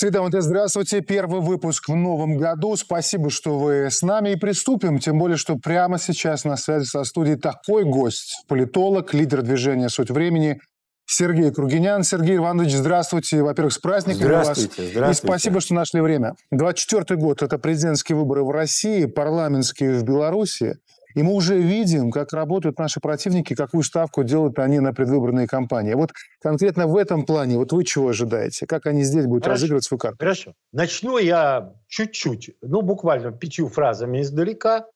Вот 0.00 0.32
здравствуйте. 0.32 1.00
Первый 1.00 1.40
выпуск 1.40 1.88
в 1.88 1.94
новом 1.94 2.36
году. 2.36 2.76
Спасибо, 2.76 3.30
что 3.30 3.58
вы 3.58 3.90
с 3.90 4.00
нами. 4.02 4.30
И 4.30 4.36
приступим. 4.36 5.00
Тем 5.00 5.18
более, 5.18 5.36
что 5.36 5.56
прямо 5.56 5.98
сейчас 5.98 6.44
на 6.44 6.56
связи 6.56 6.84
со 6.84 7.02
студией 7.02 7.36
такой 7.36 7.84
гость. 7.84 8.44
Политолог, 8.46 9.12
лидер 9.12 9.42
движения 9.42 9.88
«Суть 9.88 10.10
времени» 10.10 10.60
Сергей 11.04 11.50
Кругинян. 11.50 12.04
Сергей 12.04 12.36
Иванович, 12.36 12.74
здравствуйте. 12.74 13.42
Во-первых, 13.42 13.72
с 13.72 13.78
праздником 13.78 14.22
здравствуйте, 14.22 14.82
вас. 14.82 14.90
Здравствуйте. 14.92 15.10
И 15.10 15.14
спасибо, 15.32 15.60
что 15.60 15.74
нашли 15.74 16.00
время. 16.00 16.34
24 16.52 17.20
год– 17.20 17.42
это 17.42 17.58
президентские 17.58 18.16
выборы 18.18 18.44
в 18.44 18.50
России, 18.50 19.06
парламентские 19.06 19.94
в 19.94 20.04
Беларуси. 20.04 20.76
И 21.14 21.22
мы 21.22 21.32
уже 21.32 21.58
видим, 21.58 22.10
как 22.10 22.32
работают 22.32 22.78
наши 22.78 23.00
противники, 23.00 23.54
какую 23.54 23.82
ставку 23.82 24.22
делают 24.24 24.58
они 24.58 24.78
на 24.78 24.92
предвыборные 24.92 25.46
кампании. 25.46 25.94
Вот 25.94 26.12
конкретно 26.40 26.86
в 26.86 26.96
этом 26.96 27.24
плане, 27.24 27.56
вот 27.56 27.72
вы 27.72 27.84
чего 27.84 28.08
ожидаете? 28.08 28.66
Как 28.66 28.86
они 28.86 29.02
здесь 29.02 29.26
будут 29.26 29.44
Хорошо. 29.44 29.56
разыгрывать 29.56 29.84
свою 29.84 29.98
карту? 29.98 30.18
Хорошо. 30.18 30.54
Начну 30.72 31.18
я 31.18 31.74
чуть-чуть, 31.88 32.56
ну, 32.60 32.82
буквально 32.82 33.32
пятью 33.32 33.68
фразами 33.68 34.20
издалека, 34.20 34.86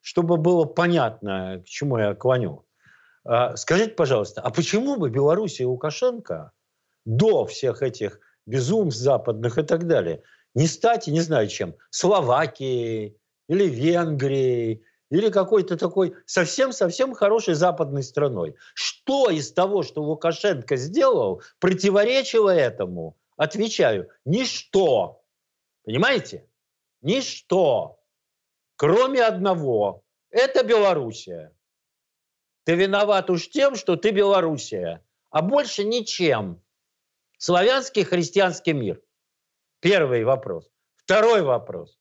чтобы 0.00 0.36
было 0.36 0.64
понятно, 0.64 1.62
к 1.64 1.68
чему 1.68 1.98
я 1.98 2.14
клоню. 2.14 2.64
А, 3.24 3.56
скажите, 3.56 3.92
пожалуйста, 3.92 4.40
а 4.40 4.50
почему 4.50 4.96
бы 4.96 5.10
Беларусь 5.10 5.60
и 5.60 5.64
Лукашенко 5.64 6.52
до 7.04 7.46
всех 7.46 7.82
этих 7.82 8.20
безумств 8.46 9.00
западных 9.00 9.58
и 9.58 9.62
так 9.62 9.86
далее 9.86 10.22
не 10.54 10.66
стать, 10.66 11.06
не 11.06 11.20
знаю 11.20 11.48
чем, 11.48 11.74
Словакией 11.90 13.16
или 13.48 13.64
Венгрией, 13.64 14.84
или 15.10 15.28
какой-то 15.28 15.76
такой 15.76 16.14
совсем-совсем 16.24 17.14
хорошей 17.14 17.54
западной 17.54 18.02
страной. 18.02 18.56
Что 18.74 19.28
из 19.30 19.52
того, 19.52 19.82
что 19.82 20.02
Лукашенко 20.02 20.76
сделал, 20.76 21.42
противоречило 21.58 22.50
этому? 22.50 23.16
Отвечаю, 23.36 24.08
ничто. 24.24 25.22
Понимаете? 25.84 26.48
Ничто. 27.02 28.00
Кроме 28.76 29.22
одного. 29.22 30.04
Это 30.30 30.62
Белоруссия. 30.62 31.52
Ты 32.64 32.74
виноват 32.76 33.30
уж 33.30 33.48
тем, 33.48 33.74
что 33.74 33.96
ты 33.96 34.10
Белоруссия. 34.10 35.04
А 35.30 35.42
больше 35.42 35.84
ничем. 35.84 36.62
Славянский 37.38 38.04
христианский 38.04 38.74
мир. 38.74 39.02
Первый 39.80 40.24
вопрос. 40.24 40.70
Второй 40.96 41.42
вопрос. 41.42 41.99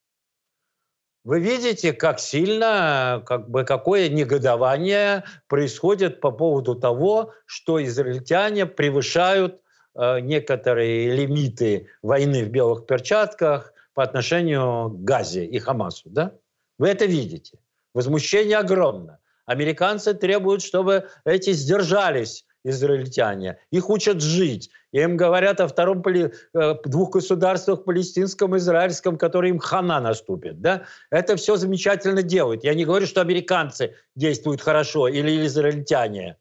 Вы 1.26 1.42
видите, 1.42 1.92
как 1.92 2.20
сильно, 2.20 3.22
как 3.26 3.50
бы, 3.50 3.66
какое 3.66 4.08
негодование 4.10 5.26
происходит 5.48 6.22
по 6.22 6.32
поводу 6.32 6.76
того, 6.76 7.34
что 7.46 7.84
израильтяне 7.84 8.66
превышают 8.66 9.60
э, 9.96 10.22
некоторые 10.22 11.12
лимиты 11.12 11.90
войны 12.02 12.46
в 12.46 12.50
белых 12.50 12.86
перчатках 12.86 13.74
по 13.94 14.04
отношению 14.04 14.90
к 14.92 15.04
Газе 15.04 15.46
и 15.46 15.60
Хамасу. 15.60 16.10
Да? 16.10 16.32
Вы 16.78 16.88
это 16.88 17.06
видите. 17.06 17.60
Возмущение 17.94 18.58
огромно. 18.58 19.20
Американцы 19.46 20.14
требуют, 20.14 20.62
чтобы 20.62 21.10
эти 21.26 21.52
сдержались 21.52 22.46
израильтяне. 22.64 23.58
Их 23.72 23.90
учат 23.90 24.22
жить. 24.22 24.70
Им 24.92 25.18
говорят 25.18 25.60
о 25.60 25.68
втором 25.68 26.02
поли... 26.02 26.34
Э, 26.54 26.76
двух 26.84 27.12
государствах, 27.12 27.84
палестинском 27.84 28.56
и 28.56 28.60
израильском, 28.60 29.18
которые 29.18 29.52
им 29.52 29.60
хана 29.60 30.00
наступит. 30.00 30.62
Да? 30.62 30.86
Это 31.12 31.36
все 31.36 31.58
замечательно 31.58 32.24
делают. 32.24 32.64
Я 32.64 32.74
не 32.74 32.86
говорю, 32.86 33.06
что 33.06 33.22
американцы 33.22 33.96
действуют 34.16 34.62
хорошо 34.62 35.08
или 35.08 35.46
израильтяне. 35.46 36.38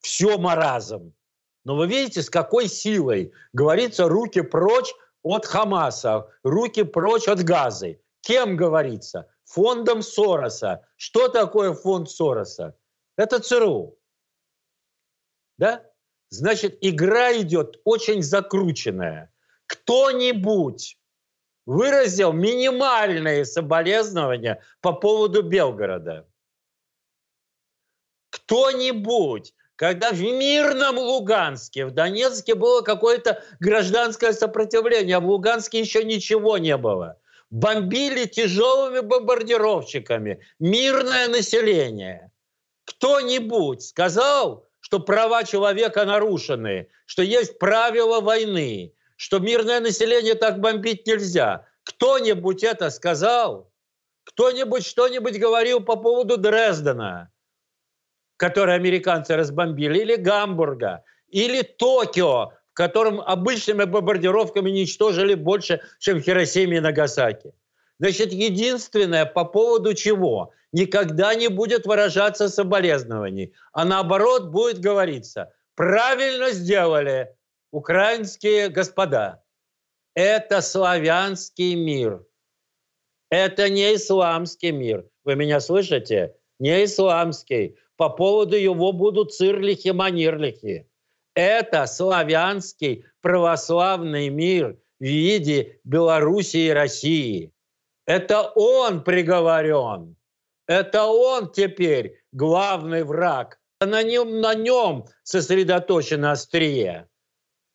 Все 0.00 0.36
маразм. 0.36 1.14
Но 1.64 1.76
вы 1.76 1.86
видите, 1.86 2.22
с 2.22 2.30
какой 2.30 2.66
силой 2.66 3.32
говорится 3.52 4.08
руки 4.08 4.40
прочь 4.40 4.92
от 5.22 5.46
Хамаса, 5.46 6.26
руки 6.42 6.82
прочь 6.82 7.28
от 7.28 7.44
Газы. 7.44 8.00
Кем 8.20 8.56
говорится? 8.56 9.28
Фондом 9.44 10.02
Сороса. 10.02 10.84
Что 10.96 11.28
такое 11.28 11.72
фонд 11.72 12.10
Сороса? 12.10 12.76
Это 13.16 13.38
ЦРУ. 13.38 13.96
Да? 15.58 15.84
Значит, 16.32 16.78
игра 16.80 17.30
идет 17.38 17.78
очень 17.84 18.22
закрученная. 18.22 19.30
Кто-нибудь 19.66 20.96
выразил 21.66 22.32
минимальные 22.32 23.44
соболезнования 23.44 24.62
по 24.80 24.94
поводу 24.94 25.42
Белгорода. 25.42 26.26
Кто-нибудь, 28.30 29.52
когда 29.76 30.10
в 30.10 30.22
мирном 30.22 30.96
Луганске, 30.96 31.84
в 31.84 31.90
Донецке 31.90 32.54
было 32.54 32.80
какое-то 32.80 33.44
гражданское 33.60 34.32
сопротивление, 34.32 35.16
а 35.16 35.20
в 35.20 35.26
Луганске 35.26 35.80
еще 35.80 36.02
ничего 36.02 36.56
не 36.56 36.78
было. 36.78 37.20
Бомбили 37.50 38.24
тяжелыми 38.24 39.00
бомбардировщиками 39.00 40.40
мирное 40.58 41.28
население. 41.28 42.32
Кто-нибудь 42.86 43.82
сказал, 43.82 44.66
что 44.92 45.00
права 45.00 45.42
человека 45.42 46.04
нарушены, 46.04 46.86
что 47.06 47.22
есть 47.22 47.58
правила 47.58 48.20
войны, 48.20 48.92
что 49.16 49.38
мирное 49.38 49.80
население 49.80 50.34
так 50.34 50.60
бомбить 50.60 51.06
нельзя. 51.06 51.64
Кто-нибудь 51.84 52.62
это 52.62 52.90
сказал? 52.90 53.72
Кто-нибудь 54.24 54.84
что-нибудь 54.84 55.38
говорил 55.38 55.80
по 55.80 55.96
поводу 55.96 56.36
Дрездена, 56.36 57.30
который 58.36 58.74
американцы 58.74 59.34
разбомбили, 59.34 60.00
или 60.00 60.16
Гамбурга, 60.16 61.04
или 61.28 61.62
Токио, 61.62 62.52
в 62.72 62.74
котором 62.74 63.22
обычными 63.22 63.84
бомбардировками 63.84 64.68
уничтожили 64.68 65.32
больше, 65.32 65.80
чем 66.00 66.20
Хиросиме 66.20 66.76
и 66.76 66.80
Нагасаки. 66.80 67.54
Значит, 68.02 68.32
единственное 68.32 69.24
по 69.26 69.44
поводу 69.44 69.94
чего 69.94 70.52
никогда 70.72 71.36
не 71.36 71.46
будет 71.46 71.86
выражаться 71.86 72.48
соболезнований, 72.48 73.54
а 73.72 73.84
наоборот 73.84 74.48
будет 74.48 74.80
говориться, 74.80 75.54
правильно 75.76 76.50
сделали 76.50 77.32
украинские 77.70 78.70
господа. 78.70 79.44
Это 80.16 80.62
славянский 80.62 81.76
мир. 81.76 82.26
Это 83.30 83.68
не 83.68 83.94
исламский 83.94 84.72
мир. 84.72 85.08
Вы 85.22 85.36
меня 85.36 85.60
слышите? 85.60 86.34
Не 86.58 86.82
исламский. 86.86 87.76
По 87.96 88.08
поводу 88.08 88.56
его 88.56 88.90
будут 88.90 89.32
цирлихи-манирлихи. 89.32 90.88
Это 91.36 91.86
славянский 91.86 93.04
православный 93.20 94.28
мир 94.28 94.76
в 94.98 95.04
виде 95.04 95.78
Белоруссии 95.84 96.66
и 96.66 96.70
России. 96.70 97.52
Это 98.06 98.50
он 98.54 99.04
приговорен. 99.04 100.16
Это 100.66 101.04
он 101.04 101.50
теперь 101.52 102.20
главный 102.32 103.04
враг. 103.04 103.58
На 103.80 104.02
нем, 104.02 104.40
на 104.40 104.54
нем 104.54 105.06
сосредоточено 105.22 106.32
острие. 106.32 107.08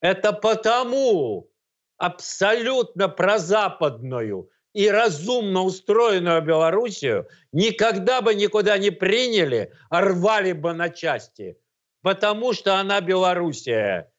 Это 0.00 0.32
потому 0.32 1.50
абсолютно 1.98 3.08
прозападную 3.08 4.50
и 4.72 4.88
разумно 4.88 5.62
устроенную 5.62 6.40
Белоруссию 6.42 7.28
никогда 7.52 8.20
бы 8.20 8.34
никуда 8.34 8.78
не 8.78 8.90
приняли, 8.90 9.72
а 9.90 10.02
рвали 10.02 10.52
бы 10.52 10.72
на 10.72 10.88
части. 10.88 11.58
Потому 12.02 12.52
что 12.52 12.76
она 12.76 13.00
Белоруссия. 13.00 14.10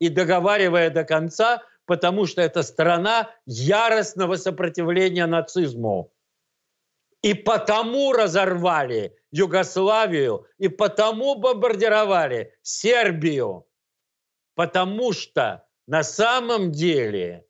И 0.00 0.08
договаривая 0.08 0.90
до 0.90 1.04
конца, 1.04 1.62
потому 1.86 2.26
что 2.26 2.42
это 2.42 2.62
страна 2.62 3.30
яростного 3.46 4.36
сопротивления 4.36 5.26
нацизму. 5.26 6.12
И 7.22 7.34
потому 7.34 8.12
разорвали 8.12 9.16
Югославию, 9.30 10.46
и 10.58 10.68
потому 10.68 11.36
бомбардировали 11.36 12.54
Сербию. 12.62 13.66
Потому 14.54 15.12
что 15.12 15.64
на 15.86 16.02
самом 16.02 16.72
деле 16.72 17.46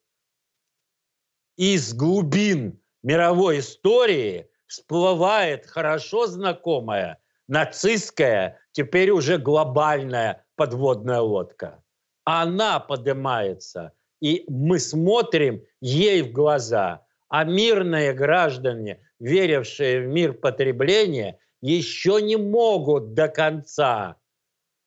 из 1.56 1.94
глубин 1.94 2.80
мировой 3.02 3.60
истории 3.60 4.50
всплывает 4.66 5.66
хорошо 5.66 6.26
знакомая 6.26 7.18
нацистская, 7.48 8.58
теперь 8.72 9.10
уже 9.10 9.38
глобальная 9.38 10.44
подводная 10.56 11.20
лодка. 11.20 11.82
Она 12.24 12.80
поднимается, 12.80 13.92
и 14.22 14.44
мы 14.48 14.78
смотрим 14.78 15.62
ей 15.80 16.22
в 16.22 16.32
глаза, 16.32 17.04
а 17.28 17.42
мирные 17.44 18.12
граждане, 18.12 19.00
верившие 19.18 20.00
в 20.00 20.06
мир 20.06 20.32
потребления, 20.34 21.38
еще 21.60 22.22
не 22.22 22.36
могут 22.36 23.14
до 23.14 23.26
конца 23.28 24.16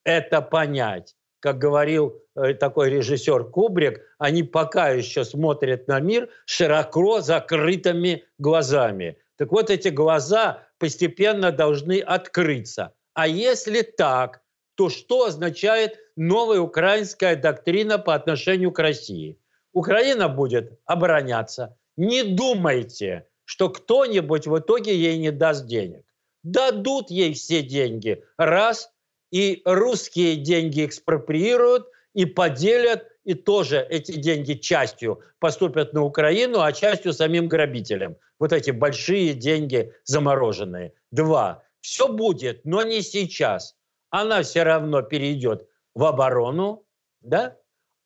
это 0.05 0.41
понять. 0.41 1.15
Как 1.41 1.57
говорил 1.57 2.23
э, 2.35 2.53
такой 2.53 2.89
режиссер 2.89 3.43
Кубрик, 3.49 4.01
они 4.19 4.43
пока 4.43 4.89
еще 4.89 5.25
смотрят 5.25 5.87
на 5.89 5.99
мир 5.99 6.29
широко 6.45 7.19
закрытыми 7.19 8.23
глазами. 8.37 9.17
Так 9.35 9.51
вот, 9.51 9.69
эти 9.69 9.89
глаза 9.89 10.63
постепенно 10.79 11.51
должны 11.51 11.99
открыться. 11.99 12.93
А 13.13 13.27
если 13.27 13.81
так, 13.81 14.41
то 14.75 14.89
что 14.89 15.25
означает 15.25 15.99
новая 16.15 16.59
украинская 16.59 17.35
доктрина 17.35 17.97
по 17.97 18.13
отношению 18.13 18.71
к 18.71 18.79
России? 18.79 19.39
Украина 19.73 20.29
будет 20.29 20.79
обороняться. 20.85 21.77
Не 21.97 22.23
думайте, 22.23 23.27
что 23.45 23.69
кто-нибудь 23.69 24.47
в 24.47 24.59
итоге 24.59 24.95
ей 24.95 25.17
не 25.17 25.31
даст 25.31 25.65
денег. 25.65 26.03
Дадут 26.43 27.09
ей 27.09 27.33
все 27.33 27.61
деньги. 27.61 28.23
Раз. 28.37 28.91
И 29.31 29.61
русские 29.65 30.37
деньги 30.37 30.85
экспроприируют 30.85 31.87
и 32.13 32.25
поделят, 32.25 33.07
и 33.25 33.33
тоже 33.33 33.85
эти 33.89 34.13
деньги 34.13 34.53
частью 34.53 35.19
поступят 35.39 35.93
на 35.93 36.03
Украину, 36.03 36.61
а 36.61 36.71
частью 36.71 37.11
самим 37.11 37.47
грабителям. 37.49 38.15
Вот 38.39 38.53
эти 38.53 38.71
большие 38.71 39.33
деньги 39.33 39.93
замороженные. 40.05 40.93
Два. 41.11 41.63
Все 41.81 42.07
будет, 42.07 42.63
но 42.63 42.83
не 42.83 43.01
сейчас. 43.01 43.75
Она 44.17 44.43
все 44.43 44.63
равно 44.63 45.01
перейдет 45.01 45.67
в 45.93 46.05
оборону, 46.05 46.85
да? 47.19 47.57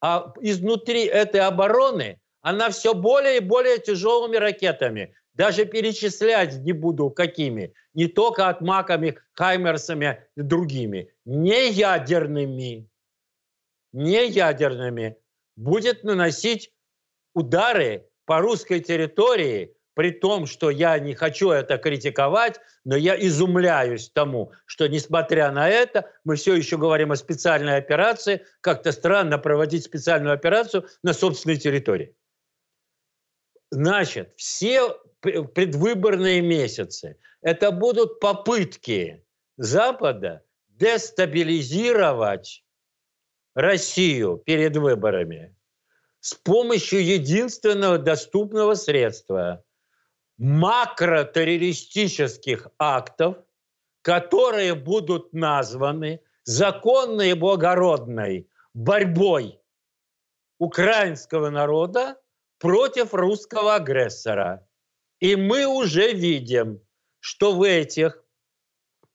А 0.01 0.33
изнутри 0.41 1.05
этой 1.05 1.41
обороны 1.41 2.19
она 2.41 2.71
все 2.71 2.95
более 2.95 3.37
и 3.37 3.41
более 3.41 3.77
тяжелыми 3.77 4.37
ракетами. 4.37 5.13
Даже 5.35 5.65
перечислять 5.65 6.55
не 6.61 6.71
буду 6.73 7.11
какими. 7.11 7.75
Не 7.93 8.07
только 8.07 8.49
атмаками, 8.49 9.19
хаймерсами 9.33 10.25
и 10.35 10.41
другими. 10.41 11.13
Не 11.25 11.69
ядерными. 11.69 12.89
Не 13.93 14.27
ядерными. 14.29 15.15
Будет 15.55 16.03
наносить 16.03 16.73
удары 17.35 18.09
по 18.25 18.39
русской 18.39 18.79
территории 18.79 19.75
при 19.99 20.11
том, 20.11 20.45
что 20.45 20.69
я 20.69 20.97
не 20.97 21.13
хочу 21.13 21.49
это 21.49 21.77
критиковать, 21.77 22.61
но 22.85 22.95
я 22.95 23.19
изумляюсь 23.19 24.09
тому, 24.09 24.53
что, 24.65 24.87
несмотря 24.87 25.51
на 25.51 25.67
это, 25.67 26.09
мы 26.23 26.37
все 26.37 26.55
еще 26.55 26.77
говорим 26.77 27.11
о 27.11 27.17
специальной 27.17 27.75
операции. 27.75 28.45
Как-то 28.61 28.93
странно 28.93 29.37
проводить 29.37 29.83
специальную 29.83 30.33
операцию 30.33 30.87
на 31.03 31.11
собственной 31.11 31.57
территории. 31.57 32.15
Значит, 33.71 34.31
все 34.37 34.93
предвыборные 35.19 36.39
месяцы 36.39 37.17
это 37.41 37.71
будут 37.71 38.21
попытки 38.21 39.25
Запада 39.57 40.43
дестабилизировать 40.69 42.63
Россию 43.53 44.37
перед 44.45 44.77
выборами 44.77 45.57
с 46.21 46.35
помощью 46.35 47.05
единственного 47.05 47.97
доступного 47.97 48.75
средства 48.75 49.65
макротеррористических 50.39 52.69
актов, 52.79 53.37
которые 54.01 54.73
будут 54.73 55.33
названы 55.33 56.21
законной 56.43 57.31
и 57.31 57.33
благородной 57.33 58.49
борьбой 58.73 59.59
украинского 60.57 61.49
народа 61.49 62.17
против 62.57 63.13
русского 63.13 63.75
агрессора. 63.75 64.65
И 65.19 65.35
мы 65.35 65.65
уже 65.65 66.13
видим, 66.13 66.81
что 67.19 67.53
в 67.53 67.63
этих 67.63 68.23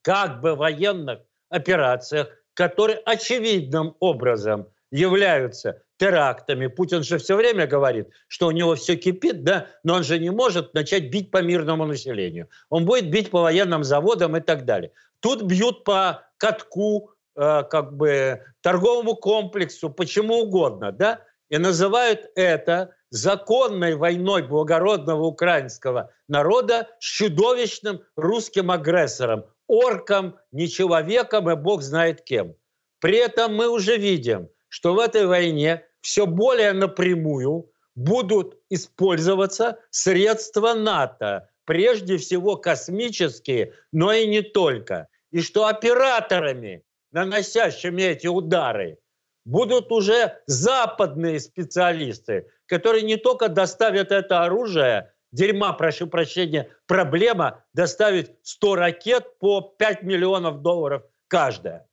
как 0.03 0.41
бы 0.41 0.55
военных 0.55 1.21
операциях, 1.49 2.27
которые 2.53 2.99
очевидным 2.99 3.95
образом 3.99 4.67
являются 4.91 5.81
терактами. 5.97 6.67
Путин 6.67 7.03
же 7.03 7.17
все 7.17 7.35
время 7.35 7.67
говорит, 7.67 8.09
что 8.27 8.47
у 8.47 8.51
него 8.51 8.75
все 8.75 8.95
кипит, 8.95 9.43
да, 9.43 9.67
но 9.83 9.95
он 9.95 10.03
же 10.03 10.19
не 10.19 10.29
может 10.29 10.73
начать 10.73 11.09
бить 11.09 11.31
по 11.31 11.41
мирному 11.41 11.85
населению. 11.85 12.49
Он 12.69 12.85
будет 12.85 13.09
бить 13.09 13.29
по 13.29 13.41
военным 13.41 13.83
заводам 13.83 14.35
и 14.37 14.41
так 14.41 14.65
далее. 14.65 14.91
Тут 15.19 15.43
бьют 15.43 15.83
по 15.83 16.23
катку, 16.37 17.11
э, 17.35 17.63
как 17.69 17.95
бы 17.95 18.41
торговому 18.61 19.15
комплексу, 19.15 19.89
почему 19.89 20.41
угодно, 20.41 20.91
да, 20.91 21.21
и 21.49 21.57
называют 21.57 22.29
это 22.35 22.95
законной 23.09 23.95
войной 23.95 24.43
благородного 24.43 25.23
украинского 25.23 26.11
народа 26.27 26.89
с 26.99 27.05
чудовищным 27.05 28.01
русским 28.15 28.71
агрессором, 28.71 29.45
орком, 29.67 30.37
нечеловеком 30.51 31.49
и 31.49 31.55
бог 31.55 31.81
знает 31.81 32.21
кем. 32.23 32.55
При 32.99 33.17
этом 33.17 33.55
мы 33.55 33.69
уже 33.69 33.97
видим, 33.97 34.49
что 34.75 34.93
в 34.93 34.99
этой 34.99 35.25
войне 35.25 35.85
все 36.01 36.25
более 36.25 36.73
напрямую 36.73 37.71
будут 37.95 38.57
использоваться 38.69 39.79
средства 39.89 40.73
НАТО, 40.73 41.47
прежде 41.63 42.17
всего 42.17 42.57
космические, 42.57 43.71
но 43.93 44.11
и 44.11 44.27
не 44.27 44.41
только. 44.41 45.07
И 45.31 45.41
что 45.41 45.67
операторами, 45.67 46.83
наносящими 47.13 48.01
эти 48.01 48.27
удары, 48.27 48.97
будут 49.45 49.93
уже 49.93 50.41
западные 50.45 51.39
специалисты, 51.39 52.49
которые 52.65 53.03
не 53.03 53.15
только 53.15 53.47
доставят 53.47 54.11
это 54.11 54.43
оружие, 54.43 55.13
дерьма, 55.31 55.71
прошу 55.71 56.07
прощения, 56.07 56.69
проблема 56.85 57.63
доставить 57.73 58.31
100 58.43 58.75
ракет 58.75 59.39
по 59.39 59.61
5 59.61 60.03
миллионов 60.03 60.61
долларов 60.61 61.03
каждая. 61.29 61.87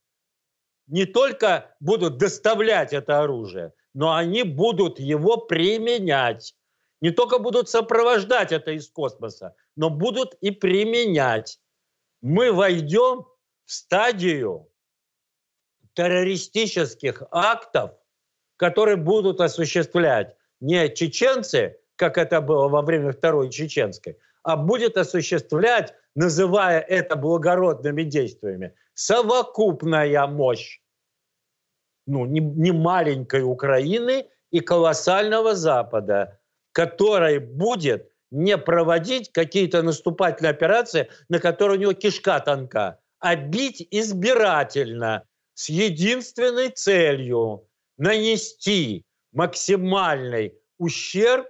Не 0.93 1.07
только 1.07 1.75
будут 1.81 2.19
доставлять 2.19 2.93
это 2.93 3.23
оружие, 3.23 3.73
но 3.95 4.15
они 4.15 4.43
будут 4.43 5.01
его 5.01 5.39
применять. 5.39 6.55
Не 7.01 7.11
только 7.11 7.39
будут 7.39 7.71
сопровождать 7.71 8.53
это 8.53 8.73
из 8.73 8.91
космоса, 8.91 9.57
но 9.75 9.89
будут 9.89 10.35
и 10.43 10.51
применять. 10.51 11.59
Мы 12.21 12.53
войдем 12.53 13.25
в 13.65 13.73
стадию 13.73 14.69
террористических 15.95 17.23
актов, 17.31 17.93
которые 18.57 18.99
будут 18.99 19.41
осуществлять 19.41 20.37
не 20.61 20.95
чеченцы, 20.95 21.79
как 21.97 22.19
это 22.19 22.43
было 22.43 22.69
во 22.69 22.83
время 22.83 23.13
Второй 23.13 23.49
Чеченской, 23.49 24.19
а 24.43 24.57
будет 24.57 24.99
осуществлять, 24.99 25.95
называя 26.15 26.81
это 26.81 27.17
благородными 27.17 28.03
действиями, 28.03 28.75
совокупная 28.93 30.27
мощь 30.27 30.82
ну, 32.07 32.27
не, 32.27 32.41
не 32.41 32.73
маленькой 32.73 33.43
Украины 33.43 34.27
и 34.51 34.61
колоссального 34.61 35.55
Запада, 35.55 36.41
который 36.73 37.39
будет 37.39 38.13
не 38.31 38.57
проводить 38.57 39.31
какие-то 39.33 39.83
наступательные 39.83 40.51
операции, 40.51 41.11
на 41.29 41.39
которые 41.39 41.79
у 41.79 41.81
него 41.81 41.93
кишка 41.93 42.41
тонка, 42.41 42.99
а 43.19 43.37
бить 43.37 43.87
избирательно, 43.91 45.27
с 45.55 45.69
единственной 45.69 46.71
целью 46.71 47.69
нанести 47.99 49.05
максимальный 49.33 50.59
ущерб 50.79 51.47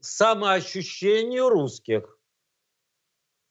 самоощущению 0.00 1.50
русских, 1.50 2.18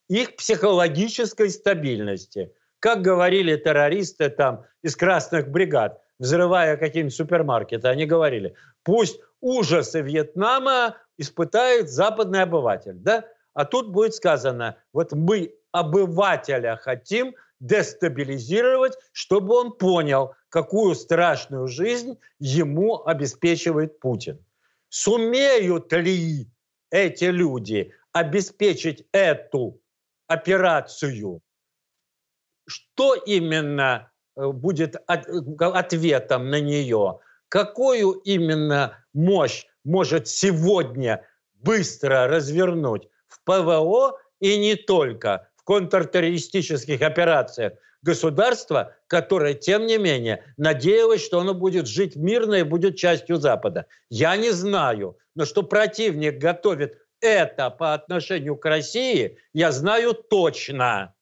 их 0.08 0.34
психологической 0.36 1.48
стабильности. 1.50 2.52
Как 2.80 3.02
говорили 3.02 3.56
террористы 3.56 4.30
там 4.30 4.64
из 4.82 4.96
красных 4.96 5.48
бригад, 5.50 6.00
взрывая 6.18 6.76
какие-нибудь 6.78 7.14
супермаркеты, 7.14 7.88
они 7.88 8.06
говорили, 8.06 8.54
пусть 8.82 9.20
ужасы 9.40 10.00
Вьетнама 10.00 10.96
испытает 11.18 11.90
западный 11.90 12.42
обыватель. 12.42 12.94
Да? 12.94 13.26
А 13.52 13.66
тут 13.66 13.90
будет 13.90 14.14
сказано, 14.14 14.76
вот 14.94 15.12
мы 15.12 15.54
обывателя 15.72 16.76
хотим 16.76 17.34
дестабилизировать, 17.60 18.94
чтобы 19.12 19.54
он 19.54 19.72
понял, 19.72 20.34
какую 20.48 20.94
страшную 20.94 21.68
жизнь 21.68 22.18
ему 22.38 23.04
обеспечивает 23.04 24.00
Путин. 24.00 24.42
Сумеют 24.88 25.92
ли 25.92 26.48
эти 26.90 27.24
люди 27.24 27.92
обеспечить 28.12 29.06
эту 29.12 29.80
операцию? 30.26 31.42
Что 32.70 33.14
именно 33.14 34.12
э, 34.36 34.46
будет 34.46 34.96
ответом 35.06 36.50
на 36.50 36.60
нее? 36.60 37.18
Какую 37.48 38.12
именно 38.12 39.04
мощь 39.12 39.66
может 39.84 40.28
сегодня 40.28 41.26
быстро 41.54 42.28
развернуть 42.28 43.08
в 43.26 43.42
ПВО 43.44 44.18
и 44.38 44.56
не 44.56 44.76
только 44.76 45.48
в 45.56 45.64
контртеррористических 45.64 47.02
операциях 47.02 47.72
государства, 48.02 48.94
которое, 49.08 49.54
тем 49.54 49.86
не 49.86 49.98
менее, 49.98 50.44
надеялось, 50.56 51.24
что 51.24 51.40
оно 51.40 51.54
будет 51.54 51.88
жить 51.88 52.14
мирно 52.14 52.54
и 52.54 52.62
будет 52.62 52.96
частью 52.96 53.36
Запада. 53.36 53.86
Я 54.10 54.36
не 54.36 54.52
знаю, 54.52 55.18
но 55.34 55.44
что 55.44 55.64
противник 55.64 56.38
готовит 56.38 56.98
это 57.20 57.68
по 57.68 57.94
отношению 57.94 58.56
к 58.56 58.64
России, 58.64 59.38
я 59.52 59.72
знаю 59.72 60.14
точно. 60.14 61.14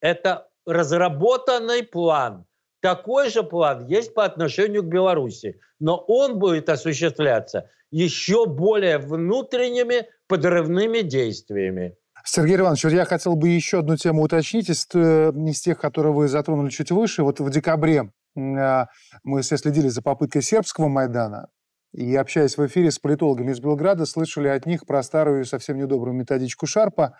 Это 0.00 0.47
разработанный 0.68 1.82
план. 1.82 2.44
Такой 2.80 3.30
же 3.30 3.42
план 3.42 3.86
есть 3.86 4.14
по 4.14 4.24
отношению 4.24 4.82
к 4.82 4.86
Беларуси, 4.86 5.58
но 5.80 5.96
он 5.96 6.38
будет 6.38 6.68
осуществляться 6.68 7.68
еще 7.90 8.46
более 8.46 8.98
внутренними 8.98 10.06
подрывными 10.28 11.00
действиями. 11.00 11.96
Сергей 12.24 12.56
Иванович, 12.56 12.84
я 12.84 13.06
хотел 13.06 13.36
бы 13.36 13.48
еще 13.48 13.78
одну 13.78 13.96
тему 13.96 14.22
уточнить 14.22 14.68
из, 14.68 14.86
э, 14.94 15.32
из 15.32 15.60
тех, 15.60 15.80
которые 15.80 16.12
вы 16.12 16.28
затронули 16.28 16.68
чуть 16.68 16.90
выше. 16.90 17.22
Вот 17.22 17.40
в 17.40 17.50
декабре 17.50 18.12
а, 18.36 18.88
мы 19.24 19.42
все 19.42 19.56
следили 19.56 19.88
за 19.88 20.02
попыткой 20.02 20.42
сербского 20.42 20.88
Майдана 20.88 21.48
и, 21.92 22.14
общаясь 22.16 22.58
в 22.58 22.66
эфире 22.66 22.90
с 22.90 22.98
политологами 22.98 23.52
из 23.52 23.60
Белграда, 23.60 24.04
слышали 24.04 24.48
от 24.48 24.66
них 24.66 24.86
про 24.86 25.02
старую 25.02 25.44
совсем 25.46 25.78
недобрую 25.78 26.14
методичку 26.14 26.66
Шарпа. 26.66 27.16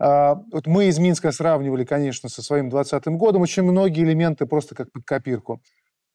А, 0.00 0.36
вот 0.50 0.66
мы 0.66 0.86
из 0.86 0.98
Минска 0.98 1.30
сравнивали, 1.30 1.84
конечно, 1.84 2.30
со 2.30 2.42
своим 2.42 2.70
20-м 2.70 3.18
годом 3.18 3.42
очень 3.42 3.62
многие 3.62 4.02
элементы 4.02 4.46
просто 4.46 4.74
как 4.74 4.90
под 4.90 5.04
копирку. 5.04 5.60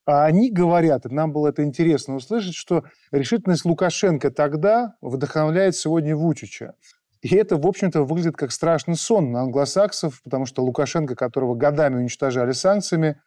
А 0.07 0.25
они 0.25 0.51
говорят, 0.51 1.05
и 1.05 1.09
нам 1.09 1.31
было 1.31 1.49
это 1.49 1.63
интересно 1.63 2.15
услышать, 2.15 2.55
что 2.55 2.83
решительность 3.11 3.63
Лукашенко 3.63 4.31
тогда 4.31 4.95
вдохновляет 5.01 5.75
сегодня 5.75 6.15
Вучича. 6.15 6.73
И 7.21 7.35
это, 7.35 7.57
в 7.57 7.65
общем-то, 7.65 8.03
выглядит 8.03 8.37
как 8.37 8.51
страшный 8.51 8.95
сон 8.95 9.31
на 9.31 9.41
англосаксов, 9.41 10.21
потому 10.23 10.45
что 10.45 10.63
Лукашенко, 10.63 11.15
которого 11.15 11.55
годами 11.55 11.97
уничтожали 11.97 12.51
санкциями, 12.51 13.19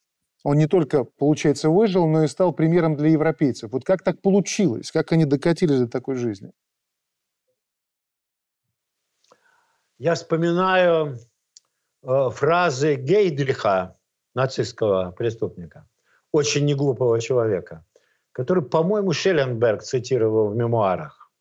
он 0.44 0.56
не 0.56 0.66
только, 0.66 1.04
получается, 1.04 1.68
выжил, 1.70 2.06
но 2.06 2.24
и 2.24 2.28
стал 2.28 2.52
примером 2.52 2.96
для 2.96 3.10
европейцев. 3.10 3.72
Вот 3.72 3.84
как 3.84 4.02
так 4.02 4.20
получилось? 4.22 4.90
Как 4.90 5.12
они 5.12 5.24
докатились 5.24 5.80
до 5.80 5.88
такой 5.88 6.14
жизни? 6.14 6.52
Я 9.98 10.14
вспоминаю 10.14 11.18
э, 12.02 12.30
фразы 12.30 12.94
Гейдриха, 12.94 13.98
нацистского 14.34 15.10
преступника, 15.10 15.88
очень 16.30 16.64
неглупого 16.64 17.20
человека, 17.20 17.84
который, 18.30 18.62
по-моему, 18.62 19.12
Шелленберг 19.12 19.82
цитировал 19.82 20.50
в 20.50 20.56
мемуарах, 20.56 21.32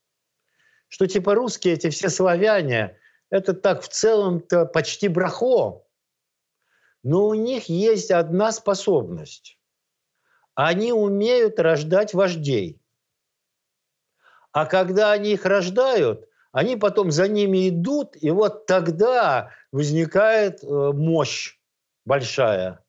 что 0.87 1.05
типа 1.05 1.35
русские, 1.35 1.75
эти 1.75 1.91
все 1.91 2.09
славяне, 2.09 2.97
это 3.29 3.53
так 3.53 3.83
в 3.83 3.89
целом-то 3.89 4.65
почти 4.65 5.07
брахо, 5.07 5.83
но 7.03 7.27
у 7.27 7.35
них 7.35 7.69
есть 7.69 8.09
одна 8.09 8.51
способность. 8.51 9.59
Они 10.55 10.91
умеют 10.91 11.59
рождать 11.59 12.15
вождей. 12.15 12.81
А 14.51 14.65
когда 14.65 15.11
они 15.11 15.33
их 15.33 15.45
рождают, 15.45 16.26
они 16.57 16.75
потом 16.75 17.11
за 17.11 17.27
ними 17.27 17.69
идут, 17.69 18.17
и 18.19 18.31
вот 18.31 18.65
тогда 18.65 19.51
возникает 19.71 20.63
э, 20.63 20.67
мощь 20.67 21.59
большая. 22.03 22.83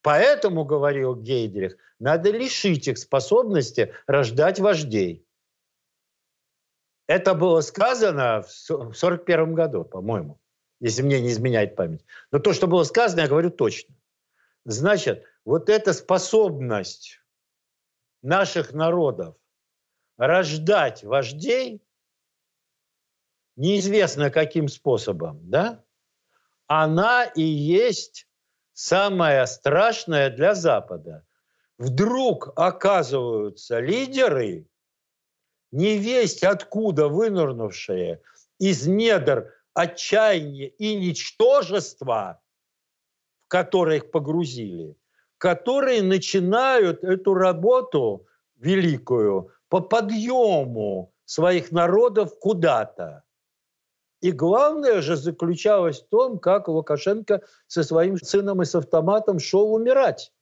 Поэтому, 0.00 0.64
говорил 0.64 1.14
Гейдрих, 1.14 1.76
надо 2.00 2.32
лишить 2.32 2.88
их 2.88 2.98
способности 2.98 3.94
рождать 4.08 4.58
вождей. 4.58 5.24
Это 7.06 7.34
было 7.34 7.60
сказано 7.60 8.42
в 8.42 8.50
1941 8.70 9.54
году, 9.54 9.84
по-моему 9.84 10.40
если 10.80 11.02
мне 11.02 11.20
не 11.20 11.28
изменяет 11.28 11.76
память. 11.76 12.04
Но 12.32 12.40
то, 12.40 12.52
что 12.52 12.66
было 12.66 12.82
сказано, 12.82 13.20
я 13.20 13.28
говорю 13.28 13.50
точно. 13.50 13.94
Значит, 14.64 15.24
вот 15.44 15.68
эта 15.68 15.92
способность 15.92 17.20
наших 18.20 18.72
народов 18.72 19.36
рождать 20.16 21.04
вождей, 21.04 21.80
неизвестно 23.56 24.30
каким 24.30 24.68
способом, 24.68 25.40
да, 25.50 25.84
она 26.66 27.24
и 27.24 27.42
есть 27.42 28.26
самое 28.72 29.46
страшное 29.46 30.30
для 30.30 30.54
Запада. 30.54 31.26
Вдруг 31.78 32.52
оказываются 32.56 33.80
лидеры, 33.80 34.66
не 35.70 35.98
весть 35.98 36.44
откуда 36.44 37.08
вынырнувшие 37.08 38.22
из 38.58 38.86
недр 38.86 39.52
отчаяние 39.74 40.68
и 40.68 40.94
ничтожество, 40.94 42.40
в 43.40 43.48
которое 43.48 43.96
их 43.96 44.10
погрузили, 44.10 44.96
которые 45.38 46.02
начинают 46.02 47.02
эту 47.04 47.34
работу 47.34 48.26
великую 48.56 49.50
по 49.68 49.80
подъему 49.80 51.12
своих 51.24 51.72
народов 51.72 52.38
куда-то. 52.38 53.24
И 54.22 54.30
главное 54.30 55.02
же 55.02 55.16
заключалось 55.16 56.00
в 56.00 56.08
том, 56.08 56.38
как 56.38 56.68
Лукашенко 56.68 57.42
со 57.66 57.82
своим 57.82 58.16
сыном 58.16 58.62
и 58.62 58.64
с 58.64 58.74
автоматом 58.76 59.40
шел 59.40 59.74
умирать 59.74 60.32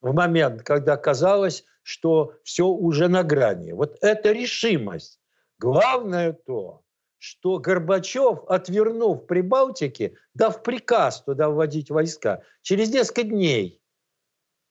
в 0.00 0.12
момент, 0.12 0.64
когда 0.64 0.96
казалось, 0.96 1.64
что 1.84 2.34
все 2.42 2.66
уже 2.66 3.06
на 3.06 3.22
грани. 3.22 3.70
Вот 3.70 3.96
эта 4.00 4.32
решимость. 4.32 5.20
Главное 5.60 6.32
то, 6.32 6.82
что 7.18 7.58
Горбачев, 7.58 8.44
отвернув 8.48 9.26
Прибалтике, 9.26 10.16
дав 10.34 10.60
приказ 10.64 11.22
туда 11.22 11.48
вводить 11.48 11.90
войска, 11.90 12.42
через 12.62 12.90
несколько 12.90 13.22
дней. 13.22 13.80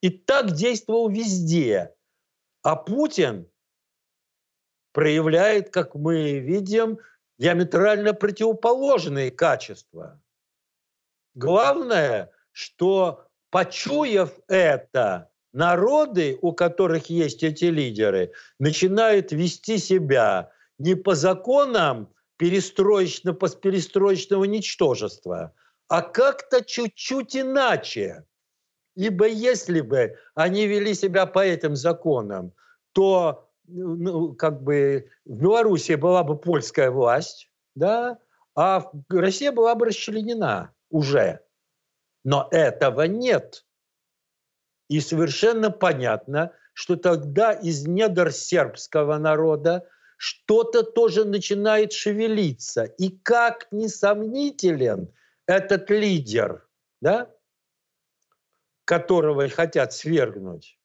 И 0.02 0.10
так 0.10 0.52
действовал 0.52 1.08
везде. 1.08 1.96
А 2.64 2.76
Путин 2.76 3.50
проявляет, 4.92 5.70
как 5.70 5.96
мы 5.96 6.40
видим, 6.40 7.00
диаметрально 7.38 8.14
противоположные 8.14 9.32
качества. 9.32 10.22
Главное, 11.34 12.32
что 12.52 13.28
почуяв 13.50 14.32
это, 14.48 15.30
народы, 15.54 16.38
у 16.42 16.54
которых 16.54 17.10
есть 17.10 17.44
эти 17.44 17.66
лидеры, 17.66 18.32
начинают 18.60 19.32
вести 19.32 19.78
себя 19.78 20.52
не 20.78 20.96
по 20.96 21.16
законам 21.16 22.14
перестроечно 22.38 23.34
перестроечного 23.34 24.44
ничтожества, 24.46 25.54
а 25.88 26.02
как-то 26.02 26.64
чуть-чуть 26.64 27.36
иначе. 27.36 28.26
Ибо 28.96 29.28
если 29.28 29.82
бы 29.82 30.18
они 30.36 30.68
вели 30.68 30.94
себя 30.94 31.26
по 31.26 31.40
этим 31.40 31.76
законам, 31.76 32.54
то 32.94 33.50
ну, 33.68 34.34
как 34.34 34.64
бы 34.64 35.10
в 35.26 35.42
Беларуси 35.42 35.94
была 35.94 36.24
бы 36.24 36.38
польская 36.38 36.92
власть, 36.92 37.50
да, 37.76 38.20
а 38.56 38.92
Россия 39.10 39.52
была 39.52 39.76
бы 39.76 39.88
расчленена 39.88 40.74
уже. 40.90 41.42
Но 42.24 42.48
этого 42.52 43.04
нет. 43.04 43.66
И 44.90 45.00
совершенно 45.00 45.72
понятно, 45.72 46.54
что 46.74 46.96
тогда 46.96 47.54
из 47.54 47.88
недр 47.88 48.32
сербского 48.32 49.18
народа 49.18 49.88
что-то 50.18 50.84
тоже 50.84 51.26
начинает 51.26 51.92
шевелиться. 51.92 52.84
И 52.84 53.10
как 53.10 53.68
несомнителен 53.72 55.14
этот 55.46 55.90
лидер, 55.90 56.68
да, 57.02 57.32
которого 58.86 59.50
хотят 59.50 59.94
свергнуть, 59.94 60.78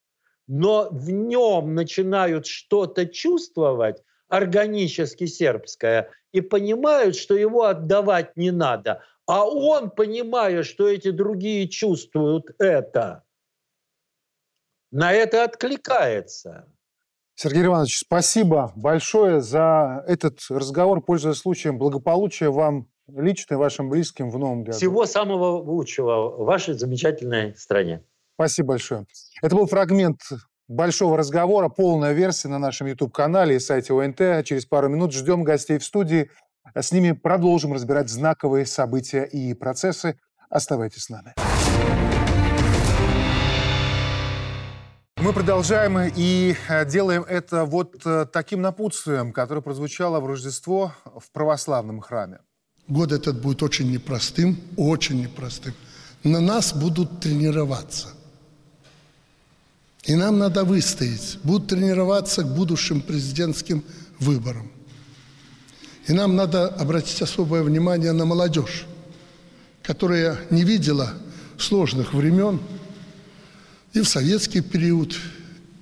но 0.53 0.89
в 0.91 1.11
нем 1.11 1.77
начинают 1.77 2.45
что-то 2.45 3.07
чувствовать 3.07 4.03
органически 4.27 5.27
сербское 5.27 6.11
и 6.33 6.41
понимают, 6.41 7.15
что 7.15 7.37
его 7.37 7.67
отдавать 7.67 8.37
не 8.37 8.51
надо. 8.51 9.01
А 9.27 9.45
он, 9.45 9.91
понимая, 9.91 10.65
что 10.65 10.89
эти 10.89 11.13
другие 11.13 11.69
чувствуют 11.69 12.47
это, 12.59 13.23
на 14.91 15.13
это 15.13 15.45
откликается. 15.45 16.67
Сергей 17.37 17.67
Иванович, 17.67 18.01
спасибо 18.01 18.73
большое 18.75 19.41
за 19.43 20.05
этот 20.09 20.41
разговор. 20.51 21.01
Пользуясь 21.01 21.37
случаем, 21.37 21.79
благополучия 21.79 22.51
вам 22.51 22.89
лично 23.07 23.55
и 23.55 23.57
вашим 23.57 23.89
близким 23.89 24.31
в 24.31 24.39
новом 24.39 24.65
году. 24.65 24.77
Всего 24.77 25.07
самого 25.07 25.63
лучшего 25.63 26.29
в 26.29 26.45
вашей 26.45 26.75
замечательной 26.75 27.55
стране. 27.55 28.03
Спасибо 28.41 28.69
большое. 28.69 29.05
Это 29.43 29.55
был 29.55 29.67
фрагмент 29.67 30.23
большого 30.67 31.19
разговора, 31.19 31.69
полная 31.69 32.13
версия 32.13 32.49
на 32.49 32.59
нашем 32.59 32.87
YouTube-канале 32.87 33.57
и 33.57 33.59
сайте 33.59 33.93
ОНТ. 33.93 34.47
Через 34.47 34.65
пару 34.65 34.89
минут 34.89 35.13
ждем 35.13 35.45
гостей 35.45 35.77
в 35.77 35.85
студии. 35.85 36.31
С 36.75 36.91
ними 36.91 37.13
продолжим 37.13 37.75
разбирать 37.75 38.09
знаковые 38.09 38.65
события 38.65 39.25
и 39.25 39.53
процессы. 39.53 40.19
Оставайтесь 40.49 41.03
с 41.03 41.11
нами. 41.11 41.35
Мы 45.19 45.35
продолжаем 45.35 45.99
и 46.17 46.57
э, 46.67 46.87
делаем 46.87 47.25
это 47.25 47.67
вот 47.67 48.07
э, 48.07 48.25
таким 48.25 48.63
напутствием, 48.63 49.35
которое 49.35 49.61
прозвучало 49.61 50.19
в 50.19 50.27
Рождество 50.27 50.95
в 51.05 51.31
православном 51.33 52.01
храме. 52.01 52.39
Год 52.89 53.13
этот 53.13 53.43
будет 53.43 53.63
очень 53.63 53.93
непростым, 53.93 54.57
очень 54.79 55.21
непростым. 55.21 55.75
На 56.25 56.41
нас 56.41 56.73
будут 56.73 57.21
тренироваться. 57.21 58.15
И 60.05 60.15
нам 60.15 60.39
надо 60.39 60.65
выстоять. 60.65 61.39
Будут 61.43 61.69
тренироваться 61.69 62.43
к 62.43 62.55
будущим 62.55 63.01
президентским 63.01 63.85
выборам. 64.19 64.71
И 66.07 66.13
нам 66.13 66.37
надо 66.37 66.69
обратить 66.69 67.21
особое 67.23 67.63
внимание 67.63 68.13
на 68.13 68.25
молодежь, 68.25 68.87
которая 69.83 70.39
не 70.51 70.65
видела 70.65 71.15
сложных 71.59 72.15
времен– 72.15 72.61
и 73.93 74.01
в 74.01 74.09
советский 74.09 74.61
период, 74.61 75.17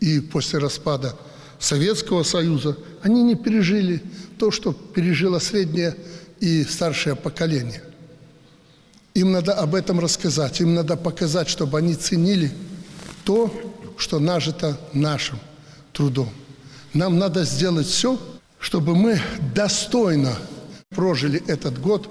и 0.00 0.20
после 0.20 0.58
распада 0.58 1.14
Советского 1.58 2.22
Союза, 2.22 2.76
они 3.02 3.22
не 3.22 3.34
пережили 3.34 4.02
то, 4.38 4.50
что 4.50 4.72
пережило 4.72 5.38
среднее 5.40 5.94
и 6.40 6.64
старшее 6.64 7.16
поколение. 7.16 7.82
Им 9.14 9.32
надо 9.32 9.54
об 9.54 9.74
этом 9.74 9.98
рассказать, 10.00 10.60
им 10.60 10.74
надо 10.74 10.96
показать, 10.96 11.48
чтобы 11.48 11.78
они 11.78 11.94
ценили 11.94 12.52
то, 13.24 13.52
что 13.98 14.18
нажито 14.20 14.78
нашим 14.94 15.38
трудом. 15.92 16.30
Нам 16.94 17.18
надо 17.18 17.44
сделать 17.44 17.86
все, 17.86 18.18
чтобы 18.58 18.96
мы 18.96 19.20
достойно 19.54 20.34
прожили 20.90 21.42
этот 21.46 21.78
год 21.80 22.08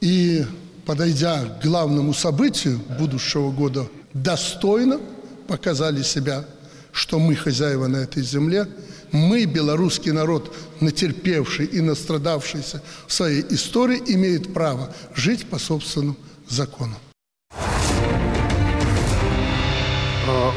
и, 0.00 0.46
подойдя 0.86 1.44
к 1.44 1.62
главному 1.62 2.14
событию 2.14 2.80
будущего 2.98 3.50
года, 3.50 3.86
достойно 4.14 4.98
показали 5.46 6.02
себя, 6.02 6.44
что 6.92 7.18
мы 7.18 7.34
хозяева 7.34 7.86
на 7.86 7.98
этой 7.98 8.22
земле, 8.22 8.66
мы, 9.12 9.44
белорусский 9.44 10.12
народ, 10.12 10.54
натерпевший 10.80 11.66
и 11.66 11.80
настрадавшийся 11.80 12.82
в 13.06 13.12
своей 13.12 13.44
истории, 13.50 14.00
имеет 14.06 14.54
право 14.54 14.94
жить 15.14 15.46
по 15.46 15.58
собственному 15.58 16.16
закону. 16.48 16.94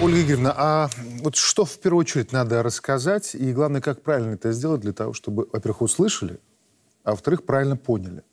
Ольга 0.02 0.22
Игоревна, 0.22 0.54
а 0.56 0.90
вот 1.22 1.36
что 1.36 1.66
в 1.66 1.80
первую 1.80 2.02
очередь 2.02 2.32
надо 2.32 2.62
рассказать, 2.62 3.36
и 3.36 3.54
главное, 3.54 3.80
как 3.80 4.02
правильно 4.02 4.34
это 4.34 4.52
сделать 4.52 4.82
для 4.82 4.92
того, 4.92 5.14
чтобы, 5.14 5.48
во-первых, 5.52 5.82
услышали, 5.82 6.40
а 7.04 7.12
во-вторых, 7.12 7.46
правильно 7.46 7.78
поняли? 7.78 8.24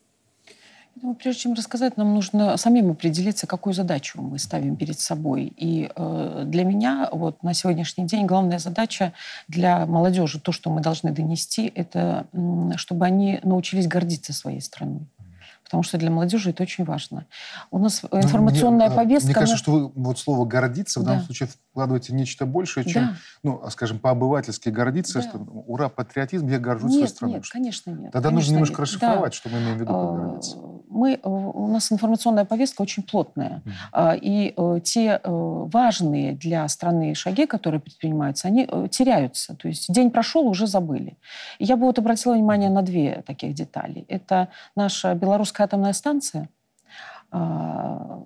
Ну, 1.03 1.15
прежде 1.15 1.43
чем 1.43 1.55
рассказать, 1.55 1.97
нам 1.97 2.15
нужно 2.15 2.57
самим 2.57 2.91
определиться, 2.91 3.47
какую 3.47 3.73
задачу 3.73 4.21
мы 4.21 4.39
ставим 4.39 4.77
перед 4.77 4.99
собой. 4.99 5.53
И 5.57 5.91
э, 5.95 6.43
для 6.47 6.65
меня 6.65 7.09
вот 7.13 7.43
на 7.43 7.55
сегодняшний 7.55 8.07
день 8.07 8.27
главная 8.27 8.59
задача 8.59 9.13
для 9.49 9.87
молодежи, 9.87 10.41
то, 10.41 10.53
что 10.53 10.71
мы 10.71 10.81
должны 10.81 11.13
донести, 11.13 11.73
это 11.75 12.27
чтобы 12.77 13.07
они 13.07 13.41
научились 13.45 13.87
гордиться 13.87 14.33
своей 14.33 14.61
страной 14.61 15.07
потому 15.71 15.85
что 15.85 15.99
для 15.99 16.11
молодежи 16.11 16.51
это 16.51 16.65
очень 16.65 16.83
важно. 16.83 17.27
У 17.71 17.79
нас 17.79 18.03
ну, 18.03 18.19
информационная 18.21 18.89
мне, 18.89 18.97
повестка... 18.97 19.27
Мне 19.27 19.35
кажется, 19.35 19.57
что 19.57 19.71
вы 19.71 19.93
вот 19.95 20.19
слово 20.19 20.45
«гордиться» 20.45 20.99
в 20.99 21.05
данном 21.05 21.21
да. 21.21 21.27
случае 21.27 21.49
вкладываете 21.71 22.13
нечто 22.13 22.45
большее, 22.45 22.85
чем, 22.85 23.05
да. 23.05 23.17
ну, 23.45 23.63
скажем, 23.71 24.01
по-обывательски 24.01 24.69
гордиться, 24.69 25.23
да. 25.23 25.29
что 25.29 25.39
ура, 25.39 25.89
патриотизм, 25.89 26.49
я 26.49 26.59
горжусь 26.59 26.91
нет, 26.91 26.99
своей 26.99 27.09
страной. 27.09 27.35
Нет, 27.37 27.45
конечно 27.49 27.91
нет. 27.91 28.13
Тогда 28.13 28.31
конечно 28.31 28.35
нужно 28.35 28.53
немножко 28.53 28.73
нет. 28.73 28.81
расшифровать, 28.81 29.33
да. 29.33 29.37
что 29.37 29.49
мы 29.49 29.59
имеем 29.59 29.77
в 29.77 29.81
виду 29.81 29.93
под 29.93 30.17
гордиться. 30.17 30.57
Мы, 30.89 31.13
э, 31.13 31.19
у 31.23 31.69
нас 31.69 31.93
информационная 31.93 32.45
повестка 32.45 32.83
очень 32.83 33.05
плотная. 33.05 33.63
Mm. 33.93 34.19
И 34.21 34.55
э, 34.57 34.81
те 34.83 35.21
э, 35.23 35.31
важные 35.73 36.33
для 36.33 36.67
страны 36.67 37.15
шаги, 37.15 37.47
которые 37.47 37.81
предпринимаются, 37.81 38.49
они 38.49 38.69
теряются. 38.91 39.55
То 39.55 39.69
есть 39.69 39.93
день 39.93 40.11
прошел, 40.11 40.49
уже 40.49 40.67
забыли. 40.67 41.17
И 41.61 41.65
я 41.65 41.77
бы 41.77 41.87
вот 41.87 42.01
обратила 42.01 42.35
внимание 42.35 42.71
на 42.71 42.83
две 42.83 43.23
таких 43.25 43.55
детали. 43.55 44.05
Это 44.09 44.49
наша 44.75 45.15
белорусская 45.15 45.60
атомная 45.61 45.93
станция, 45.93 46.49
а, 47.31 48.23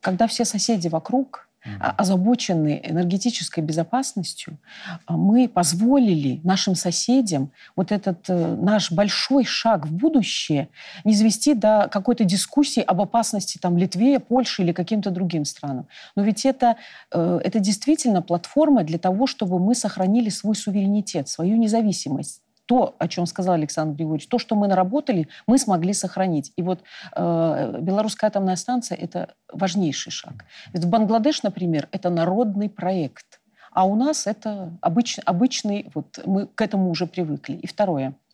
когда 0.00 0.26
все 0.26 0.44
соседи 0.44 0.88
вокруг 0.88 1.48
озабочены 1.80 2.80
энергетической 2.82 3.60
безопасностью, 3.60 4.58
а, 5.06 5.16
мы 5.16 5.48
позволили 5.48 6.40
нашим 6.44 6.74
соседям 6.74 7.50
вот 7.76 7.92
этот 7.92 8.28
э, 8.28 8.56
наш 8.56 8.92
большой 8.92 9.44
шаг 9.44 9.86
в 9.86 9.92
будущее 9.92 10.68
не 11.04 11.14
завести 11.14 11.54
до 11.54 11.88
какой-то 11.90 12.24
дискуссии 12.24 12.80
об 12.80 13.00
опасности 13.00 13.58
там, 13.58 13.76
Литве, 13.76 14.20
Польше 14.20 14.62
или 14.62 14.72
каким-то 14.72 15.10
другим 15.10 15.44
странам. 15.44 15.88
Но 16.16 16.22
ведь 16.22 16.46
это, 16.46 16.76
э, 17.12 17.40
это 17.44 17.58
действительно 17.58 18.22
платформа 18.22 18.84
для 18.84 18.98
того, 18.98 19.26
чтобы 19.26 19.58
мы 19.58 19.74
сохранили 19.74 20.30
свой 20.30 20.54
суверенитет, 20.54 21.28
свою 21.28 21.56
независимость 21.56 22.42
то, 22.68 22.94
о 22.98 23.08
чем 23.08 23.24
сказал 23.26 23.54
Александр 23.54 23.96
Григорьевич, 23.96 24.28
то, 24.28 24.38
что 24.38 24.54
мы 24.54 24.68
наработали, 24.68 25.28
мы 25.46 25.56
смогли 25.58 25.94
сохранить. 25.94 26.52
И 26.56 26.62
вот 26.62 26.80
э, 27.16 27.78
белорусская 27.80 28.26
атомная 28.26 28.56
станция– 28.56 28.98
это 29.00 29.34
важнейший 29.50 30.12
шаг. 30.12 30.44
Ведь 30.74 30.84
в 30.84 30.88
Бангладеш, 30.88 31.42
например, 31.42 31.88
это 31.92 32.10
народный 32.10 32.68
проект, 32.68 33.40
а 33.72 33.84
у 33.84 33.96
нас 33.96 34.26
это 34.26 34.76
обыч, 34.82 35.18
обычный, 35.24 35.90
вот 35.94 36.20
мы 36.26 36.46
к 36.46 36.60
этому 36.60 36.90
уже 36.90 37.06
привыкли. 37.06 37.54
И 37.54 37.66
второе– 37.66 38.12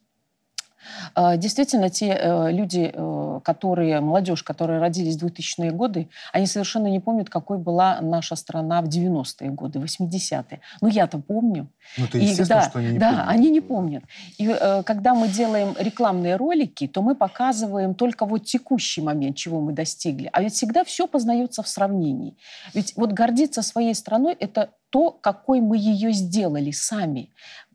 действительно, 1.37 1.91
те 1.91 2.19
э, 2.21 2.53
люди, 2.53 2.91
э, 2.93 3.41
которые, 3.43 4.01
молодежь, 4.01 4.43
которые 4.43 4.81
родились 4.81 5.17
в 5.17 5.25
2000-е 5.25 5.71
годы, 5.71 6.09
они 6.33 6.47
совершенно 6.47 6.89
не 6.89 7.01
помнят, 7.01 7.31
какой 7.31 7.59
была 7.59 8.01
наша 8.01 8.37
страна 8.37 8.83
в 8.83 8.89
90-е 8.89 9.51
годы, 9.51 9.79
80-е. 9.79 10.61
Ну, 10.81 10.89
я-то 10.89 11.19
помню. 11.19 11.69
Ну, 11.99 12.05
естественно, 12.13 12.45
и, 12.45 12.49
да, 12.49 12.63
что 12.63 12.79
они 12.79 12.93
не 12.93 12.99
да, 12.99 13.09
помнят. 13.09 13.29
они 13.29 13.51
не 13.51 13.61
помнят. 13.61 14.05
И 14.39 14.49
э, 14.49 14.83
когда 14.83 15.15
мы 15.15 15.29
делаем 15.29 15.75
рекламные 15.79 16.37
ролики, 16.37 16.87
то 16.87 17.03
мы 17.03 17.15
показываем 17.15 17.95
только 17.95 18.27
вот 18.27 18.45
текущий 18.45 19.03
момент, 19.03 19.37
чего 19.37 19.61
мы 19.61 19.73
достигли. 19.73 20.29
А 20.33 20.43
ведь 20.43 20.55
всегда 20.55 20.85
все 20.85 21.07
познается 21.07 21.63
в 21.63 21.69
сравнении. 21.69 22.37
Ведь 22.75 22.95
вот 22.97 23.13
гордиться 23.13 23.63
своей 23.63 23.95
страной– 23.95 24.37
это 24.41 24.71
то, 24.95 25.11
какой 25.11 25.61
мы 25.61 25.77
ее 25.77 26.13
сделали 26.13 26.71
сами 26.71 27.31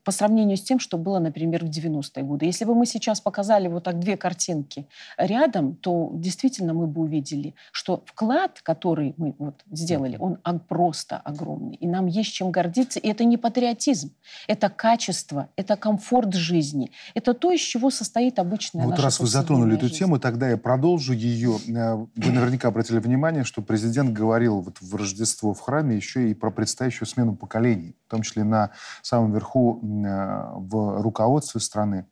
по 0.09 0.13
сравнению 0.13 0.57
с 0.57 0.63
тем, 0.63 0.79
что 0.79 0.97
было, 0.97 1.19
например, 1.19 1.63
в 1.63 1.69
90-е 1.69 2.23
годы. 2.23 2.47
Если 2.47 2.65
бы 2.65 2.73
мы 2.73 2.87
сейчас 2.87 3.21
показали 3.21 3.67
вот 3.67 3.83
так 3.83 3.99
две 3.99 4.17
картинки 4.17 4.87
рядом, 5.19 5.75
то 5.75 6.09
действительно 6.15 6.73
мы 6.73 6.87
бы 6.87 7.01
увидели, 7.01 7.53
что 7.71 8.01
вклад, 8.07 8.59
который 8.63 9.13
мы 9.17 9.35
вот 9.37 9.63
сделали, 9.69 10.17
он 10.17 10.39
просто 10.67 11.17
огромный. 11.17 11.75
И 11.75 11.87
нам 11.87 12.07
есть 12.07 12.33
чем 12.33 12.49
гордиться. 12.49 12.99
И 12.99 13.07
это 13.07 13.23
не 13.23 13.37
патриотизм, 13.37 14.09
это 14.47 14.69
качество, 14.69 15.49
это 15.55 15.75
комфорт 15.75 16.33
жизни. 16.33 16.89
Это 17.13 17.35
то, 17.35 17.51
из 17.51 17.61
чего 17.61 17.91
состоит 17.91 18.39
обычная 18.39 18.85
Вот 18.85 18.91
наша 18.91 19.03
раз 19.03 19.19
вы 19.19 19.27
затронули 19.27 19.75
эту 19.75 19.89
жизнь. 19.89 19.99
тему, 19.99 20.17
тогда 20.17 20.49
я 20.49 20.57
продолжу 20.57 21.13
ее. 21.13 21.59
Э, 21.67 21.97
вы 22.15 22.31
наверняка 22.31 22.69
обратили 22.69 22.97
внимание, 22.97 23.43
что 23.43 23.61
президент 23.61 24.11
говорил 24.11 24.61
вот 24.61 24.81
в 24.81 24.95
Рождество 24.95 25.53
в 25.53 25.59
храме 25.59 25.95
еще 25.95 26.31
и 26.31 26.33
про 26.33 26.49
предстоящую 26.49 27.07
смену 27.07 27.35
поколений, 27.35 27.95
в 28.07 28.09
том 28.09 28.23
числе 28.23 28.43
на 28.43 28.71
самом 29.03 29.33
верху 29.33 29.79
в 30.03 31.01
руководстве 31.01 31.61
страны 31.61 32.05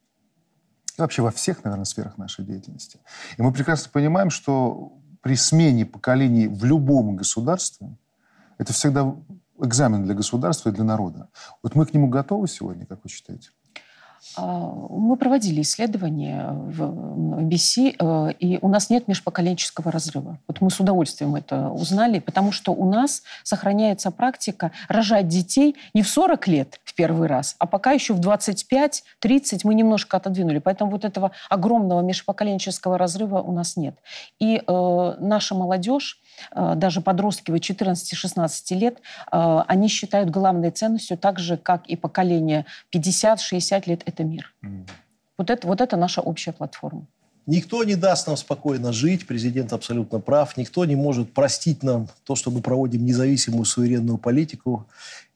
и 0.98 1.02
вообще 1.02 1.22
во 1.22 1.32
всех, 1.32 1.64
наверное, 1.64 1.86
сферах 1.86 2.18
нашей 2.18 2.44
деятельности. 2.44 3.00
И 3.38 3.42
мы 3.42 3.52
прекрасно 3.54 3.92
понимаем, 3.92 4.30
что 4.30 4.94
при 5.22 5.36
смене 5.36 5.86
поколений 5.86 6.48
в 6.48 6.64
любом 6.66 7.16
государстве 7.16 7.96
это 8.58 8.74
всегда 8.74 9.16
экзамен 9.60 10.06
для 10.06 10.16
государства 10.16 10.70
и 10.70 10.72
для 10.72 10.84
народа. 10.84 11.30
Вот 11.64 11.76
мы 11.76 11.86
к 11.86 11.94
нему 11.94 12.08
готовы 12.08 12.48
сегодня, 12.48 12.86
как 12.86 13.04
вы 13.04 13.10
считаете? 13.10 13.50
А, 14.36 14.72
мы 14.90 15.16
проводили 15.16 15.62
исследования 15.62 16.50
в 16.52 16.82
BC, 17.44 17.96
э, 17.98 18.34
и 18.40 18.60
у 18.62 18.68
нас 18.68 18.90
нет 18.90 19.08
межпоколенческого 19.08 19.92
разрыва. 19.92 20.38
Вот 20.48 20.62
мы 20.62 20.70
с 20.70 20.80
удовольствием 20.80 21.36
это 21.36 21.70
узнали, 21.70 22.20
потому 22.20 22.52
что 22.52 22.72
у 22.74 22.90
нас 22.90 23.24
сохраняется 23.44 24.12
практика 24.12 24.72
рожать 24.90 25.28
детей 25.28 25.76
не 25.94 26.04
в 26.04 26.10
40 26.10 26.48
лет 26.48 26.80
в 26.84 26.94
первый 26.94 27.28
раз, 27.28 27.56
а 27.60 27.66
пока 27.68 27.92
еще 27.92 28.14
в 28.14 28.20
25-30 28.20 29.02
мы 29.64 29.74
немножко 29.74 30.18
отодвинули. 30.18 30.60
Поэтому 30.60 30.92
вот 30.92 31.06
этого 31.06 31.32
огромного 31.50 32.02
межпоколенческого 32.02 32.98
разрыва 32.98 33.42
у 33.42 33.52
нас 33.52 33.78
нет. 33.78 33.96
И 34.40 34.62
э, 34.66 35.16
наша 35.20 35.56
молодежь, 35.56 36.20
даже 36.54 37.02
подростки 37.02 37.52
14-16 37.52 38.76
лет, 38.76 38.98
э, 39.32 39.60
они 39.68 39.88
считают 39.88 40.30
главной 40.30 40.72
ценностью 40.72 41.18
так 41.18 41.40
же, 41.40 41.58
как 41.58 41.88
и 41.88 41.96
поколение 41.96 42.66
50-60 42.94 43.84
лет 43.88 44.02
это 44.06 44.24
мир. 44.24 44.54
Mm. 44.64 44.88
Вот, 45.38 45.50
это, 45.50 45.68
вот 45.68 45.82
это 45.82 45.98
наша 45.98 46.22
общая 46.22 46.52
платформа. 46.52 47.06
Никто 47.48 47.86
не 47.86 47.96
даст 47.96 48.28
нам 48.28 48.36
спокойно 48.36 48.92
жить, 48.92 49.26
президент 49.26 49.72
абсолютно 49.72 50.20
прав. 50.20 50.58
Никто 50.58 50.84
не 50.84 50.98
может 50.98 51.32
простить 51.32 51.82
нам 51.82 52.10
то, 52.26 52.36
что 52.36 52.52
мы 52.52 52.62
проводим 52.62 53.06
независимую 53.06 53.64
суверенную 53.64 54.18
политику. 54.18 54.86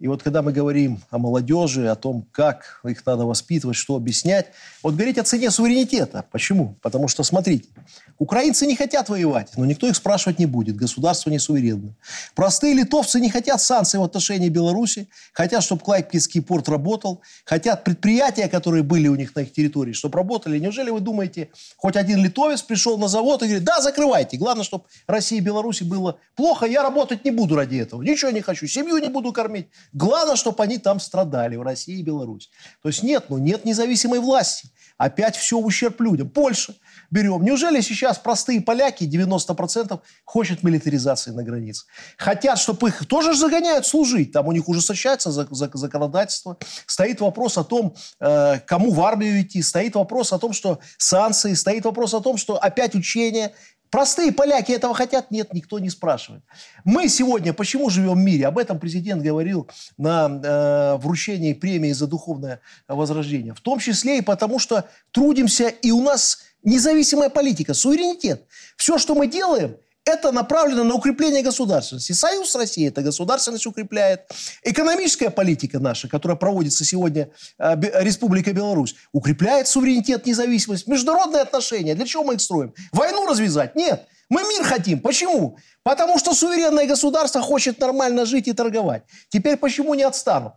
И 0.02 0.08
вот 0.08 0.24
когда 0.24 0.42
мы 0.42 0.52
говорим 0.52 1.00
о 1.12 1.20
молодежи, 1.20 1.88
о 1.88 1.96
том, 1.96 2.26
как 2.32 2.82
их 2.84 3.06
надо 3.06 3.26
воспитывать, 3.26 3.78
что 3.78 3.96
объяснять, 3.96 4.48
вот 4.82 4.96
говорить 4.96 5.20
о 5.20 5.24
цене 5.24 5.52
суверенитета. 5.52 6.26
Почему? 6.32 6.76
Потому 6.82 7.08
что, 7.08 7.22
смотрите, 7.22 7.70
украинцы 8.18 8.66
не 8.66 8.76
хотят 8.76 9.10
воевать, 9.10 9.52
но 9.58 9.64
никто 9.64 9.88
их 9.88 9.96
спрашивать 9.96 10.40
не 10.40 10.48
будет. 10.48 10.76
Государство 10.76 11.30
не 11.30 11.38
суверенное. 11.38 11.94
Простые 12.34 12.74
литовцы 12.74 13.20
не 13.20 13.30
хотят 13.30 13.62
санкций 13.62 14.00
в 14.00 14.04
отношении 14.04 14.50
Беларуси, 14.50 15.08
хотят, 15.34 15.62
чтобы 15.62 15.84
Клайпецкий 15.84 16.42
порт 16.42 16.68
работал, 16.68 17.22
хотят 17.46 17.84
предприятия, 17.84 18.48
которые 18.48 18.82
были 18.82 19.08
у 19.08 19.14
них 19.14 19.36
на 19.36 19.42
их 19.42 19.54
территории, 19.54 19.94
чтобы 19.94 20.18
работали. 20.18 20.58
Неужели 20.58 20.90
вы 20.90 21.02
думаете, 21.02 21.50
хоть 21.78 21.96
один 21.96 22.24
литовец 22.24 22.64
пришел 22.64 22.98
на 22.98 23.08
завод 23.08 23.44
и 23.44 23.46
говорит, 23.46 23.64
да, 23.64 23.80
закрывайте. 23.82 24.38
Главное, 24.38 24.64
чтобы 24.64 24.86
России 25.06 25.38
и 25.38 25.42
Беларуси 25.42 25.84
было 25.84 26.18
плохо, 26.36 26.66
я 26.66 26.82
работать 26.82 27.24
не 27.24 27.30
буду 27.30 27.56
ради 27.56 27.76
этого. 27.76 28.02
Ничего 28.02 28.32
не 28.32 28.42
хочу, 28.42 28.66
семью 28.66 28.98
не 28.98 29.10
буду 29.10 29.32
кормить. 29.32 29.68
Главное, 29.94 30.36
чтобы 30.36 30.64
они 30.64 30.78
там 30.78 31.00
страдали, 31.00 31.56
в 31.56 31.62
России 31.62 32.00
и 32.00 32.04
Беларуси. 32.04 32.50
То 32.82 32.90
есть 32.90 33.04
нет, 33.04 33.26
ну 33.30 33.38
нет 33.38 33.66
независимой 33.66 34.20
власти. 34.20 34.70
Опять 34.98 35.36
все 35.36 35.60
в 35.60 35.66
ущерб 35.66 36.00
людям. 36.00 36.30
Польша 36.30 36.76
берем. 37.10 37.44
Неужели 37.44 37.82
сейчас 37.82 38.20
простые 38.20 38.62
поляки, 38.62 39.04
90%, 39.04 40.00
хотят 40.26 40.64
милитаризации 40.64 41.32
на 41.32 41.44
границе? 41.44 41.86
Хотят, 42.18 42.60
чтобы 42.60 42.90
их 42.90 43.06
тоже 43.08 43.36
загоняют 43.36 43.86
служить. 43.86 44.32
Там 44.32 44.48
у 44.48 44.52
них 44.52 44.70
ужесточается 44.70 45.32
законодательство. 45.32 46.58
Стоит 46.86 47.20
вопрос 47.20 47.58
о 47.58 47.64
том, 47.64 47.96
э, 48.20 48.60
кому 48.60 48.92
в 48.92 49.02
армию 49.02 49.42
идти. 49.42 49.62
Стоит 49.62 49.96
вопрос 49.96 50.34
о 50.34 50.40
том, 50.40 50.54
что 50.54 50.80
санкции. 50.98 51.54
Стоит 51.56 51.84
вопрос 51.86 52.14
о 52.14 52.22
том, 52.22 52.38
что 52.38 52.58
опять 52.58 52.96
учения 52.96 53.54
Простые 53.92 54.32
поляки 54.32 54.72
этого 54.72 54.96
хотят? 54.96 55.32
Нет, 55.32 55.54
никто 55.54 55.78
не 55.78 55.90
спрашивает. 55.90 56.44
Мы 56.86 57.10
сегодня 57.10 57.54
почему 57.54 57.90
живем 57.90 58.14
в 58.14 58.18
мире? 58.18 58.48
Об 58.48 58.58
этом 58.58 58.80
президент 58.80 59.22
говорил 59.22 59.68
на 59.98 60.28
э, 60.30 60.96
вручении 60.98 61.54
премии 61.54 61.92
за 61.92 62.08
духовное 62.08 62.62
возрождение. 62.88 63.54
В 63.54 63.60
том 63.60 63.80
числе 63.80 64.20
и 64.20 64.22
потому, 64.22 64.60
что 64.60 64.86
трудимся, 65.12 65.68
и 65.68 65.92
у 65.92 66.02
нас 66.02 66.40
независимая 66.64 67.30
политика, 67.30 67.74
суверенитет. 67.74 68.46
Все, 68.78 68.98
что 68.98 69.14
мы 69.14 69.28
делаем– 69.28 69.76
это 70.06 70.32
направлено 70.32 70.84
на 70.84 70.96
укрепление 70.96 71.44
государственности. 71.44 72.14
Союз 72.14 72.52
с 72.52 72.56
Россией 72.56 72.88
это 72.88 73.02
государственность 73.02 73.68
укрепляет. 73.68 74.22
Экономическая 74.64 75.30
политика 75.30 75.80
наша, 75.80 76.08
которая 76.08 76.38
проводится 76.38 76.84
сегодня 76.84 77.30
э, 77.60 77.76
Республика 78.02 78.52
Беларусь, 78.54 78.96
укрепляет 79.12 79.68
суверенитет, 79.68 80.26
независимость. 80.26 80.88
Международные 80.88 81.44
отношения. 81.44 81.96
Для 81.96 82.06
чего 82.06 82.24
мы 82.24 82.36
их 82.36 82.42
строим? 82.42 82.74
Войну 82.92 83.28
развязать? 83.28 83.76
Нет. 83.76 84.08
Мы 84.30 84.44
мир 84.44 84.64
хотим. 84.64 85.00
Почему? 85.02 85.58
Потому 85.84 86.18
что 86.18 86.34
суверенное 86.34 86.88
государство 86.88 87.42
хочет 87.42 87.80
нормально 87.80 88.26
жить 88.26 88.48
и 88.48 88.54
торговать. 88.54 89.04
Теперь 89.30 89.58
почему 89.58 89.94
не 89.94 90.04
отстанут? 90.04 90.54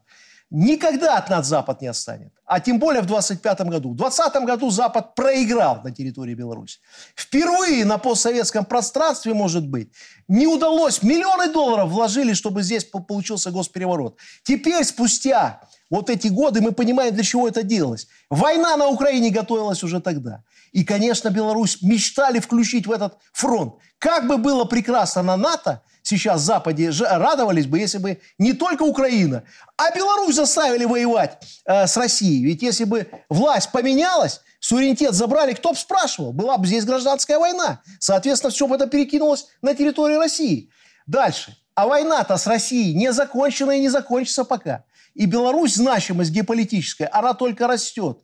Никогда 0.57 1.19
от 1.19 1.31
нас 1.31 1.49
Запад 1.49 1.81
не 1.81 1.89
отстанет. 1.89 2.33
А 2.47 2.61
тем 2.61 2.79
более 2.79 3.03
в 3.03 3.07
25 3.07 3.63
году. 3.63 3.91
В 3.91 3.97
20 3.97 4.35
году 4.45 4.71
Запад 4.71 5.17
проиграл 5.17 5.81
на 5.83 5.91
территории 5.91 6.35
Беларуси. 6.35 6.79
Впервые 7.17 7.85
на 7.85 7.99
постсоветском 7.99 8.65
пространстве, 8.65 9.35
может 9.35 9.67
быть, 9.67 9.91
не 10.29 10.47
удалось. 10.47 11.03
Миллионы 11.03 11.53
долларов 11.53 11.89
вложили, 11.91 12.35
чтобы 12.35 12.63
здесь 12.63 12.85
получился 12.85 13.51
госпереворот. 13.51 14.17
Теперь, 14.45 14.85
спустя 14.85 15.61
вот 15.91 16.11
эти 16.11 16.29
годы, 16.29 16.61
мы 16.61 16.73
понимаем, 16.73 17.15
для 17.15 17.25
чего 17.25 17.49
это 17.49 17.63
делалось. 17.63 18.09
Война 18.31 18.77
на 18.77 18.89
Украине 18.89 19.31
готовилась 19.31 19.83
уже 19.83 20.01
тогда. 20.01 20.43
И, 20.73 20.85
конечно, 20.85 21.31
Беларусь 21.31 21.83
мечтали 21.83 22.41
включить 22.41 22.87
в 22.87 22.93
этот 22.93 23.19
фронт. 23.33 23.75
Как 23.99 24.27
бы 24.27 24.39
было 24.39 24.65
прекрасно 24.65 25.23
на 25.23 25.37
НАТО– 25.37 25.83
сейчас 26.05 26.43
в 26.43 26.45
Западе 26.45 26.91
радовались 26.91 27.67
бы, 27.67 27.81
если 27.81 27.99
бы 27.99 28.21
не 28.39 28.53
только 28.53 28.85
Украина, 28.85 29.43
а 29.77 29.91
Беларусь 29.91 30.37
заставили 30.37 30.85
воевать 30.85 31.39
э, 31.65 31.87
с 31.87 31.97
Россией. 31.97 32.45
Ведь 32.45 32.63
если 32.63 32.85
бы 32.85 33.09
власть 33.29 33.73
поменялась, 33.73 34.41
суверенитет 34.61 35.15
забрали, 35.15 35.55
кто 35.55 35.71
бы 35.71 35.77
спрашивал? 35.77 36.33
Была 36.33 36.59
бы 36.59 36.67
здесь 36.67 36.85
гражданская 36.85 37.39
война. 37.39 37.81
Соответственно, 37.99 38.53
все 38.53 38.69
бы 38.69 38.77
это 38.77 38.87
перекинулось 38.87 39.47
на 39.63 39.75
территорию 39.75 40.21
России. 40.21 40.71
Дальше. 41.07 41.57
А 41.75 41.89
война-то 41.89 42.37
с 42.37 42.47
Россией 42.47 42.95
не 42.95 43.13
закончена 43.13 43.73
и 43.73 43.81
не 43.81 43.89
закончится 43.89 44.45
пока. 44.45 44.85
И 45.15 45.27
Беларусь, 45.27 45.75
значимость 45.75 46.33
геополитическая, 46.33 47.09
она 47.13 47.35
только 47.35 47.67
растет. 47.67 48.21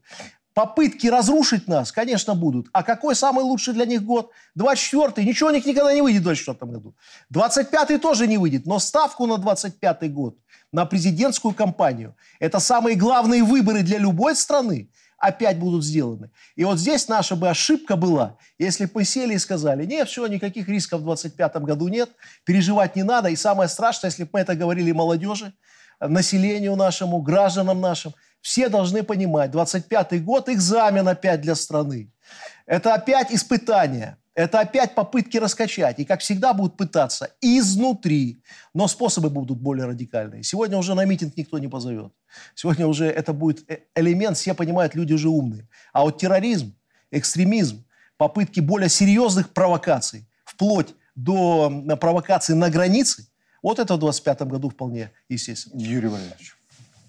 Попытки 0.53 1.07
разрушить 1.07 1.69
нас, 1.69 1.93
конечно, 1.93 2.35
будут. 2.35 2.67
А 2.73 2.83
какой 2.83 3.15
самый 3.15 3.45
лучший 3.45 3.73
для 3.73 3.87
них 3.87 4.03
год? 4.03 4.31
24-й. 4.59 5.25
Ничего 5.25 5.51
у 5.51 5.53
них 5.53 5.65
никогда 5.65 5.95
не 5.95 6.03
выйдет 6.03 6.23
в 6.23 6.25
24 6.25 6.73
году. 6.73 6.95
25-й 7.33 7.99
тоже 7.99 8.27
не 8.27 8.37
выйдет. 8.37 8.67
Но 8.67 8.81
ставку 8.81 9.27
на 9.27 9.35
25-й 9.35 10.09
год, 10.09 10.37
на 10.73 10.87
президентскую 10.87 11.55
кампанию, 11.55 12.17
это 12.41 12.59
самые 12.59 12.97
главные 12.97 13.45
выборы 13.45 13.83
для 13.83 13.99
любой 13.99 14.35
страны, 14.35 14.91
опять 15.19 15.59
будут 15.59 15.85
сделаны. 15.85 16.31
И 16.57 16.65
вот 16.65 16.81
здесь 16.81 17.07
наша 17.07 17.37
бы 17.37 17.49
ошибка 17.49 17.95
была, 17.95 18.37
если 18.59 18.87
бы 18.87 18.93
мы 18.97 19.05
сели 19.05 19.35
и 19.35 19.39
сказали, 19.39 19.85
нет, 19.85 20.09
все, 20.09 20.27
никаких 20.27 20.69
рисков 20.69 21.03
в 21.03 21.05
25 21.05 21.57
году 21.59 21.87
нет, 21.87 22.11
переживать 22.45 22.97
не 22.97 23.05
надо. 23.05 23.29
И 23.29 23.37
самое 23.37 23.69
страшное, 23.69 24.11
если 24.11 24.25
бы 24.25 24.31
мы 24.33 24.41
это 24.41 24.57
говорили 24.57 24.91
молодежи, 24.91 25.53
населению 26.01 26.77
нашему, 26.77 27.21
гражданам 27.21 27.81
нашим– 27.81 28.15
все 28.41 28.69
должны 28.69 29.03
понимать, 29.03 29.51
25-й 29.51 30.21
год 30.21 30.49
экзамен 30.49 31.07
опять 31.09 31.41
для 31.41 31.55
страны. 31.55 32.11
Это 32.67 32.95
опять 32.95 33.33
испытание. 33.33 34.17
Это 34.35 34.61
опять 34.61 34.95
попытки 34.95 35.37
раскачать. 35.37 35.99
И, 35.99 36.05
как 36.05 36.21
всегда, 36.21 36.55
будут 36.55 36.77
пытаться 36.77 37.31
изнутри. 37.41 38.43
Но 38.73 38.89
способы 38.89 39.29
будут 39.29 39.61
более 39.61 39.87
радикальные. 39.87 40.43
Сегодня 40.45 40.79
уже 40.79 40.95
на 40.95 41.05
митинг 41.05 41.37
никто 41.37 41.59
не 41.59 41.69
позовет. 41.69 42.13
Сегодня 42.55 42.87
уже 42.87 43.07
это 43.07 43.33
будет 43.33 43.69
э, 43.69 43.81
элемент, 43.95 44.39
все 44.39 44.55
понимают, 44.55 44.95
люди 44.95 45.13
уже 45.13 45.29
умные. 45.29 45.69
А 45.93 46.05
вот 46.05 46.19
терроризм, 46.19 46.75
экстремизм, 47.11 47.85
попытки 48.17 48.61
более 48.61 48.89
серьезных 48.89 49.53
провокаций, 49.53 50.29
вплоть 50.45 50.95
до 51.17 51.69
провокаций 52.01 52.55
на 52.55 52.71
границе, 52.71 53.27
вот 53.63 53.79
это 53.79 53.95
в 53.95 53.99
25 53.99 54.43
году 54.43 54.71
вполне 54.71 55.11
естественно. 55.29 55.81
Юрий 55.81 56.09
Валерьевич. 56.09 56.57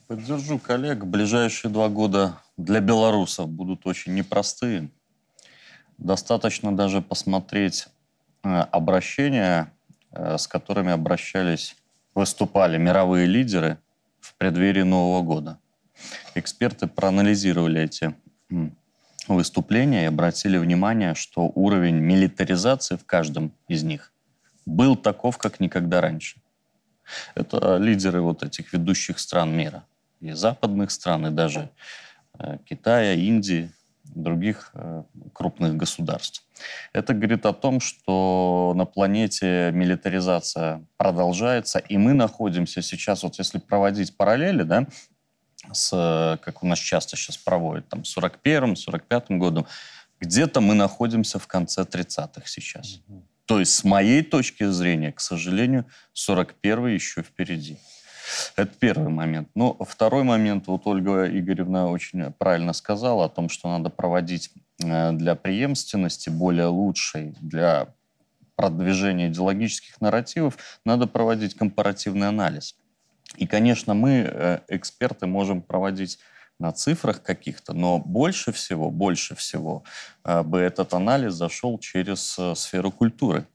Поддержу 0.07 0.59
коллег. 0.59 1.05
Ближайшие 1.05 1.71
два 1.71 1.87
года 1.87 2.39
для 2.57 2.81
белорусов 2.81 3.47
будут 3.47 3.85
очень 3.87 4.13
непростые. 4.13 4.89
Достаточно 5.97 6.75
даже 6.75 7.01
посмотреть 7.01 7.87
э, 8.43 8.49
обращения, 8.49 9.71
э, 10.11 10.37
с 10.37 10.47
которыми 10.47 10.91
обращались, 10.91 11.77
выступали 12.13 12.77
мировые 12.77 13.25
лидеры 13.25 13.77
в 14.19 14.35
преддверии 14.35 14.81
Нового 14.81 15.21
года. 15.21 15.59
Эксперты 16.35 16.87
проанализировали 16.87 17.81
эти 17.81 18.15
выступления 19.27 20.03
и 20.03 20.07
обратили 20.07 20.57
внимание, 20.57 21.15
что 21.15 21.51
уровень 21.55 21.95
милитаризации 21.95 22.97
в 22.97 23.05
каждом 23.05 23.53
из 23.67 23.83
них 23.83 24.11
был 24.65 24.95
таков, 24.95 25.37
как 25.37 25.59
никогда 25.59 26.01
раньше. 26.01 26.40
Это 27.35 27.77
лидеры 27.77 28.21
вот 28.21 28.43
этих 28.43 28.73
ведущих 28.73 29.19
стран 29.19 29.55
мира 29.55 29.83
и 30.19 30.31
западных 30.31 30.91
стран, 30.91 31.27
и 31.27 31.31
даже 31.31 31.69
э, 32.39 32.57
Китая, 32.65 33.13
Индии, 33.13 33.71
других 34.03 34.71
э, 34.73 35.03
крупных 35.33 35.75
государств. 35.75 36.43
Это 36.93 37.13
говорит 37.13 37.45
о 37.45 37.53
том, 37.53 37.79
что 37.79 38.73
на 38.75 38.85
планете 38.85 39.71
милитаризация 39.73 40.85
продолжается, 40.97 41.79
и 41.79 41.97
мы 41.97 42.13
находимся 42.13 42.81
сейчас, 42.81 43.23
вот 43.23 43.37
если 43.39 43.57
проводить 43.57 44.15
параллели, 44.15 44.63
да, 44.63 44.87
с, 45.71 46.39
как 46.41 46.63
у 46.63 46.67
нас 46.67 46.79
часто 46.79 47.15
сейчас 47.15 47.37
проводят, 47.37 47.87
там, 47.89 48.01
41-м, 48.01 48.73
45-м 48.73 49.39
годом, 49.39 49.65
где-то 50.19 50.61
мы 50.61 50.75
находимся 50.75 51.39
в 51.39 51.47
конце 51.47 51.81
30-х 51.81 52.43
сейчас. 52.45 52.99
Mm-hmm. 53.07 53.21
То 53.51 53.59
есть, 53.59 53.73
с 53.73 53.83
моей 53.83 54.23
точки 54.23 54.63
зрения, 54.63 55.11
к 55.11 55.19
сожалению, 55.19 55.83
41-й 56.15 56.93
еще 56.93 57.21
впереди. 57.21 57.77
Это 58.55 58.71
первый 58.79 59.09
момент. 59.09 59.49
Но 59.55 59.75
второй 59.81 60.23
момент, 60.23 60.67
вот 60.67 60.83
Ольга 60.85 61.27
Игоревна 61.27 61.89
очень 61.89 62.31
правильно 62.31 62.71
сказала 62.71 63.25
о 63.25 63.29
том, 63.29 63.49
что 63.49 63.67
надо 63.67 63.89
проводить 63.89 64.53
э, 64.81 65.11
для 65.11 65.35
преемственности 65.35 66.29
более 66.29 66.67
лучшей, 66.67 67.35
для 67.41 67.93
продвижения 68.55 69.27
идеологических 69.27 69.99
нарративов, 69.99 70.57
надо 70.85 71.05
проводить 71.05 71.53
компаративный 71.55 72.29
анализ. 72.29 72.77
И, 73.35 73.47
конечно, 73.47 73.93
мы, 73.93 74.29
э, 74.31 74.59
эксперты, 74.69 75.27
можем 75.27 75.61
проводить 75.61 76.19
на 76.61 76.71
цифрах 76.71 77.21
каких-то, 77.21 77.73
но 77.73 77.99
больше 77.99 78.51
всего, 78.51 78.89
больше 78.89 79.35
всего 79.35 79.83
э, 80.23 80.43
бы 80.43 80.59
этот 80.59 80.93
анализ 80.93 81.33
зашел 81.33 81.77
через 81.79 82.37
сферу 82.55 82.91
культуры. 82.91 83.45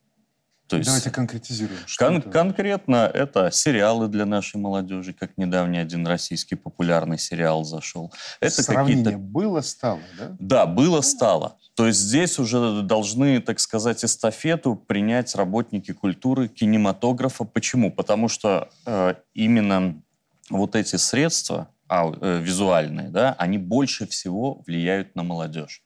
То 0.66 0.76
есть 0.76 0.88
Давайте 0.88 1.10
конкретизируем. 1.10 1.78
Кон- 1.96 2.16
это? 2.16 2.30
Конкретно 2.30 3.10
это 3.12 3.50
сериалы 3.52 4.08
для 4.08 4.26
нашей 4.26 4.56
молодежи, 4.56 5.12
как 5.12 5.38
недавний 5.38 5.78
один 5.78 6.06
российский 6.06 6.56
популярный 6.56 7.18
сериал 7.18 7.64
зашел. 7.64 8.12
Это 8.40 8.62
Сравнение 8.62 9.16
было, 9.16 9.60
стало, 9.60 10.00
да? 10.18 10.36
Да, 10.40 10.66
было, 10.66 11.02
стало. 11.02 11.56
То 11.74 11.86
есть 11.86 12.00
здесь 12.00 12.38
уже 12.38 12.82
должны, 12.82 13.40
так 13.40 13.60
сказать, 13.60 14.04
эстафету 14.04 14.74
принять 14.74 15.34
работники 15.36 15.92
культуры, 15.92 16.48
кинематографа. 16.48 17.44
Почему? 17.44 17.92
Потому 17.92 18.28
что 18.28 18.68
э, 18.86 19.14
именно 19.34 20.02
вот 20.50 20.74
эти 20.74 20.96
средства 20.96 21.68
а, 21.88 22.12
э, 22.20 22.40
визуальные, 22.40 23.10
да, 23.10 23.34
они 23.38 23.58
больше 23.58 24.06
всего 24.06 24.62
влияют 24.66 25.14
на 25.14 25.22
молодежь. 25.22 25.82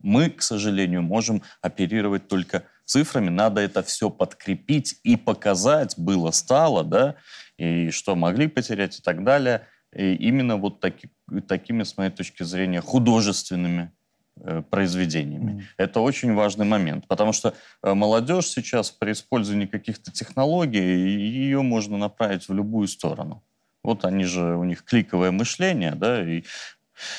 Мы, 0.00 0.30
к 0.30 0.42
сожалению, 0.42 1.02
можем 1.02 1.42
оперировать 1.62 2.28
только 2.28 2.64
цифрами, 2.84 3.28
надо 3.28 3.60
это 3.60 3.82
все 3.82 4.10
подкрепить 4.10 5.00
и 5.02 5.16
показать, 5.16 5.94
было, 5.96 6.30
стало, 6.30 6.84
да, 6.84 7.16
и 7.58 7.90
что 7.90 8.16
могли 8.16 8.48
потерять 8.48 8.98
и 8.98 9.02
так 9.02 9.24
далее. 9.24 9.66
И 9.94 10.14
именно 10.14 10.56
вот 10.56 10.80
таки, 10.80 11.10
такими, 11.48 11.82
с 11.82 11.96
моей 11.96 12.10
точки 12.10 12.42
зрения, 12.42 12.80
художественными 12.80 13.92
э, 14.36 14.62
произведениями. 14.68 15.52
Mm. 15.52 15.62
Это 15.78 16.00
очень 16.00 16.34
важный 16.34 16.66
момент, 16.66 17.06
потому 17.06 17.32
что 17.32 17.54
э, 17.82 17.94
молодежь 17.94 18.46
сейчас 18.46 18.90
при 18.90 19.12
использовании 19.12 19.66
каких-то 19.66 20.12
технологий, 20.12 20.80
ее 20.80 21.62
можно 21.62 21.96
направить 21.96 22.48
в 22.48 22.52
любую 22.52 22.88
сторону. 22.88 23.42
Вот 23.86 24.04
они 24.04 24.24
же, 24.24 24.56
у 24.56 24.64
них 24.64 24.84
кликовое 24.84 25.30
мышление, 25.30 25.92
да, 25.92 26.22
и 26.22 26.42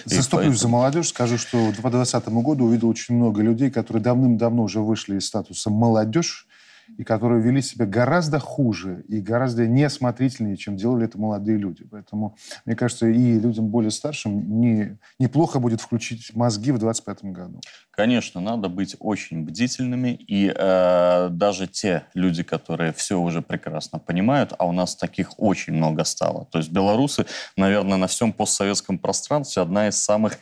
Заступлюсь 0.06 0.30
поэтому... 0.30 0.56
за 0.56 0.68
молодежь, 0.68 1.08
скажу, 1.10 1.38
что 1.38 1.58
по 1.82 1.90
2020 1.90 2.28
году 2.30 2.66
увидел 2.66 2.90
очень 2.90 3.16
много 3.16 3.42
людей, 3.42 3.72
которые 3.72 4.04
давным-давно 4.04 4.64
уже 4.64 4.82
вышли 4.82 5.18
из 5.18 5.28
статуса 5.28 5.70
молодежь 5.70 6.48
и 6.98 7.04
которые 7.04 7.42
вели 7.42 7.62
себя 7.62 7.86
гораздо 7.86 8.40
хуже 8.40 9.04
и 9.08 9.20
гораздо 9.20 9.68
неосмотрительнее, 9.68 10.58
чем 10.58 10.78
делали 10.78 11.06
это 11.06 11.18
молодые 11.18 11.58
люди. 11.58 11.84
Поэтому, 11.90 12.38
мне 12.66 12.76
кажется, 12.76 13.08
и 13.08 13.40
людям 13.40 13.68
более 13.68 13.92
старшим 13.92 14.62
не, 14.62 14.98
неплохо 15.20 15.60
будет 15.60 15.82
включить 15.82 16.36
мозги 16.36 16.72
в 16.72 16.80
2025 16.80 17.32
году. 17.32 17.62
Конечно, 17.92 18.40
надо 18.42 18.70
быть 18.70 18.96
очень 19.00 19.44
бдительными, 19.44 20.10
и 20.10 20.54
э, 20.56 21.30
даже 21.32 21.66
те 21.66 22.04
люди, 22.14 22.44
которые 22.44 22.94
все 22.94 23.20
уже 23.20 23.42
прекрасно 23.42 23.98
понимают, 23.98 24.54
а 24.60 24.68
у 24.68 24.72
нас 24.72 24.96
таких 24.96 25.40
очень 25.40 25.74
много 25.74 26.04
стало. 26.04 26.46
То 26.46 26.60
есть 26.60 26.72
белорусы, 26.72 27.26
наверное, 27.56 27.98
на 27.98 28.06
всем 28.06 28.34
постсоветском 28.34 29.00
пространстве 29.00 29.64
одна 29.64 29.88
из 29.88 29.98
самых 29.98 30.38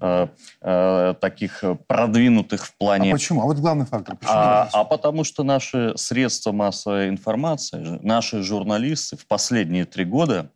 э, 0.00 0.28
э, 0.62 1.14
таких 1.20 1.62
продвинутых 1.86 2.66
в 2.66 2.76
плане... 2.76 3.10
А 3.10 3.14
почему? 3.14 3.42
А 3.42 3.44
вот 3.44 3.58
главный 3.58 3.86
фактор. 3.86 4.16
Почему 4.16 4.34
а, 4.34 4.68
а 4.72 4.84
потому 4.84 5.24
что 5.24 5.42
наши 5.42 5.92
средства 5.96 6.52
массовой 6.52 7.08
информации, 7.08 7.98
наши 8.02 8.42
журналисты 8.42 9.16
в 9.16 9.26
последние 9.26 9.84
три 9.84 10.04
года 10.04 10.50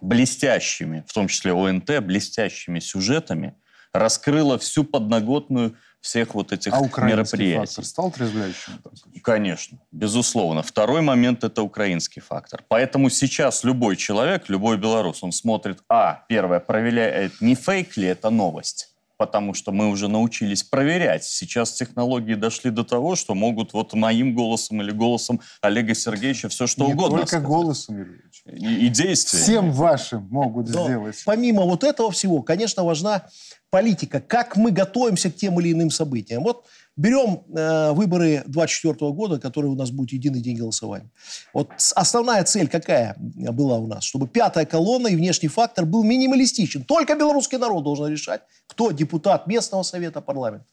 блестящими, 0.00 1.04
в 1.06 1.12
том 1.12 1.28
числе 1.28 1.52
ОНТ, 1.52 2.00
блестящими 2.00 2.80
сюжетами– 2.80 3.54
раскрыла 3.92 4.58
всю 4.58 4.84
подноготную 4.84 5.76
всех 6.00 6.34
вот 6.34 6.52
этих 6.52 6.72
а 6.72 6.80
мероприятий. 6.80 7.66
фактор 7.66 7.84
стал 7.84 8.10
трезвляющим? 8.10 8.80
Конечно, 9.22 9.78
безусловно. 9.92 10.62
Второй 10.62 11.02
момент– 11.02 11.44
это 11.44 11.62
украинский 11.62 12.22
фактор. 12.22 12.64
Поэтому 12.68 13.10
сейчас 13.10 13.64
любой 13.64 13.96
человек, 13.96 14.48
любой 14.48 14.78
белорус, 14.78 15.22
он 15.22 15.32
смотрит, 15.32 15.82
а, 15.88 16.24
первое, 16.28 16.60
проверяет, 16.60 17.40
не 17.42 17.54
фейк 17.54 17.98
ли 17.98 18.06
это 18.06 18.30
новость, 18.30 18.94
потому 19.20 19.52
что 19.52 19.70
мы 19.70 19.90
уже 19.90 20.08
научились 20.08 20.62
проверять. 20.62 21.24
Сейчас 21.24 21.74
технологии 21.74 22.32
дошли 22.32 22.70
до 22.70 22.84
того, 22.84 23.16
что 23.16 23.34
могут 23.34 23.74
вот 23.74 23.92
моим 23.92 24.34
голосом 24.34 24.80
или 24.80 24.92
голосом 24.92 25.42
Олега 25.60 25.94
Сергеевича 25.94 26.48
все 26.48 26.66
что 26.66 26.86
не 26.86 26.94
угодно 26.94 27.18
только 27.18 27.28
сказать. 27.28 27.46
голосом, 27.46 27.98
Юрьевич. 27.98 28.42
И, 28.46 28.86
и 28.86 28.88
действия. 28.88 29.38
Всем 29.38 29.72
вашим 29.72 30.26
могут 30.30 30.70
Но 30.70 30.84
сделать. 30.84 31.22
Помимо 31.26 31.64
вот 31.64 31.84
этого 31.84 32.10
всего, 32.10 32.40
конечно, 32.40 32.82
важна 32.82 33.26
политика, 33.68 34.22
как 34.22 34.56
мы 34.56 34.70
готовимся 34.70 35.30
к 35.30 35.36
тем 35.36 35.60
или 35.60 35.72
иным 35.72 35.90
событиям. 35.90 36.42
Вот 36.42 36.64
берем 36.96 37.44
э, 37.56 37.92
выборы 37.92 38.42
24 38.46 39.12
года, 39.12 39.38
которые 39.38 39.72
у 39.72 39.74
нас 39.74 39.90
будет 39.90 40.12
единый 40.12 40.40
день 40.40 40.58
голосования. 40.58 41.10
Вот 41.54 41.70
основная 41.94 42.44
цель 42.44 42.68
какая 42.68 43.16
была 43.18 43.78
у 43.78 43.86
нас? 43.86 44.04
Чтобы 44.04 44.28
пятая 44.28 44.66
колонна 44.66 45.08
и 45.08 45.16
внешний 45.16 45.48
фактор 45.48 45.86
был 45.86 46.04
минималистичен. 46.04 46.84
Только 46.84 47.14
белорусский 47.14 47.58
народ 47.58 47.84
должен 47.84 48.08
решать, 48.08 48.42
кто 48.66 48.90
депутат 48.90 49.46
местного 49.46 49.82
совета 49.82 50.20
парламента. 50.20 50.66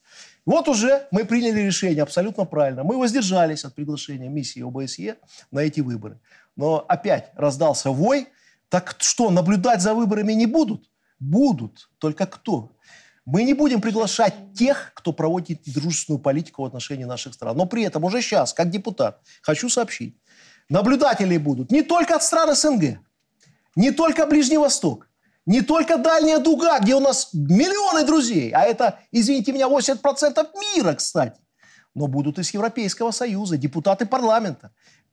Вот 0.46 0.68
уже 0.68 1.08
мы 1.12 1.26
приняли 1.26 1.62
решение 1.62 2.04
абсолютно 2.04 2.46
правильно. 2.46 2.84
Мы 2.84 2.98
воздержались 2.98 3.66
от 3.66 3.76
приглашения 3.76 4.30
миссии 4.30 4.62
ОБСЕ 4.62 5.18
на 5.52 5.60
эти 5.60 5.82
выборы. 5.82 6.20
Но 6.56 6.86
опять 6.88 7.32
раздался 7.36 7.92
вой. 7.92 8.28
Так 8.70 8.96
что, 9.00 9.30
наблюдать 9.30 9.82
за 9.82 9.94
выборами 9.94 10.34
не 10.34 10.46
будут? 10.46 10.90
Будут. 11.20 11.90
Только 12.00 12.26
кто? 12.26 12.72
Мы 13.28 13.44
не 13.44 13.54
будем 13.54 13.82
приглашать 13.82 14.54
тех, 14.54 14.94
кто 14.96 15.12
проводит 15.12 15.60
дружественную 15.66 16.18
политику 16.18 16.62
в 16.62 16.66
отношении 16.66 17.04
наших 17.04 17.34
стран. 17.34 17.58
Но 17.58 17.66
при 17.66 17.84
этом 17.84 18.06
уже 18.06 18.22
сейчас, 18.22 18.54
как 18.54 18.70
депутат, 18.70 19.20
хочу 19.42 19.68
сообщить, 19.68 20.16
наблюдатели 20.70 21.36
будут 21.38 21.70
не 21.70 21.82
только 21.82 22.16
от 22.16 22.24
стран 22.24 22.56
СНГ, 22.56 23.00
не 23.76 23.92
только 23.92 24.26
Ближний 24.28 24.58
Восток, 24.58 25.10
не 25.46 25.60
только 25.60 25.98
Дальняя 25.98 26.40
Дуга, 26.40 26.80
где 26.80 26.96
у 26.96 27.02
нас 27.02 27.32
миллионы 27.34 28.06
друзей, 28.06 28.52
а 28.52 28.62
это, 28.62 28.98
извините 29.12 29.52
меня, 29.52 29.68
80% 29.68 30.48
мира, 30.76 30.94
кстати, 30.94 31.42
но 31.94 32.08
будут 32.08 32.40
из 32.40 32.54
Европейского 32.54 33.12
Союза, 33.12 33.58
депутаты 33.58 34.06
парламента, 34.06 34.72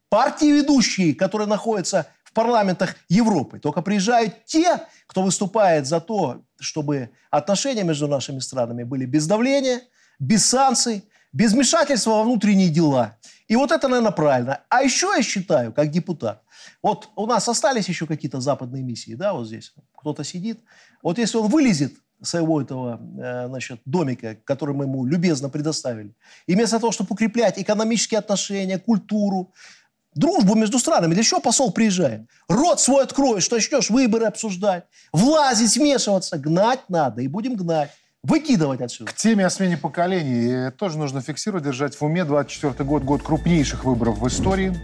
партии 0.09 0.53
ведущие, 0.53 1.17
которые 1.17 1.49
находятся 1.49 2.07
парламентах 2.35 2.97
Европы. 3.09 3.59
Только 3.59 3.83
приезжают 3.83 4.45
те, 4.45 4.81
кто 5.07 5.23
выступает 5.23 5.87
за 5.87 6.01
то, 6.01 6.43
чтобы 6.59 7.11
отношения 7.31 7.85
между 7.85 8.09
нашими 8.09 8.41
странами 8.41 8.83
были 8.83 9.07
без 9.07 9.27
давления, 9.27 9.81
без 10.19 10.45
санкций, 10.47 11.05
без 11.33 11.53
вмешательства 11.53 12.11
во 12.11 12.23
внутренние 12.23 12.69
дела. 12.69 13.17
И 13.49 13.57
вот 13.57 13.73
это, 13.73 13.89
наверное, 13.89 14.13
правильно. 14.13 14.61
А 14.69 14.83
еще 14.83 15.13
я 15.17 15.23
считаю, 15.23 15.73
как 15.73 15.91
депутат, 15.91 16.43
вот 16.83 17.09
у 17.17 17.27
нас 17.27 17.49
остались 17.49 17.89
еще 17.89 18.07
какие-то 18.07 18.41
западные 18.41 18.83
миссии, 18.83 19.15
да, 19.15 19.33
вот 19.33 19.47
здесь 19.47 19.75
кто-то 19.97 20.25
сидит. 20.25 20.61
Вот 21.03 21.19
если 21.19 21.37
он 21.39 21.49
вылезет 21.49 21.93
своего 22.23 22.63
этого 22.63 23.01
э, 23.19 23.49
значит, 23.49 23.81
домика, 23.85 24.37
который 24.45 24.75
мы 24.75 24.85
ему 24.85 25.05
любезно 25.05 25.51
предоставили, 25.51 26.15
и 26.47 26.55
вместо 26.55 26.79
того, 26.79 26.93
чтобы 26.93 27.13
укреплять 27.13 27.59
экономические 27.59 28.19
отношения, 28.19 28.79
культуру, 28.79 29.53
дружбу 30.15 30.55
между 30.55 30.79
странами. 30.79 31.15
Для 31.15 31.23
чего 31.23 31.41
посол 31.41 31.73
приезжает? 31.73 32.23
Рот 32.49 32.81
свой 32.81 33.05
откроешь, 33.05 33.51
начнешь 33.51 33.91
выборы 33.91 34.27
обсуждать, 34.27 34.85
влазить, 35.13 35.77
вмешиваться. 35.77 36.39
Гнать 36.39 36.81
надо, 36.89 37.23
и 37.23 37.29
будем 37.29 37.55
гнать. 37.55 37.91
Выкидывать 38.23 38.81
отсюда. 38.81 39.13
К 39.13 39.15
теме 39.15 39.45
о 39.45 39.51
смене 39.51 39.77
поколений 39.77 40.71
тоже 40.71 40.97
нужно 40.97 41.21
фиксировать, 41.21 41.65
держать 41.65 41.95
в 41.95 42.03
уме. 42.03 42.25
24 42.25 42.83
год– 42.83 43.03
год 43.05 43.23
крупнейших 43.23 43.85
выборов 43.85 44.19
в 44.19 44.27
истории. 44.27 44.75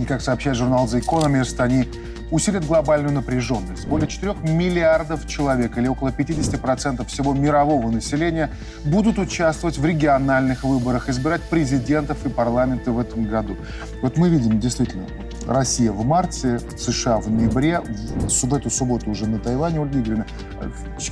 И, 0.00 0.04
как 0.04 0.20
сообщает 0.20 0.56
журнал 0.56 0.86
The 0.86 1.00
Economist, 1.00 1.60
они 1.60 1.88
усилит 2.30 2.66
глобальную 2.66 3.12
напряженность. 3.12 3.86
Более 3.86 4.08
4 4.08 4.34
миллиардов 4.42 5.26
человек, 5.26 5.78
или 5.78 5.88
около 5.88 6.08
50% 6.08 7.06
всего 7.06 7.34
мирового 7.34 7.90
населения, 7.90 8.50
будут 8.84 9.18
участвовать 9.18 9.78
в 9.78 9.84
региональных 9.84 10.64
выборах, 10.64 11.08
избирать 11.08 11.42
президентов 11.42 12.24
и 12.26 12.28
парламенты 12.28 12.90
в 12.90 12.98
этом 12.98 13.24
году. 13.24 13.56
Вот 14.02 14.16
мы 14.16 14.28
видим 14.28 14.58
действительно 14.58 15.06
Россия 15.46 15.92
в 15.92 16.04
марте, 16.04 16.58
США 16.76 17.18
в 17.18 17.30
ноябре, 17.30 17.80
в 17.80 18.54
эту 18.54 18.70
субботу 18.70 19.10
уже 19.10 19.26
на 19.26 19.38
Тайване, 19.38 19.80
Ольга 19.80 20.00
Игоревна. 20.00 20.26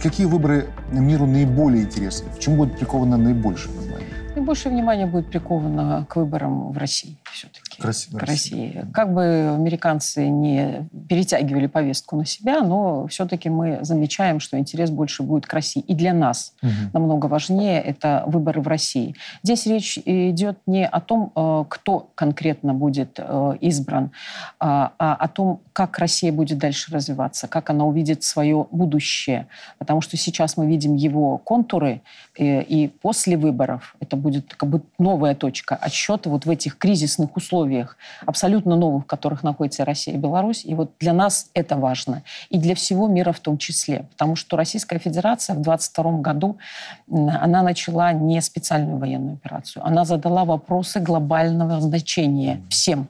Какие 0.03 0.27
выборы 0.27 0.67
миру 0.91 1.27
наиболее 1.27 1.85
интересны? 1.85 2.31
В 2.33 2.41
чем 2.41 2.57
будет 2.57 2.77
приковано 2.77 3.17
наибольшее 3.17 3.75
внимание? 3.77 4.09
Наибольшее 4.35 4.73
внимание 4.73 5.07
будет 5.07 5.31
приковано 5.31 6.07
к 6.09 6.17
выборам 6.17 6.73
в 6.73 6.79
России 6.79 7.17
все-таки 7.35 7.81
к 7.81 8.23
России. 8.23 8.85
Как 8.93 9.13
бы 9.13 9.55
американцы 9.55 10.29
не 10.29 10.89
перетягивали 11.09 11.67
повестку 11.67 12.17
на 12.17 12.25
себя, 12.25 12.63
но 12.63 13.07
все-таки 13.09 13.51
мы 13.51 13.79
замечаем, 13.83 14.41
что 14.41 14.59
интерес 14.59 14.91
больше 14.91 15.23
будет 15.23 15.47
к 15.47 15.53
России. 15.53 15.83
И 15.83 15.95
для 15.95 16.15
нас 16.15 16.55
угу. 16.63 16.71
намного 16.93 17.27
важнее 17.27 17.81
это 17.81 18.25
выборы 18.27 18.61
в 18.61 18.69
России. 18.69 19.15
Здесь 19.43 19.67
речь 19.67 19.99
идет 20.05 20.59
не 20.67 20.87
о 20.87 21.01
том, 21.01 21.33
э, 21.35 21.65
кто 21.69 22.11
конкретно 22.15 22.73
будет 22.73 23.19
э, 23.19 23.57
избран, 23.61 24.13
а, 24.61 24.93
а 24.99 25.15
о 25.15 25.29
том, 25.29 25.61
как 25.73 25.99
Россия 25.99 26.33
будет 26.33 26.59
дальше 26.59 26.93
развиваться, 26.93 27.49
как 27.49 27.71
она 27.71 27.85
увидит 27.85 28.23
свое 28.23 28.67
будущее. 28.71 29.49
Потому 29.79 30.01
что 30.01 30.17
сейчас 30.17 30.57
мы 30.57 30.67
видим 30.67 30.95
его 30.95 31.39
контуры, 31.39 32.01
э, 32.39 32.63
и 32.63 32.89
после 32.89 33.37
выборов 33.37 33.97
это 34.01 34.17
будет 34.17 34.55
как 34.55 34.69
бы 34.69 34.83
новая 34.99 35.35
точка 35.35 35.75
отсчета 35.75 36.31
вот 36.31 36.47
в 36.47 36.51
этих 36.51 36.79
кризисных 36.79 37.24
условиях 37.37 37.75
условиях 37.75 37.97
абсолютно 38.27 38.77
новых, 38.77 39.05
в 39.05 39.07
которых 39.07 39.43
находится 39.43 39.85
Россия 39.85 40.15
и 40.15 40.19
Беларусь. 40.19 40.65
И 40.65 40.75
вот 40.75 40.91
для 41.01 41.13
нас 41.13 41.51
это 41.55 41.77
важно. 41.77 42.23
И 42.51 42.59
для 42.59 42.75
всего 42.75 43.09
мира 43.09 43.33
в 43.33 43.41
том 43.41 43.59
числе. 43.59 44.07
Потому 44.13 44.37
что 44.37 44.57
Российская 44.57 44.99
Федерация 44.99 45.57
в 45.57 45.61
22 45.61 46.19
году, 46.21 46.57
она 47.11 47.63
начала 47.63 48.13
не 48.13 48.41
специальную 48.41 48.99
военную 48.99 49.35
операцию. 49.35 49.85
Она 49.87 50.05
задала 50.05 50.45
вопросы 50.45 51.01
глобального 51.01 51.81
значения 51.81 52.61
всем. 52.69 53.09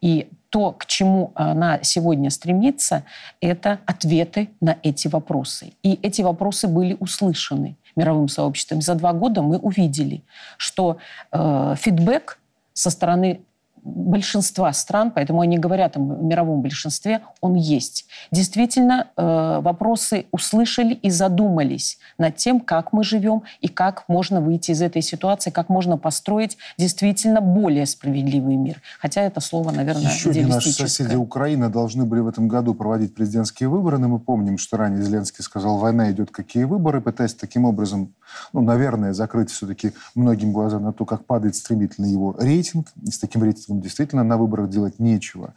И 0.00 0.28
то, 0.50 0.72
к 0.72 0.86
чему 0.86 1.30
она 1.34 1.78
сегодня 1.82 2.30
стремится, 2.30 3.04
это 3.40 3.78
ответы 3.86 4.48
на 4.60 4.76
эти 4.82 5.08
вопросы. 5.08 5.72
И 5.82 5.98
эти 6.02 6.22
вопросы 6.22 6.68
были 6.68 6.96
услышаны 7.00 7.76
мировым 7.96 8.28
сообществом. 8.28 8.82
За 8.82 8.94
два 8.94 9.12
года 9.12 9.42
мы 9.42 9.58
увидели, 9.58 10.22
что 10.58 10.96
э, 11.30 11.74
фидбэк 11.78 12.38
со 12.74 12.90
стороны 12.90 13.40
большинства 13.84 14.72
стран, 14.72 15.10
поэтому 15.10 15.40
они 15.40 15.58
говорят 15.58 15.96
о 15.96 16.00
мировом 16.00 16.62
большинстве, 16.62 17.20
он 17.40 17.54
есть. 17.54 18.06
Действительно, 18.30 19.08
э, 19.16 19.60
вопросы 19.60 20.26
услышали 20.30 20.94
и 20.94 21.10
задумались 21.10 21.98
над 22.16 22.36
тем, 22.36 22.60
как 22.60 22.92
мы 22.92 23.02
живем 23.02 23.42
и 23.60 23.68
как 23.68 24.04
можно 24.08 24.40
выйти 24.40 24.70
из 24.70 24.82
этой 24.82 25.02
ситуации, 25.02 25.50
как 25.50 25.68
можно 25.68 25.98
построить 25.98 26.56
действительно 26.78 27.40
более 27.40 27.86
справедливый 27.86 28.56
мир. 28.56 28.80
Хотя 29.00 29.22
это 29.22 29.40
слово, 29.40 29.72
наверное, 29.72 30.12
Еще 30.12 30.30
не 30.30 30.44
наши 30.44 30.72
соседи 30.72 31.16
Украины 31.16 31.68
должны 31.68 32.04
были 32.04 32.20
в 32.20 32.28
этом 32.28 32.48
году 32.48 32.74
проводить 32.74 33.14
президентские 33.14 33.68
выборы, 33.68 33.98
но 33.98 34.08
мы 34.08 34.18
помним, 34.20 34.58
что 34.58 34.76
ранее 34.76 35.02
Зеленский 35.02 35.42
сказал, 35.42 35.78
война 35.78 36.10
идет, 36.12 36.30
какие 36.30 36.64
выборы, 36.64 37.00
пытаясь 37.00 37.34
таким 37.34 37.64
образом, 37.64 38.14
ну, 38.52 38.60
наверное, 38.60 39.12
закрыть 39.12 39.50
все-таки 39.50 39.92
многим 40.14 40.52
глаза 40.52 40.78
на 40.78 40.92
то, 40.92 41.04
как 41.04 41.24
падает 41.24 41.56
стремительно 41.56 42.06
его 42.06 42.34
рейтинг. 42.38 42.88
И 43.02 43.10
с 43.10 43.18
таким 43.18 43.42
рейтингом 43.42 43.80
действительно 43.80 44.24
на 44.24 44.36
выборах 44.36 44.68
делать 44.68 44.98
нечего. 44.98 45.54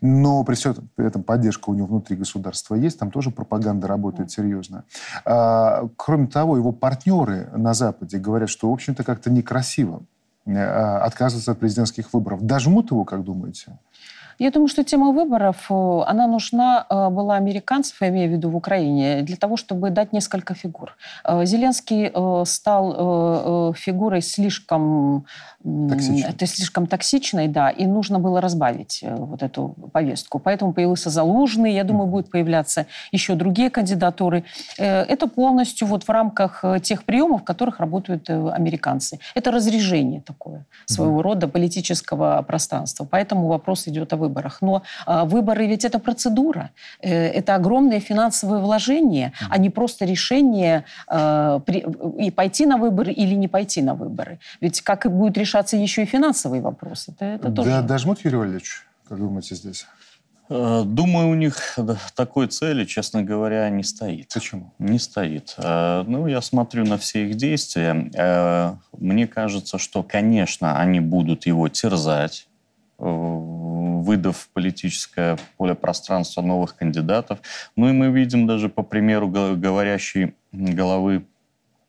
Но 0.00 0.44
при 0.44 0.54
всем 0.54 0.74
этом 0.96 1.22
поддержка 1.22 1.70
у 1.70 1.74
него 1.74 1.86
внутри 1.86 2.16
государства 2.16 2.74
есть, 2.74 2.98
там 2.98 3.10
тоже 3.10 3.30
пропаганда 3.30 3.86
работает 3.86 4.30
серьезно. 4.30 4.84
А, 5.24 5.88
кроме 5.96 6.26
того, 6.26 6.56
его 6.56 6.72
партнеры 6.72 7.48
на 7.56 7.74
Западе 7.74 8.18
говорят, 8.18 8.48
что, 8.48 8.70
в 8.70 8.72
общем-то, 8.72 9.04
как-то 9.04 9.30
некрасиво 9.30 10.02
отказываться 10.44 11.52
от 11.52 11.60
президентских 11.60 12.12
выборов. 12.12 12.42
Дожмут 12.42 12.90
его, 12.90 13.04
как 13.04 13.22
думаете? 13.22 13.78
Я 14.38 14.50
думаю, 14.50 14.68
что 14.68 14.84
тема 14.84 15.12
выборов, 15.12 15.66
э, 15.70 16.00
она 16.06 16.26
нужна 16.26 16.86
э, 16.88 17.08
была 17.10 17.36
американцев, 17.36 18.00
я 18.00 18.08
имею 18.08 18.30
в 18.30 18.32
виду 18.32 18.50
в 18.50 18.56
Украине, 18.56 19.22
для 19.22 19.36
того, 19.36 19.56
чтобы 19.56 19.90
дать 19.90 20.12
несколько 20.12 20.54
фигур. 20.54 20.96
Э, 21.24 21.44
Зеленский 21.44 22.12
стал 22.46 23.74
фигурой 23.74 24.22
слишком 24.22 25.24
Токсичной. 25.62 26.30
Это 26.30 26.46
слишком 26.46 26.86
токсичной, 26.86 27.48
да, 27.48 27.70
и 27.70 27.86
нужно 27.86 28.18
было 28.18 28.40
разбавить 28.40 29.04
вот 29.08 29.42
эту 29.42 29.74
повестку. 29.92 30.38
Поэтому 30.38 30.72
появился 30.72 31.10
Залужный, 31.10 31.72
я 31.72 31.84
думаю, 31.84 32.06
будет 32.06 32.30
появляться 32.30 32.86
еще 33.12 33.34
другие 33.34 33.70
кандидатуры. 33.70 34.44
Это 34.76 35.28
полностью 35.28 35.86
вот 35.86 36.02
в 36.04 36.08
рамках 36.08 36.64
тех 36.82 37.04
приемов, 37.04 37.42
в 37.42 37.44
которых 37.44 37.78
работают 37.80 38.28
американцы. 38.28 39.18
Это 39.36 39.52
разрежение 39.52 40.20
такое 40.20 40.66
своего 40.86 41.22
рода 41.22 41.46
политического 41.46 42.42
пространства. 42.42 43.06
Поэтому 43.08 43.46
вопрос 43.46 43.86
идет 43.86 44.12
о 44.12 44.16
выборах. 44.22 44.62
Но 44.62 44.82
э, 45.06 45.24
выборы 45.24 45.66
ведь 45.66 45.84
это 45.84 45.98
процедура, 45.98 46.70
э, 47.00 47.10
это 47.10 47.54
огромные 47.54 48.00
финансовые 48.00 48.60
вложения, 48.60 49.32
а 49.50 49.58
не 49.58 49.70
просто 49.70 50.04
решение 50.04 50.84
при, 51.66 51.84
и 52.26 52.30
пойти 52.30 52.66
на 52.66 52.76
выборы 52.76 53.12
или 53.12 53.34
не 53.34 53.48
пойти 53.48 53.82
на 53.82 53.94
выборы. 53.94 54.38
Ведь 54.60 54.80
как 54.80 55.06
будет 55.10 55.38
решаться 55.38 55.76
еще 55.76 56.02
и 56.02 56.06
финансовый 56.06 56.60
вопрос. 56.60 57.08
Это, 57.08 57.24
это 57.24 57.48
да, 57.48 57.54
тоже... 57.54 57.82
Дожмут, 57.82 58.24
Юрий 58.24 58.36
Валерьевич, 58.36 58.86
как 59.08 59.18
думаете 59.18 59.54
здесь? 59.54 59.86
Э, 60.48 60.82
думаю, 60.84 61.28
у 61.28 61.34
них 61.34 61.78
такой 62.14 62.46
цели, 62.46 62.84
честно 62.84 63.22
говоря, 63.22 63.68
не 63.70 63.82
стоит. 63.82 64.28
Почему? 64.34 64.72
Не 64.78 64.98
стоит. 64.98 65.54
Э, 65.58 66.04
ну, 66.06 66.26
я 66.26 66.40
смотрю 66.40 66.84
на 66.84 66.98
все 66.98 67.26
их 67.26 67.36
действия. 67.36 67.92
Мне 68.98 69.26
кажется, 69.26 69.78
что, 69.78 70.02
конечно, 70.02 70.78
они 70.78 71.00
будут 71.00 71.46
его 71.46 71.68
терзать, 71.68 72.48
выдав 74.02 74.48
политическое 74.52 75.38
поле 75.56 75.74
пространства 75.74 76.42
новых 76.42 76.76
кандидатов. 76.76 77.38
Ну 77.76 77.88
и 77.88 77.92
мы 77.92 78.10
видим 78.10 78.46
даже 78.46 78.68
по 78.68 78.82
примеру 78.82 79.28
говорящей 79.28 80.34
головы 80.52 81.24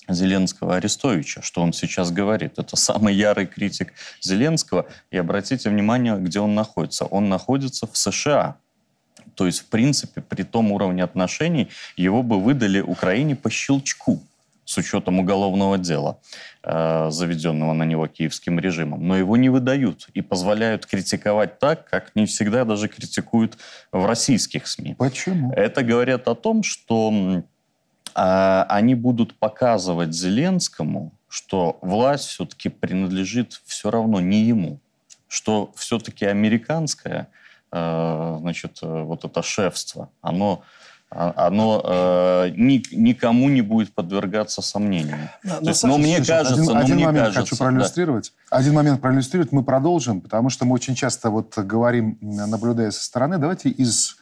Зеленского 0.09 0.75
Арестовича, 0.75 1.41
что 1.41 1.61
он 1.61 1.73
сейчас 1.73 2.11
говорит. 2.11 2.59
Это 2.59 2.75
самый 2.75 3.15
ярый 3.15 3.45
критик 3.45 3.93
Зеленского. 4.21 4.85
И 5.11 5.17
обратите 5.17 5.69
внимание, 5.69 6.17
где 6.17 6.39
он 6.39 6.55
находится. 6.55 7.05
Он 7.05 7.29
находится 7.29 7.87
в 7.87 7.97
США. 7.97 8.57
То 9.35 9.45
есть, 9.45 9.59
в 9.59 9.65
принципе, 9.65 10.21
при 10.21 10.43
том 10.43 10.71
уровне 10.71 11.03
отношений 11.03 11.69
его 11.95 12.21
бы 12.21 12.39
выдали 12.39 12.81
Украине 12.81 13.35
по 13.35 13.49
щелчку 13.49 14.21
с 14.73 14.77
учетом 14.77 15.19
уголовного 15.19 15.77
дела, 15.77 16.17
э, 16.63 17.09
заведенного 17.11 17.73
на 17.73 17.83
него 17.83 18.07
киевским 18.07 18.59
режимом. 18.59 19.07
Но 19.07 19.15
его 19.15 19.37
не 19.37 19.49
выдают 19.49 20.07
и 20.15 20.21
позволяют 20.21 20.85
критиковать 20.85 21.59
так, 21.59 21.89
как 21.89 22.15
не 22.15 22.25
всегда 22.25 22.65
даже 22.65 22.87
критикуют 22.87 23.57
в 23.91 24.05
российских 24.05 24.67
СМИ. 24.67 24.95
Почему? 24.97 25.53
Это 25.53 25.83
говорит 25.83 26.27
о 26.27 26.35
том, 26.35 26.63
что 26.63 27.43
э, 28.15 28.65
они 28.69 28.95
будут 28.95 29.35
показывать 29.35 30.13
Зеленскому, 30.13 31.11
что 31.29 31.77
власть 31.81 32.25
все-таки 32.25 32.69
принадлежит 32.69 33.61
все 33.65 33.91
равно 33.91 34.19
не 34.19 34.41
ему, 34.43 34.79
что 35.27 35.71
все-таки 35.75 36.25
американское, 36.25 37.27
э, 37.71 38.37
значит, 38.39 38.79
э, 38.81 39.03
вот 39.03 39.23
это 39.23 39.43
шефство, 39.43 40.09
оно 40.21 40.61
а, 40.61 40.83
оно 41.15 41.81
э, 41.83 42.49
ни, 42.55 42.83
никому 42.95 43.49
не 43.49 43.61
будет 43.61 43.93
подвергаться 43.93 44.61
сомнению. 44.61 45.29
Да, 45.43 45.59
но, 45.61 45.69
есть, 45.69 45.83
но 45.83 45.97
мне 45.97 46.17
кажется, 46.17 46.53
один, 46.53 46.65
но 46.65 46.77
один 46.77 46.95
мне 46.95 47.05
момент 47.05 47.25
кажется, 47.27 47.41
хочу 47.41 47.57
проиллюстрировать. 47.57 48.33
Да. 48.49 48.57
Один 48.57 48.73
момент 48.73 49.01
проиллюстрировать. 49.01 49.51
Мы 49.51 49.63
продолжим, 49.63 50.21
потому 50.21 50.49
что 50.49 50.65
мы 50.65 50.73
очень 50.73 50.95
часто 50.95 51.29
вот 51.29 51.57
говорим, 51.57 52.17
наблюдая 52.21 52.91
со 52.91 53.03
стороны. 53.03 53.37
Давайте 53.37 53.69
из 53.69 54.17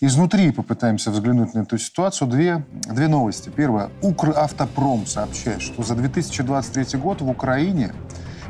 изнутри 0.00 0.50
попытаемся 0.52 1.10
взглянуть 1.10 1.54
на 1.54 1.60
эту 1.60 1.78
ситуацию. 1.78 2.28
Две, 2.28 2.64
две 2.88 3.08
новости. 3.08 3.50
Первое. 3.54 3.90
Укравтопром 4.00 5.06
сообщает, 5.06 5.60
что 5.60 5.82
за 5.82 5.94
2023 5.94 6.98
год 6.98 7.20
в 7.20 7.28
Украине 7.28 7.92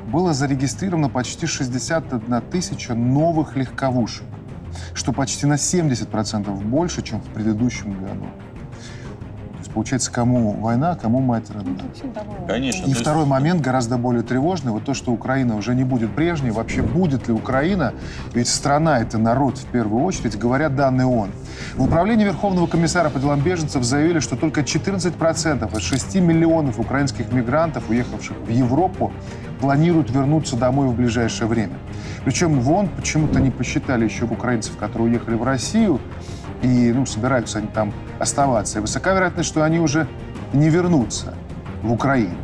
было 0.07 0.35
зарегистрировано 0.35 1.09
почти 1.09 1.47
61 1.47 2.42
тысяча 2.51 2.95
новых 2.95 3.57
легковушек 3.57 4.27
что 4.94 5.12
почти 5.12 5.46
на 5.46 5.54
70% 5.54 6.62
больше, 6.64 7.02
чем 7.02 7.20
в 7.20 7.28
предыдущем 7.32 8.00
году. 8.04 8.26
Есть, 9.72 9.74
получается, 9.74 10.12
кому 10.12 10.52
война, 10.52 10.96
кому 11.00 11.20
мать 11.20 11.50
родная. 11.50 11.76
Ну, 12.02 12.46
Конечно. 12.46 12.87
И 12.87 12.92
второй 12.92 13.24
момент, 13.24 13.62
гораздо 13.62 13.96
более 13.96 14.22
тревожный, 14.22 14.70
вот 14.70 14.85
то, 14.85 14.92
что 14.92 15.12
Украина 15.12 15.56
уже 15.56 15.74
не 15.74 15.85
будет 15.85 16.14
прежней. 16.14 16.50
Вообще, 16.50 16.82
будет 16.82 17.28
ли 17.28 17.35
Украина? 17.35 17.94
Ведь 18.35 18.48
страна— 18.48 19.00
это 19.00 19.18
народ 19.18 19.56
в 19.56 19.64
первую 19.66 20.04
очередь, 20.04 20.38
говорят 20.38 20.76
данные 20.76 21.06
ООН. 21.06 21.30
В 21.76 21.85
управлении 21.85 22.24
Верховного 22.24 22.66
комиссара 22.66 23.08
по 23.08 23.18
делам 23.18 23.40
беженцев 23.40 23.82
заявили, 23.82 24.20
что 24.20 24.37
только 24.37 24.61
14% 24.61 25.76
из 25.76 25.82
6 25.82 26.16
миллионов 26.16 26.78
украинских 26.78 27.32
мигрантов, 27.32 27.88
уехавших 27.88 28.37
в 28.46 28.50
Европу, 28.50 29.11
планируют 29.61 30.11
вернуться 30.11 30.56
домой 30.56 30.88
в 30.88 30.94
ближайшее 30.94 31.46
время. 31.46 31.78
Причем 32.24 32.61
вон 32.61 32.88
почему-то 32.88 33.40
не 33.40 33.50
посчитали 33.50 34.04
еще 34.04 34.24
украинцев, 34.24 34.76
которые 34.76 35.08
уехали 35.08 35.37
в 35.37 35.44
Россию, 35.44 36.00
и 36.62 36.92
ну, 36.92 37.07
собираются 37.07 37.59
они 37.59 37.68
там 37.68 37.92
оставаться. 38.18 38.79
И 38.79 38.81
высока 38.81 39.12
вероятность, 39.12 39.48
что 39.48 39.62
они 39.62 39.79
уже 39.79 40.07
не 40.53 40.68
вернутся 40.68 41.35
в 41.83 41.92
Украину. 41.92 42.37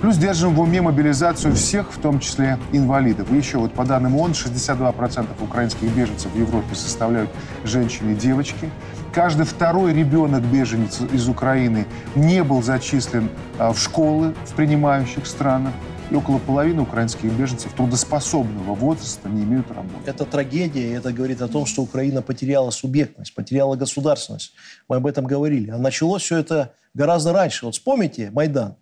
Плюс 0.00 0.18
держим 0.18 0.54
в 0.54 0.60
уме 0.60 0.82
мобилизацию 0.82 1.54
всех, 1.54 1.90
в 1.90 1.98
том 1.98 2.20
числе 2.20 2.58
инвалидов. 2.70 3.32
Еще 3.32 3.58
вот 3.58 3.72
по 3.72 3.84
данным 3.84 4.16
ООН, 4.16 4.32
62% 4.32 5.26
украинских 5.40 5.90
беженцев 5.90 6.30
в 6.32 6.38
Европе 6.38 6.74
составляют 6.74 7.30
женщины 7.64 8.12
и 8.12 8.14
девочки. 8.14 8.70
Каждый 9.12 9.46
второй 9.46 9.94
ребенок-беженец 9.94 11.00
из 11.12 11.28
Украины 11.28 11.86
не 12.14 12.44
был 12.44 12.62
зачислен 12.62 13.30
а, 13.58 13.72
в 13.72 13.78
школы 13.78 14.34
в 14.44 14.52
принимающих 14.52 15.26
странах 15.26 15.72
и 16.10 16.14
около 16.14 16.38
половины 16.38 16.82
украинских 16.82 17.32
беженцев 17.32 17.72
трудоспособного 17.74 18.74
возраста 18.74 19.28
не 19.28 19.42
имеют 19.42 19.70
работы. 19.70 20.08
Это 20.08 20.24
трагедия, 20.24 20.88
и 20.88 20.92
это 20.92 21.12
говорит 21.12 21.42
о 21.42 21.48
том, 21.48 21.66
что 21.66 21.82
Украина 21.82 22.22
потеряла 22.22 22.70
субъектность, 22.70 23.34
потеряла 23.34 23.76
государственность. 23.76 24.52
Мы 24.88 24.96
об 24.96 25.06
этом 25.06 25.26
говорили. 25.26 25.70
А 25.70 25.78
началось 25.78 26.22
все 26.22 26.38
это 26.38 26.72
гораздо 26.94 27.32
раньше. 27.32 27.66
Вот 27.66 27.74
вспомните 27.74 28.30
Майдан. 28.30 28.76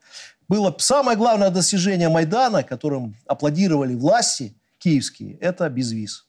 Было 0.48 0.74
самое 0.78 1.16
главное 1.16 1.50
достижение 1.50 2.10
Майдана, 2.10 2.62
которым 2.62 3.16
аплодировали 3.26 3.94
власти 3.94 4.54
киевские, 4.78 5.38
это 5.38 5.68
безвиз. 5.70 6.26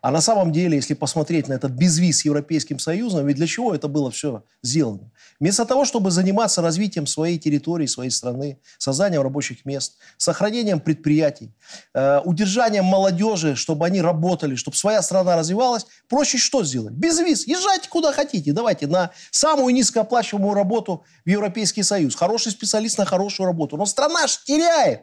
А 0.00 0.10
на 0.10 0.22
самом 0.22 0.52
деле, 0.52 0.76
если 0.76 0.94
посмотреть 0.94 1.48
на 1.48 1.52
этот 1.52 1.72
безвиз 1.72 2.20
с 2.20 2.24
Европейским 2.24 2.78
Союзом, 2.78 3.26
ведь 3.26 3.36
для 3.36 3.46
чего 3.46 3.74
это 3.74 3.88
было 3.88 4.10
все 4.10 4.44
сделано? 4.62 5.10
Вместо 5.40 5.64
того, 5.64 5.84
чтобы 5.84 6.10
заниматься 6.10 6.62
развитием 6.62 7.06
своей 7.06 7.38
территории, 7.38 7.86
своей 7.86 8.10
страны, 8.10 8.58
созданием 8.78 9.22
рабочих 9.22 9.64
мест, 9.64 9.96
сохранением 10.16 10.80
предприятий, 10.80 11.52
э, 11.94 12.20
удержанием 12.24 12.84
молодежи, 12.84 13.54
чтобы 13.54 13.86
они 13.86 14.00
работали, 14.00 14.56
чтобы 14.56 14.76
своя 14.76 15.00
страна 15.00 15.36
развивалась, 15.36 15.86
проще 16.08 16.38
что 16.38 16.64
сделать? 16.64 16.94
Безвиз. 16.94 17.46
Езжайте 17.46 17.88
куда 17.88 18.12
хотите. 18.12 18.52
Давайте 18.52 18.88
на 18.88 19.12
самую 19.30 19.72
низкооплачиваемую 19.74 20.54
работу 20.54 21.04
в 21.24 21.28
Европейский 21.28 21.84
Союз. 21.84 22.16
Хороший 22.16 22.50
специалист 22.50 22.98
на 22.98 23.04
хорошую 23.04 23.46
работу. 23.46 23.76
Но 23.76 23.86
страна 23.86 24.26
ж 24.26 24.38
теряет. 24.44 25.02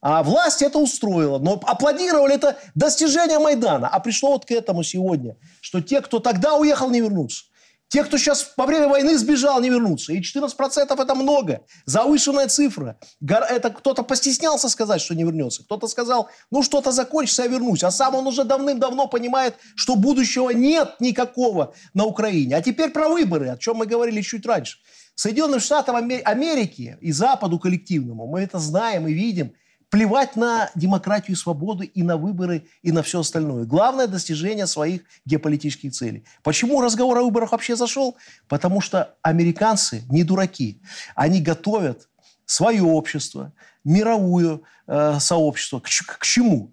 А 0.00 0.24
власть 0.24 0.62
это 0.62 0.78
устроила. 0.78 1.38
Но 1.38 1.60
аплодировали 1.64 2.34
это 2.34 2.58
достижение 2.74 3.38
Майдана. 3.38 3.86
А 3.86 4.00
пришло 4.00 4.32
вот 4.32 4.46
к 4.46 4.50
этому 4.50 4.82
сегодня, 4.82 5.36
что 5.60 5.80
те, 5.80 6.00
кто 6.00 6.18
тогда 6.18 6.54
уехал, 6.54 6.90
не 6.90 7.00
вернутся. 7.00 7.44
Те, 7.88 8.02
кто 8.02 8.18
сейчас 8.18 8.52
во 8.56 8.66
время 8.66 8.88
войны 8.88 9.16
сбежал, 9.16 9.60
не 9.60 9.70
вернутся. 9.70 10.12
И 10.12 10.20
14% 10.20 11.02
это 11.02 11.14
много. 11.14 11.64
Завышенная 11.84 12.48
цифра. 12.48 12.98
Это 13.20 13.70
кто-то 13.70 14.02
постеснялся 14.02 14.68
сказать, 14.68 15.00
что 15.00 15.14
не 15.14 15.22
вернется. 15.22 15.62
Кто-то 15.62 15.86
сказал, 15.86 16.28
ну 16.50 16.62
что-то 16.62 16.90
закончится, 16.90 17.44
я 17.44 17.48
вернусь. 17.48 17.84
А 17.84 17.92
сам 17.92 18.16
он 18.16 18.26
уже 18.26 18.42
давным-давно 18.44 19.06
понимает, 19.06 19.54
что 19.76 19.94
будущего 19.94 20.50
нет 20.50 20.96
никакого 20.98 21.74
на 21.94 22.04
Украине. 22.04 22.56
А 22.56 22.62
теперь 22.62 22.90
про 22.90 23.08
выборы, 23.08 23.48
о 23.48 23.56
чем 23.56 23.76
мы 23.76 23.86
говорили 23.86 24.20
чуть 24.20 24.46
раньше. 24.46 24.78
Соединенным 25.14 25.60
Штатам 25.60 25.96
Америки 25.96 26.98
и 27.00 27.12
Западу 27.12 27.58
коллективному, 27.58 28.26
мы 28.26 28.40
это 28.40 28.58
знаем 28.58 29.06
и 29.06 29.12
видим– 29.12 29.52
плевать 29.90 30.36
на 30.36 30.70
демократию 30.74 31.36
и 31.36 31.38
свободу, 31.38 31.84
и 31.84 32.02
на 32.02 32.16
выборы, 32.16 32.66
и 32.82 32.92
на 32.92 33.02
все 33.02 33.20
остальное. 33.20 33.64
Главное– 33.64 34.06
достижение 34.08 34.66
своих 34.66 35.02
геополитических 35.24 35.92
целей. 35.92 36.24
Почему 36.42 36.80
разговор 36.80 37.18
о 37.18 37.22
выборах 37.22 37.52
вообще 37.52 37.76
зашел? 37.76 38.16
Потому 38.48 38.80
что 38.80 39.14
американцы 39.22 40.02
не 40.10 40.24
дураки. 40.24 40.80
Они 41.14 41.40
готовят 41.40 42.08
свое 42.44 42.82
общество, 42.82 43.52
мировое 43.84 44.60
э, 44.86 45.18
сообщество. 45.20 45.80
К, 45.80 45.88
к 45.88 46.24
чему? 46.24 46.72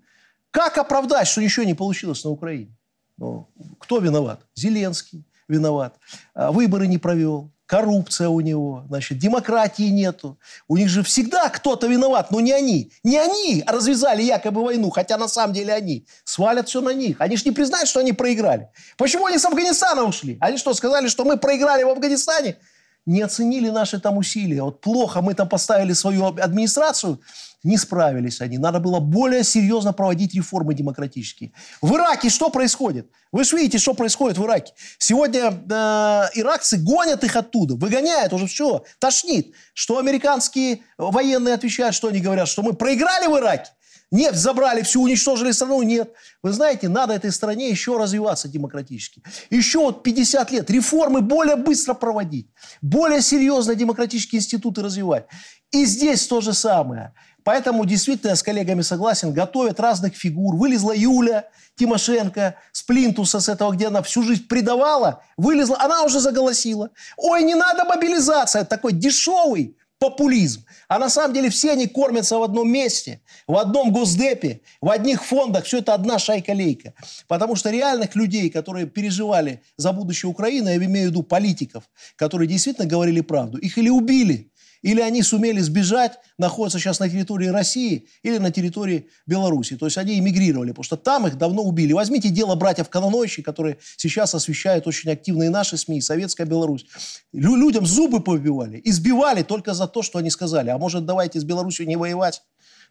Как 0.52 0.78
оправдать, 0.78 1.28
что 1.28 1.42
ничего 1.42 1.66
не 1.66 1.74
получилось 1.74 2.24
на 2.24 2.30
Украине? 2.30 2.76
Ну, 3.18 3.50
кто 3.80 4.00
виноват? 4.00 4.46
Зеленский 4.56 5.26
виноват. 5.48 5.98
А, 6.34 6.52
выборы 6.52 6.88
не 6.88 6.98
провел. 6.98 7.52
Коррупция 7.74 8.30
у 8.30 8.40
него, 8.40 8.84
значит, 8.88 9.18
демократии 9.18 9.90
нету. 9.90 10.38
У 10.68 10.78
них 10.78 10.90
же 10.90 11.02
всегда 11.02 11.50
кто-то 11.50 11.88
виноват, 11.88 12.30
но 12.30 12.40
не 12.40 12.52
они. 12.52 12.92
Не 13.04 13.18
они 13.18 13.64
развязали 13.66 14.22
якобы 14.22 14.64
войну, 14.64 14.92
хотя 14.92 15.18
на 15.18 15.28
самом 15.28 15.56
деле 15.56 15.74
они. 15.74 16.06
Свалят 16.24 16.70
все 16.70 16.82
на 16.82 16.94
них. 16.94 17.16
Они 17.20 17.36
же 17.36 17.46
не 17.46 17.52
признают, 17.52 17.90
что 17.90 18.00
они 18.00 18.14
проиграли. 18.14 18.70
Почему 18.96 19.26
они 19.26 19.40
с 19.40 19.46
Афганистана 19.46 20.04
ушли? 20.04 20.38
Они 20.40 20.60
что, 20.60 20.76
сказали, 20.76 21.08
что 21.08 21.26
мы 21.26 21.38
проиграли 21.38 21.82
в 21.82 21.90
Афганистане? 21.90 22.58
Не 23.06 23.22
оценили 23.22 23.70
наши 23.70 24.00
там 24.00 24.18
усилия. 24.18 24.64
Вот 24.64 24.82
плохо 24.82 25.22
мы 25.22 25.34
там 25.34 25.50
поставили 25.50 25.94
свою 25.94 26.26
администрацию, 26.26 27.20
не 27.64 27.78
справились 27.78 28.42
они. 28.42 28.58
Надо 28.58 28.80
было 28.80 29.00
более 29.00 29.44
серьезно 29.44 29.94
проводить 29.94 30.34
реформы 30.36 30.74
демократические. 30.74 31.52
В 31.82 31.96
Ираке 31.96 32.30
что 32.30 32.50
происходит? 32.50 33.10
Вы 33.32 33.44
же 33.44 33.58
видите, 33.58 33.78
что 33.78 33.94
происходит 33.94 34.38
в 34.38 34.46
Ираке. 34.46 34.74
Сегодня 34.98 35.52
э, 35.52 36.30
иракцы 36.36 36.78
гонят 36.78 37.24
их 37.24 37.36
оттуда, 37.36 37.76
выгоняют 37.76 38.34
уже 38.34 38.48
все, 38.48 38.84
тошнит. 39.00 39.54
Что 39.74 39.98
американские 39.98 40.82
военные 40.98 41.56
отвечают, 41.56 41.96
что 41.96 42.10
они 42.10 42.20
говорят, 42.20 42.48
что 42.48 42.62
мы 42.64 42.74
проиграли 42.74 43.28
в 43.28 43.38
Ираке? 43.38 43.72
Нефть 44.14 44.38
забрали, 44.38 44.84
всю 44.84 45.02
уничтожили 45.02 45.52
страну? 45.52 45.82
Нет. 45.82 46.14
Вы 46.44 46.52
знаете, 46.52 46.88
надо 46.88 47.16
этой 47.16 47.32
стране 47.32 47.70
еще 47.72 47.98
развиваться 47.98 48.48
демократически. 48.48 49.24
Еще 49.50 49.80
вот 49.80 50.04
50 50.04 50.52
лет 50.52 50.70
реформы 50.70 51.22
более 51.22 51.56
быстро 51.56 51.96
проводить, 51.96 52.48
более 52.84 53.24
серьезно 53.24 53.74
демократические 53.74 54.38
институты 54.38 54.84
развивать. 54.84 55.26
И 55.72 55.86
здесь 55.86 56.28
то 56.28 56.42
же 56.42 56.54
самое. 56.54 57.16
Поэтому 57.44 57.86
действительно 57.86 58.30
я 58.30 58.36
с 58.36 58.44
коллегами 58.44 58.84
согласен, 58.84 59.34
готовят 59.34 59.80
разных 59.80 60.16
фигур. 60.16 60.58
Вылезла 60.58 60.94
Юля 60.96 61.46
Тимошенко 61.76 62.54
с 62.72 62.84
плинтуса, 62.84 63.40
с 63.40 63.50
этого, 63.50 63.72
где 63.72 63.88
она 63.88 64.04
всю 64.04 64.22
жизнь 64.22 64.48
предавала, 64.48 65.24
вылезла, 65.38 65.78
она 65.80 66.04
уже 66.04 66.20
заголосила. 66.20 66.92
Ой, 67.18 67.42
не 67.42 67.56
надо 67.56 67.84
мобилизация, 67.84 68.64
такой 68.64 68.94
дешевый 68.94 69.76
популизм. 70.04 70.66
А 70.90 71.00
на 71.00 71.10
самом 71.10 71.34
деле 71.34 71.50
все 71.50 71.72
они 71.72 71.88
кормятся 71.88 72.38
в 72.38 72.44
одном 72.44 72.70
месте, 72.70 73.22
в 73.48 73.56
одном 73.56 73.94
госдепе, 73.94 74.60
в 74.82 74.90
одних 74.90 75.24
фондах. 75.24 75.64
Все 75.64 75.78
это 75.78 75.94
одна 75.94 76.20
шайка-лейка. 76.20 76.94
Потому 77.30 77.56
что 77.56 77.70
реальных 77.70 78.14
людей, 78.16 78.50
которые 78.50 78.86
переживали 78.86 79.62
за 79.78 79.94
будущее 79.94 80.30
Украины, 80.30 80.70
я 80.70 80.76
имею 80.76 81.08
в 81.08 81.12
виду 81.12 81.24
политиков, 81.24 81.86
которые 82.18 82.50
действительно 82.50 82.86
говорили 82.86 83.22
правду, 83.22 83.58
их 83.60 83.78
или 83.78 83.88
убили, 83.90 84.52
или 84.84 85.02
они 85.02 85.24
сумели 85.24 85.60
сбежать, 85.62 86.20
находятся 86.38 86.78
сейчас 86.78 87.00
на 87.00 87.10
территории 87.10 87.48
России 87.48 88.08
или 88.22 88.38
на 88.38 88.52
территории 88.52 89.08
Беларуси. 89.26 89.76
То 89.78 89.88
есть 89.88 89.98
они 89.98 90.20
эмигрировали, 90.20 90.70
потому 90.70 90.84
что 90.84 90.98
там 90.98 91.26
их 91.26 91.38
давно 91.38 91.64
убили. 91.64 91.94
Возьмите 91.94 92.30
дело 92.30 92.54
братьев 92.54 92.90
Кононойщи, 92.90 93.42
которые 93.42 93.80
сейчас 93.98 94.36
освещают 94.36 94.86
очень 94.86 95.10
активно 95.10 95.44
и 95.44 95.50
наши 95.50 95.78
СМИ, 95.78 95.98
и 95.98 96.02
Советская 96.02 96.46
Беларусь. 96.46 96.86
Лю- 97.32 97.56
людям 97.56 97.86
зубы 97.86 98.20
побивали, 98.20 98.80
избивали 98.84 99.42
только 99.42 99.74
за 99.74 99.88
то, 99.88 100.04
что 100.04 100.20
они 100.20 100.30
сказали. 100.30 100.70
А 100.70 100.78
может, 100.78 101.06
давайте 101.06 101.40
с 101.40 101.44
Беларусью 101.44 101.88
не 101.88 101.96
воевать? 101.96 102.44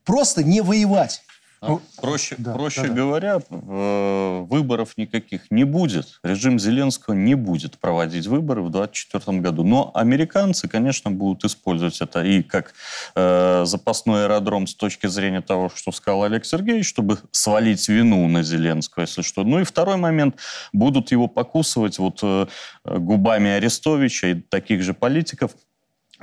Просто 0.05 0.43
не 0.43 0.63
воевать. 0.63 1.23
Ну, 1.69 1.81
проще 2.01 2.35
да, 2.39 2.55
проще 2.55 2.83
да, 2.83 2.89
да. 2.89 2.95
говоря, 2.95 3.41
э, 3.49 4.47
выборов 4.49 4.95
никаких 4.97 5.51
не 5.51 5.63
будет. 5.63 6.19
Режим 6.25 6.59
Зеленского 6.59 7.15
не 7.15 7.35
будет 7.35 7.79
проводить 7.79 8.27
выборы 8.27 8.63
в 8.63 8.71
2024 8.71 9.39
году. 9.39 9.63
Но 9.63 9.93
американцы, 9.95 10.67
конечно, 10.67 11.13
будут 11.13 11.45
использовать 11.45 12.01
это 12.01 12.25
и 12.25 12.43
как 12.43 12.75
э, 13.15 13.63
запасной 13.65 14.25
аэродром 14.25 14.67
с 14.67 14.75
точки 14.75 15.07
зрения 15.07 15.41
того, 15.41 15.71
что 15.73 15.93
сказал 15.93 16.25
Олег 16.25 16.45
Сергеевич, 16.45 16.89
чтобы 16.89 17.19
свалить 17.31 17.89
вину 17.89 18.27
на 18.27 18.43
Зеленского, 18.43 19.03
если 19.03 19.23
что. 19.23 19.45
Ну 19.45 19.61
и 19.61 19.65
второй 19.65 19.97
момент, 19.97 20.37
будут 20.73 21.13
его 21.13 21.29
покусывать 21.29 21.99
вот 22.01 22.19
э, 22.23 22.47
губами 22.85 23.51
Арестовича 23.51 24.29
и 24.29 24.35
таких 24.35 24.83
же 24.83 24.95
политиков, 24.95 25.53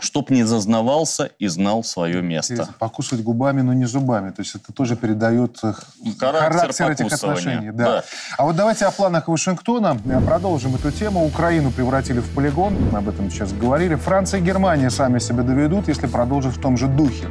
чтоб 0.01 0.29
не 0.29 0.43
зазнавался 0.43 1.31
и 1.39 1.47
знал 1.47 1.83
свое 1.83 2.21
место. 2.21 2.53
Интересно, 2.53 2.75
Покусывать 2.79 3.23
губами, 3.23 3.61
но 3.61 3.73
не 3.73 3.85
зубами. 3.85 4.31
То 4.31 4.41
есть 4.41 4.55
это 4.55 4.73
тоже 4.73 4.95
передает 4.95 5.57
э, 5.63 5.73
Характер 6.19 6.91
этих 6.91 7.05
покусывания, 7.05 7.15
отношений. 7.15 7.71
Да. 7.71 7.85
да. 7.85 8.03
А 8.37 8.43
вот 8.45 8.55
давайте 8.55 8.85
о 8.85 8.91
планах 8.91 9.27
Вашингтона. 9.27 9.97
Э, 10.05 10.21
Продолжим 10.21 10.75
эту 10.75 10.91
тему. 10.91 11.25
Украину 11.25 11.71
превратили 11.71 12.19
в 12.19 12.29
полигон. 12.33 12.75
Мы 12.91 12.97
об 12.97 13.09
этом 13.09 13.29
сейчас 13.29 13.53
говорили. 13.53 13.95
Франция 13.95 14.39
и 14.39 14.43
Германия 14.43 14.89
сами 14.89 15.19
себя 15.19 15.43
доведут, 15.43 15.87
если 15.87 16.07
продолжат 16.07 16.55
в 16.55 16.61
том 16.61 16.77
же 16.77 16.87
духе. 16.87 17.27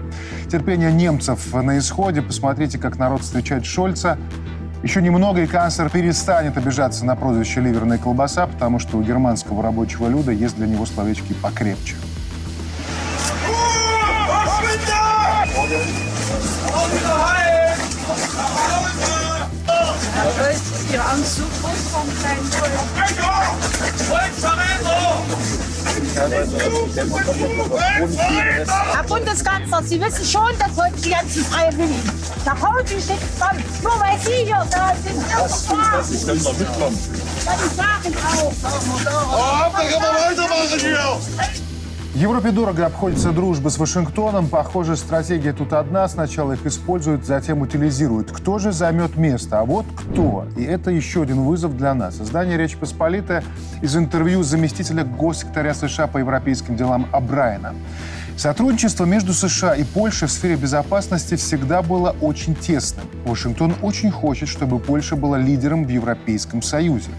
Терпение 0.51 0.93
немцев 0.93 1.53
на 1.55 1.79
исходе. 1.79 2.23
Посмотрите, 2.23 2.79
как 2.79 2.99
народ 2.99 3.23
встречает 3.23 3.64
Шольца. 3.64 4.19
Еще 4.83 5.03
немного, 5.03 5.43
и 5.43 5.47
канцлер 5.47 5.91
перестанет 5.91 6.57
обижаться 6.57 7.05
на 7.05 7.16
прозвище 7.16 7.61
«ливерная 7.61 7.99
колбаса», 7.99 8.47
потому 8.47 8.79
что 8.79 8.97
у 8.99 9.03
германского 9.03 9.61
рабочего 9.61 10.07
люда 10.07 10.31
есть 10.31 10.57
для 10.57 10.69
него 10.69 10.87
словечки 10.87 11.33
покрепче. 11.33 11.97
Herr 28.93 29.03
Bundeskanzler, 29.05 29.83
Sie 29.83 30.01
wissen 30.01 30.25
schon, 30.25 30.51
dass 30.59 30.77
heute 30.77 30.97
die 31.03 31.11
ganzen 31.11 31.45
Freiwilligen 31.45 32.13
nach 32.45 32.61
Hause 32.63 32.95
geschickt 32.95 33.41
kommen, 33.41 33.65
nur 33.83 33.99
weil 34.01 34.19
Sie 34.21 34.45
hier 34.45 34.65
da 34.71 34.93
sind. 35.05 35.25
Das 35.37 35.65
stimmt, 35.65 35.93
was 35.93 36.11
ich 36.11 36.25
denn 36.25 36.45
da 36.45 36.53
mitkomme. 36.53 36.97
Ja, 37.45 37.53
die 37.65 37.75
Sachen 37.77 38.15
auch. 38.17 38.53
Oh, 39.33 39.73
da 39.73 39.79
können 39.79 39.91
wir 39.91 40.39
weitermachen 40.39 40.79
hier. 40.79 41.68
Европе 42.15 42.51
дорого 42.51 42.87
обходится 42.87 43.33
дружба 43.33 43.69
с 43.69 43.79
Вашингтоном. 43.79 44.49
Похоже, 44.49 44.97
стратегия 44.97 45.53
тут 45.53 45.73
одна. 45.73 46.09
Сначала 46.09 46.53
их 46.53 46.65
используют, 46.67 47.25
затем 47.25 47.61
утилизируют. 47.61 48.33
Кто 48.33 48.59
же 48.59 48.73
займет 48.73 49.17
место? 49.17 49.61
А 49.61 49.65
вот 49.65 49.85
кто. 49.95 50.47
И 50.57 50.65
это 50.65 50.91
еще 50.91 51.23
один 51.23 51.43
вызов 51.43 51.77
для 51.77 51.95
нас. 51.95 52.21
Издание 52.21 52.57
«Речь 52.57 52.77
Посполитая» 52.77 53.45
из 53.83 53.95
интервью 53.95 54.43
заместителя 54.43 55.05
госсекретаря 55.05 55.75
США 55.75 56.07
по 56.07 56.19
европейским 56.19 56.77
делам 56.77 57.07
Абрайана. 57.13 57.75
Сотрудничество 58.37 59.05
между 59.05 59.35
США 59.35 59.75
и 59.75 59.85
Польшей 59.85 60.29
в 60.29 60.33
сфере 60.33 60.57
безопасности 60.57 61.35
всегда 61.35 61.83
было 61.83 62.17
очень 62.21 62.55
тесным. 62.55 63.05
Вашингтон 63.27 63.75
очень 63.83 64.11
хочет, 64.11 64.49
чтобы 64.49 64.79
Польша 64.79 65.15
была 65.15 65.39
лидером 65.39 65.85
в 65.85 65.89
Европейском 65.89 66.63
Союзе. 66.63 67.11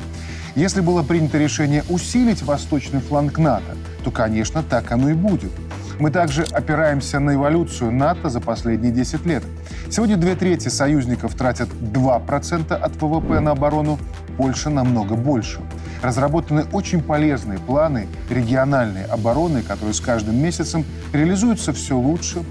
Если 0.56 0.82
было 0.82 1.04
принято 1.04 1.38
решение 1.38 1.84
усилить 1.90 2.42
восточный 2.42 3.02
фланг 3.02 3.38
НАТО, 3.38 3.78
то, 4.04 4.12
конечно, 4.12 4.64
так 4.64 4.92
оно 4.92 5.10
и 5.10 5.14
будет. 5.14 5.52
Мы 6.00 6.12
также 6.12 6.44
опираемся 6.44 7.20
на 7.20 7.36
эволюцию 7.36 7.92
НАТО 7.92 8.30
за 8.30 8.40
последние 8.40 8.92
10 8.92 9.26
лет. 9.26 9.44
Сегодня 9.90 10.16
две 10.16 10.36
трети 10.36 10.70
союзников 10.70 11.36
тратят 11.36 11.70
2% 11.70 12.74
от 12.74 13.02
ВВП 13.02 13.40
на 13.42 13.52
оборону, 13.52 14.00
Польша 14.38 14.70
намного 14.70 15.16
больше. 15.16 15.60
Разработаны 16.02 16.64
очень 16.72 17.02
полезные 17.04 17.60
планы 17.60 18.08
региональной 18.30 19.04
обороны, 19.04 19.62
которые 19.62 19.94
с 19.94 20.00
каждым 20.00 20.38
месяцем 20.42 20.86
реализуются 21.12 21.74
все 21.74 21.98
лучше 21.98 22.44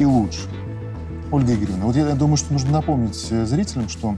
и 0.00 0.04
лучше. 0.04 0.40
Ольга 1.30 1.54
Игоревна, 1.54 1.86
вот 1.86 1.94
я 1.94 2.12
думаю, 2.14 2.36
что 2.36 2.52
нужно 2.52 2.72
напомнить 2.72 3.28
э, 3.30 3.46
зрителям, 3.46 3.88
что 3.88 4.16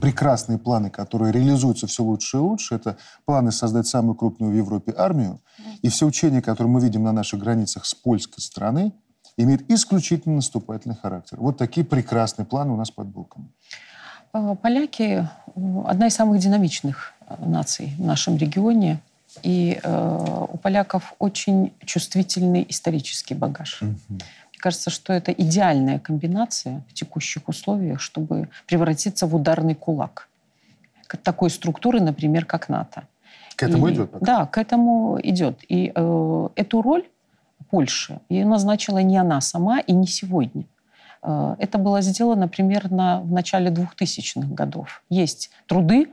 прекрасные 0.00 0.58
планы, 0.58 0.90
которые 0.90 1.32
реализуются 1.32 1.86
все 1.86 2.02
лучше 2.02 2.38
и 2.38 2.40
лучше, 2.40 2.74
это 2.74 2.96
планы 3.24 3.52
создать 3.52 3.86
самую 3.86 4.14
крупную 4.14 4.52
в 4.52 4.56
Европе 4.56 4.94
армию. 4.96 5.40
И 5.82 5.88
все 5.88 6.06
учения, 6.06 6.42
которые 6.42 6.72
мы 6.72 6.80
видим 6.80 7.02
на 7.04 7.12
наших 7.12 7.40
границах 7.40 7.84
с 7.84 7.94
польской 7.94 8.42
стороны, 8.42 8.92
имеют 9.36 9.62
исключительно 9.70 10.36
наступательный 10.36 10.96
характер. 10.96 11.38
Вот 11.40 11.56
такие 11.56 11.84
прекрасные 11.84 12.46
планы 12.46 12.72
у 12.72 12.76
нас 12.76 12.90
под 12.90 13.06
боком. 13.08 13.50
Э, 14.32 14.56
Поляки 14.60 15.02
э, 15.02 15.82
одна 15.86 16.06
из 16.06 16.14
самых 16.14 16.40
динамичных 16.40 17.12
э, 17.28 17.44
наций 17.46 17.94
в 17.98 18.04
нашем 18.04 18.36
регионе. 18.36 19.00
И 19.44 19.78
э, 19.82 20.46
у 20.52 20.56
поляков 20.58 21.14
очень 21.18 21.72
чувствительный 21.84 22.66
исторический 22.68 23.34
багаж. 23.34 23.80
Мне 23.80 24.18
кажется, 24.60 24.90
что 24.90 25.12
это 25.12 25.32
идеальная 25.32 25.98
комбинация 25.98 26.82
в 26.88 26.94
текущих 26.94 27.48
условиях, 27.48 28.00
чтобы 28.00 28.48
превратиться 28.66 29.26
в 29.26 29.34
ударный 29.34 29.74
кулак 29.74 30.28
такой 31.16 31.50
структуры, 31.50 32.00
например, 32.00 32.44
как 32.44 32.68
НАТО. 32.68 33.04
К 33.56 33.64
этому 33.64 33.88
И- 33.88 33.92
идет 33.92 34.10
пока? 34.10 34.24
Да, 34.24 34.46
к 34.46 34.58
этому 34.58 35.18
идет. 35.22 35.60
И 35.68 35.92
э, 35.94 36.48
эту 36.56 36.82
роль 36.82 37.04
Польши 37.70 38.20
ее 38.28 38.46
назначила 38.46 38.98
не 38.98 39.16
она 39.18 39.40
сама 39.40 39.80
и 39.80 39.92
не 39.92 40.06
сегодня. 40.06 40.64
Э, 41.22 41.56
Это 41.58 41.78
было 41.78 42.00
сделано 42.00 42.48
примерно 42.48 43.20
в 43.22 43.32
начале 43.32 43.70
2000-х 43.70 44.48
годов. 44.54 45.02
Есть 45.10 45.50
труды, 45.66 46.08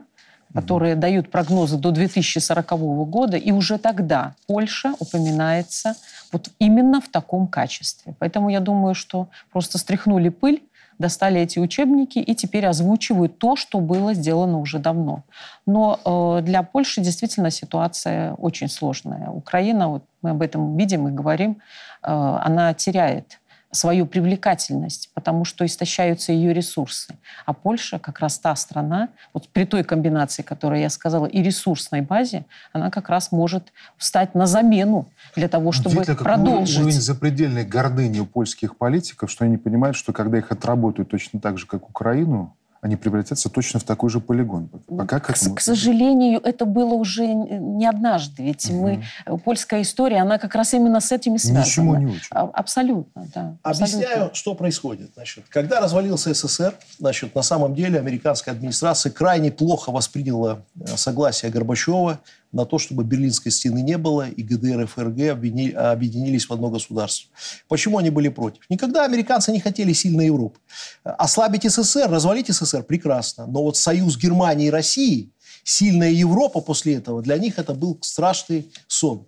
которые 0.54 0.94
дают 0.94 1.30
прогнозы 1.30 1.76
до 1.76 1.90
2040 1.90 2.70
года, 3.08 3.36
и 3.36 3.52
уже 3.52 3.78
тогда 3.78 4.34
Польша 4.46 4.94
упоминается 4.98 5.94
вот 6.32 6.48
именно 6.58 7.00
в 7.00 7.08
таком 7.08 7.46
качестве. 7.46 8.14
Поэтому 8.18 8.48
я 8.48 8.60
думаю, 8.60 8.94
что 8.94 9.28
просто 9.50 9.78
стряхнули 9.78 10.28
пыль 10.28 10.62
достали 10.98 11.40
эти 11.40 11.58
учебники 11.58 12.18
и 12.18 12.34
теперь 12.34 12.66
озвучивают 12.66 13.38
то, 13.38 13.56
что 13.56 13.80
было 13.80 14.14
сделано 14.14 14.58
уже 14.58 14.78
давно. 14.78 15.22
Но 15.66 16.00
э, 16.04 16.42
для 16.42 16.62
Польши 16.62 17.00
действительно 17.00 17.50
ситуация 17.50 18.34
очень 18.34 18.68
сложная. 18.68 19.30
Украина, 19.30 19.88
вот 19.88 20.04
мы 20.22 20.30
об 20.30 20.42
этом 20.42 20.76
видим 20.76 21.08
и 21.08 21.12
говорим, 21.12 21.58
э, 22.02 22.10
она 22.10 22.74
теряет 22.74 23.37
свою 23.70 24.06
привлекательность, 24.06 25.10
потому 25.14 25.44
что 25.44 25.66
истощаются 25.66 26.32
ее 26.32 26.54
ресурсы. 26.54 27.14
А 27.44 27.52
Польша 27.52 27.98
как 27.98 28.20
раз 28.20 28.38
та 28.38 28.54
страна, 28.56 29.10
вот 29.34 29.48
при 29.48 29.64
той 29.64 29.84
комбинации, 29.84 30.42
которую 30.42 30.80
я 30.80 30.88
сказала, 30.88 31.26
и 31.26 31.42
ресурсной 31.42 32.00
базе, 32.00 32.44
она 32.72 32.90
как 32.90 33.08
раз 33.08 33.30
может 33.30 33.72
встать 33.96 34.34
на 34.34 34.46
замену 34.46 35.06
для 35.36 35.48
того, 35.48 35.72
чтобы 35.72 35.96
Видите, 35.96 36.14
продолжить. 36.14 36.78
уровень 36.78 37.00
запредельной 37.00 37.64
гордыни 37.64 38.20
у 38.20 38.26
польских 38.26 38.76
политиков, 38.76 39.30
что 39.30 39.44
они 39.44 39.58
понимают, 39.58 39.96
что 39.96 40.12
когда 40.12 40.38
их 40.38 40.50
отработают 40.50 41.10
точно 41.10 41.40
так 41.40 41.58
же, 41.58 41.66
как 41.66 41.88
Украину, 41.88 42.54
они 42.80 42.96
превратятся 42.96 43.48
точно 43.48 43.80
в 43.80 43.84
такой 43.84 44.10
же 44.10 44.20
полигон. 44.20 44.68
Пока 44.86 45.20
к, 45.20 45.30
этому... 45.30 45.56
к 45.56 45.60
сожалению, 45.60 46.40
это 46.42 46.64
было 46.64 46.94
уже 46.94 47.26
не 47.26 47.86
однажды. 47.86 48.44
Ведь 48.44 48.70
угу. 48.70 48.80
мы, 48.80 49.04
э, 49.26 49.36
польская 49.38 49.82
история, 49.82 50.18
она 50.18 50.38
как 50.38 50.54
раз 50.54 50.74
именно 50.74 51.00
с 51.00 51.10
этим 51.10 51.34
и 51.34 51.38
связана. 51.38 51.64
Ничему 51.64 51.96
не 51.96 52.06
учит. 52.06 52.28
А, 52.30 52.42
абсолютно, 52.52 53.26
да. 53.34 53.56
Объясняю, 53.62 54.04
абсолютно. 54.04 54.34
что 54.34 54.54
происходит. 54.54 55.10
Значит, 55.14 55.44
когда 55.48 55.80
развалился 55.80 56.32
СССР, 56.32 56.74
значит, 56.98 57.34
на 57.34 57.42
самом 57.42 57.74
деле 57.74 57.98
американская 57.98 58.54
администрация 58.54 59.10
крайне 59.10 59.50
плохо 59.50 59.90
восприняла 59.90 60.60
э, 60.80 60.96
согласие 60.96 61.50
Горбачева 61.50 62.20
на 62.52 62.64
то, 62.64 62.78
чтобы 62.78 63.04
Берлинской 63.04 63.52
стены 63.52 63.82
не 63.82 63.98
было, 63.98 64.28
и 64.28 64.42
ГДР 64.42 64.82
и 64.82 64.86
ФРГ 64.86 65.30
объединились 65.30 66.48
в 66.48 66.52
одно 66.52 66.70
государство. 66.70 67.30
Почему 67.68 67.98
они 67.98 68.10
были 68.10 68.28
против? 68.28 68.62
Никогда 68.70 69.04
американцы 69.04 69.52
не 69.52 69.60
хотели 69.60 69.92
сильной 69.92 70.26
Европы. 70.26 70.58
Ослабить 71.04 71.70
СССР, 71.70 72.08
развалить 72.08 72.48
СССР– 72.48 72.82
прекрасно. 72.84 73.46
Но 73.46 73.62
вот 73.62 73.76
союз 73.76 74.16
Германии 74.16 74.68
и 74.68 74.70
России, 74.70 75.30
сильная 75.64 76.10
Европа 76.10 76.60
после 76.60 76.94
этого, 76.94 77.22
для 77.22 77.36
них 77.38 77.58
это 77.58 77.74
был 77.74 77.98
страшный 78.00 78.70
сон. 78.86 79.26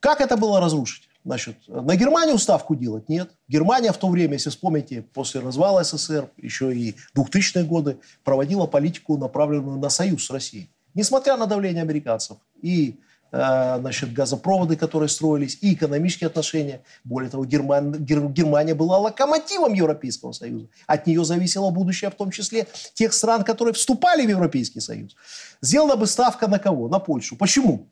Как 0.00 0.20
это 0.20 0.36
было 0.36 0.60
разрушить? 0.60 1.04
Значит, 1.22 1.56
на 1.68 1.96
Германию 1.96 2.38
ставку 2.38 2.74
делать? 2.74 3.10
Нет. 3.10 3.30
Германия 3.46 3.92
в 3.92 3.98
то 3.98 4.08
время, 4.08 4.32
если 4.34 4.48
вспомните, 4.48 5.02
после 5.02 5.42
развала 5.42 5.84
СССР, 5.84 6.30
еще 6.38 6.74
и 6.74 6.96
2000-е 7.14 7.64
годы, 7.64 7.98
проводила 8.24 8.66
политику, 8.66 9.18
направленную 9.18 9.78
на 9.78 9.90
союз 9.90 10.24
с 10.24 10.30
Россией. 10.30 10.70
Несмотря 10.94 11.36
на 11.36 11.46
давление 11.46 11.82
американцев 11.82 12.38
и 12.62 12.98
э, 13.32 13.76
значит, 13.80 14.12
газопроводы, 14.12 14.76
которые 14.76 15.08
строились, 15.08 15.58
и 15.60 15.74
экономические 15.74 16.28
отношения. 16.28 16.82
Более 17.04 17.30
того, 17.30 17.44
Герман, 17.44 17.92
Германия 17.92 18.74
была 18.74 18.98
локомотивом 18.98 19.72
Европейского 19.72 20.32
Союза. 20.32 20.66
От 20.86 21.06
нее 21.06 21.24
зависело 21.24 21.70
будущее, 21.70 22.10
в 22.10 22.14
том 22.14 22.30
числе 22.30 22.66
тех 22.94 23.12
стран, 23.12 23.44
которые 23.44 23.74
вступали 23.74 24.26
в 24.26 24.30
Европейский 24.30 24.80
Союз. 24.80 25.16
Сделана 25.60 25.96
бы 25.96 26.06
ставка 26.06 26.48
на 26.48 26.58
кого? 26.58 26.88
На 26.88 26.98
Польшу. 26.98 27.36
Почему? 27.36 27.86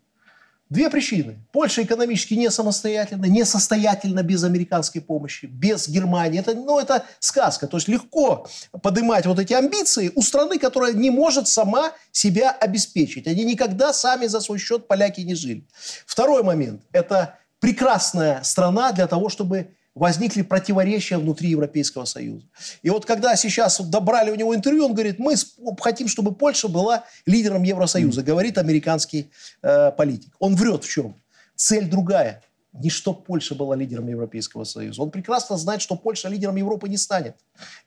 Две 0.71 0.91
причины. 0.91 1.39
Польша 1.51 1.83
экономически 1.83 2.35
не 2.35 2.51
самостоятельна, 2.51 3.25
не 3.25 3.45
состоятельна 3.45 4.23
без 4.23 4.45
американской 4.45 5.01
помощи, 5.01 5.47
без 5.47 5.89
Германии. 5.89 6.41
Это, 6.41 6.55
ну, 6.55 6.79
это 6.79 7.07
сказка. 7.21 7.67
То 7.67 7.79
есть 7.79 7.89
легко 7.89 8.47
поднимать 8.83 9.25
вот 9.25 9.39
эти 9.39 9.55
амбиции 9.55 10.13
у 10.15 10.21
страны, 10.21 10.59
которая 10.59 10.93
не 10.93 11.11
может 11.11 11.49
сама 11.49 11.93
себя 12.13 12.51
обеспечить. 12.51 13.27
Они 13.27 13.45
никогда 13.45 13.95
сами 13.95 14.27
за 14.27 14.41
свой 14.41 14.59
счет 14.59 14.87
поляки 14.87 15.23
не 15.23 15.35
жили. 15.35 15.67
Второй 16.05 16.43
момент. 16.43 16.83
Это 16.93 17.39
прекрасная 17.61 18.43
страна 18.43 18.93
для 18.93 19.07
того, 19.07 19.31
чтобы 19.31 19.71
возникли 19.99 20.43
противоречия 20.43 21.19
внутри 21.19 21.51
Европейского 21.51 22.05
Союза. 22.05 22.47
И 22.83 22.91
вот 22.91 23.05
когда 23.05 23.37
сейчас 23.37 23.81
добрали 23.81 24.31
у 24.31 24.35
него 24.35 24.55
интервью, 24.55 24.87
он 24.87 24.95
говорит, 24.95 25.19
мы 25.19 25.35
хотим, 25.81 26.09
чтобы 26.09 26.35
Польша 26.35 26.69
была 26.69 27.05
лидером 27.27 27.63
Евросоюза, 27.63 28.23
говорит 28.23 28.59
американский 28.59 29.31
э, 29.63 29.91
политик. 29.93 30.33
Он 30.39 30.55
врет 30.55 30.85
в 30.85 30.89
чем? 30.89 31.17
Цель 31.57 31.89
другая. 31.89 32.43
Не 32.73 32.91
что 32.91 33.13
Польша 33.13 33.55
была 33.55 33.75
лидером 33.75 34.07
Европейского 34.09 34.65
Союза. 34.65 35.03
Он 35.03 35.11
прекрасно 35.11 35.57
знает, 35.57 35.83
что 35.83 35.97
Польша 35.97 36.29
лидером 36.29 36.57
Европы 36.57 36.89
не 36.89 36.97
станет. 36.97 37.35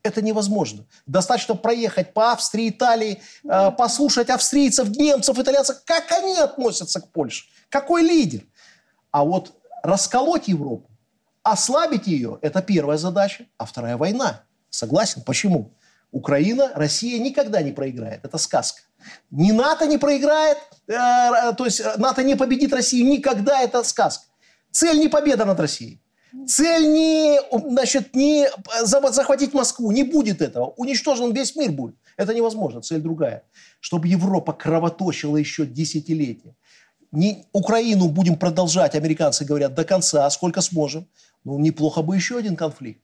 Это 0.03 0.21
невозможно. 0.21 0.85
Достаточно 1.05 1.55
проехать 1.55 2.13
по 2.13 2.33
Австрии, 2.33 2.69
Италии, 2.69 3.21
э, 3.43 3.71
послушать 3.71 4.29
австрийцев, 4.29 4.89
немцев, 4.89 5.39
итальянцев, 5.39 5.77
как 5.85 6.11
они 6.11 6.35
относятся 6.35 6.99
к 6.99 7.09
Польше. 7.11 7.45
Какой 7.69 8.01
лидер? 8.01 8.41
А 9.11 9.23
вот 9.23 9.53
расколоть 9.83 10.47
Европу, 10.47 10.90
Ослабить 11.43 12.07
ее– 12.07 12.37
это 12.41 12.61
первая 12.61 12.97
задача, 12.97 13.45
а 13.57 13.65
вторая– 13.65 13.97
война. 13.97 14.43
Согласен? 14.69 15.21
Почему? 15.23 15.73
Украина, 16.11 16.71
Россия 16.75 17.19
никогда 17.19 17.61
не 17.61 17.71
проиграет. 17.71 18.23
Это 18.23 18.37
сказка. 18.37 18.81
Ни 19.31 19.51
НАТО 19.51 19.87
не 19.87 19.97
проиграет, 19.97 20.57
э, 20.87 20.93
э 20.93 21.53
то 21.53 21.65
есть 21.65 21.79
э, 21.79 21.93
НАТО 21.97 22.23
не 22.23 22.35
победит 22.35 22.73
Россию 22.73 23.07
никогда. 23.07 23.61
Это 23.61 23.83
сказка. 23.83 24.25
Цель 24.71 24.99
не 24.99 25.07
победа 25.07 25.45
над 25.45 25.59
Россией. 25.59 25.99
Цель 26.47 26.87
не, 26.87 27.39
значит, 27.71 28.15
не 28.15 28.47
захватить 28.83 29.53
Москву. 29.53 29.91
Не 29.91 30.03
будет 30.03 30.41
этого. 30.41 30.73
Уничтожен 30.77 31.33
весь 31.33 31.55
мир 31.55 31.71
будет. 31.71 31.95
Это 32.17 32.33
невозможно. 32.33 32.81
Цель 32.81 33.01
другая. 33.01 33.43
Чтобы 33.79 34.07
Европа 34.07 34.53
кровоточила 34.53 35.37
еще 35.37 35.65
десятилетия. 35.65 36.55
Не, 37.11 37.45
Украину 37.51 38.07
будем 38.07 38.37
продолжать, 38.37 38.95
американцы 38.95 39.43
говорят, 39.43 39.73
до 39.73 39.83
конца, 39.83 40.29
сколько 40.29 40.61
сможем. 40.61 41.07
Ну, 41.43 41.57
неплохо 41.59 42.01
бы 42.01 42.15
еще 42.15 42.37
один 42.37 42.55
конфликт. 42.55 43.01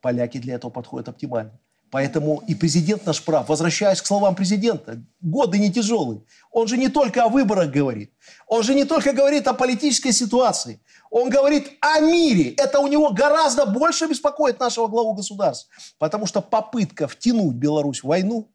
Поляки 0.00 0.38
для 0.38 0.54
этого 0.54 0.70
подходят 0.70 1.08
оптимально. 1.08 1.58
Поэтому 1.90 2.42
и 2.46 2.54
президент 2.54 3.06
наш 3.06 3.24
прав. 3.24 3.48
Возвращаясь 3.48 4.02
к 4.02 4.06
словам 4.06 4.34
президента, 4.34 5.02
годы 5.22 5.58
не 5.58 5.72
тяжелые. 5.72 6.22
Он 6.50 6.68
же 6.68 6.76
не 6.76 6.88
только 6.88 7.24
о 7.24 7.28
выборах 7.28 7.70
говорит. 7.70 8.12
Он 8.46 8.62
же 8.62 8.74
не 8.74 8.84
только 8.84 9.12
говорит 9.12 9.48
о 9.48 9.54
политической 9.54 10.12
ситуации. 10.12 10.80
Он 11.10 11.30
говорит 11.30 11.70
о 11.80 12.00
мире. 12.00 12.50
Это 12.50 12.80
у 12.80 12.88
него 12.88 13.10
гораздо 13.10 13.64
больше 13.64 14.06
беспокоит 14.06 14.60
нашего 14.60 14.86
главу 14.86 15.14
государства. 15.14 15.72
Потому 15.98 16.26
что 16.26 16.42
попытка 16.42 17.08
втянуть 17.08 17.54
Беларусь 17.54 18.02
в 18.02 18.08
войну, 18.08 18.50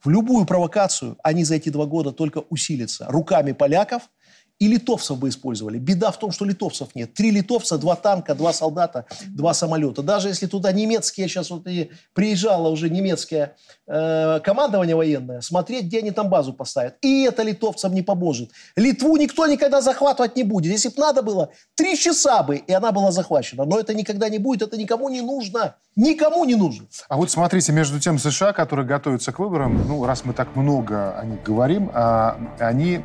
в 0.00 0.08
любую 0.08 0.46
провокацию, 0.46 1.16
они 1.24 1.42
за 1.42 1.56
эти 1.56 1.70
два 1.70 1.86
года 1.86 2.12
только 2.12 2.44
усилятся. 2.48 3.06
Руками 3.08 3.52
поляков– 3.52 4.02
и 4.58 4.66
литовцев 4.66 5.18
бы 5.18 5.28
использовали. 5.28 5.78
Беда 5.78 6.10
в 6.10 6.18
том, 6.18 6.32
что 6.32 6.44
литовцев 6.44 6.94
нет. 6.94 7.14
Три 7.14 7.30
литовца, 7.30 7.78
два 7.78 7.94
танка, 7.94 8.34
два 8.34 8.52
солдата, 8.52 9.06
два 9.26 9.54
самолета. 9.54 10.02
Даже 10.02 10.28
если 10.28 10.46
туда 10.46 10.72
немецкие, 10.72 11.28
сейчас 11.28 11.50
вот 11.50 11.66
и 11.66 11.90
приезжало 12.12 12.68
уже 12.68 12.90
немецкое 12.90 13.56
э, 13.86 14.40
командование 14.42 14.96
военное, 14.96 15.40
смотреть, 15.40 15.84
где 15.84 16.00
они 16.00 16.10
там 16.10 16.28
базу 16.28 16.52
поставят. 16.52 16.96
И 17.02 17.22
это 17.22 17.42
литовцам 17.42 17.94
не 17.94 18.02
поможет. 18.02 18.50
Литву 18.74 19.16
никто 19.16 19.46
никогда 19.46 19.80
захватывать 19.80 20.34
не 20.34 20.42
будет. 20.42 20.72
Если 20.72 20.88
бы 20.88 20.96
надо 20.98 21.22
было, 21.22 21.50
три 21.76 21.96
часа 21.96 22.42
бы, 22.42 22.56
и 22.56 22.72
она 22.72 22.90
была 22.90 23.12
захвачена. 23.12 23.64
Но 23.64 23.78
это 23.78 23.94
никогда 23.94 24.28
не 24.28 24.38
будет, 24.38 24.62
это 24.62 24.76
никому 24.76 25.08
не 25.08 25.20
нужно. 25.20 25.76
Никому 25.94 26.44
не 26.44 26.54
нужно. 26.54 26.86
А 27.08 27.16
вот 27.16 27.30
смотрите, 27.30 27.72
между 27.72 27.98
тем 27.98 28.18
США, 28.18 28.52
которые 28.52 28.86
готовятся 28.86 29.32
к 29.32 29.38
выборам, 29.38 29.86
ну, 29.86 30.04
раз 30.04 30.24
мы 30.24 30.32
так 30.32 30.54
много 30.56 31.16
о 31.18 31.24
них 31.24 31.42
говорим, 31.42 31.90
а, 31.92 32.38
они 32.60 33.02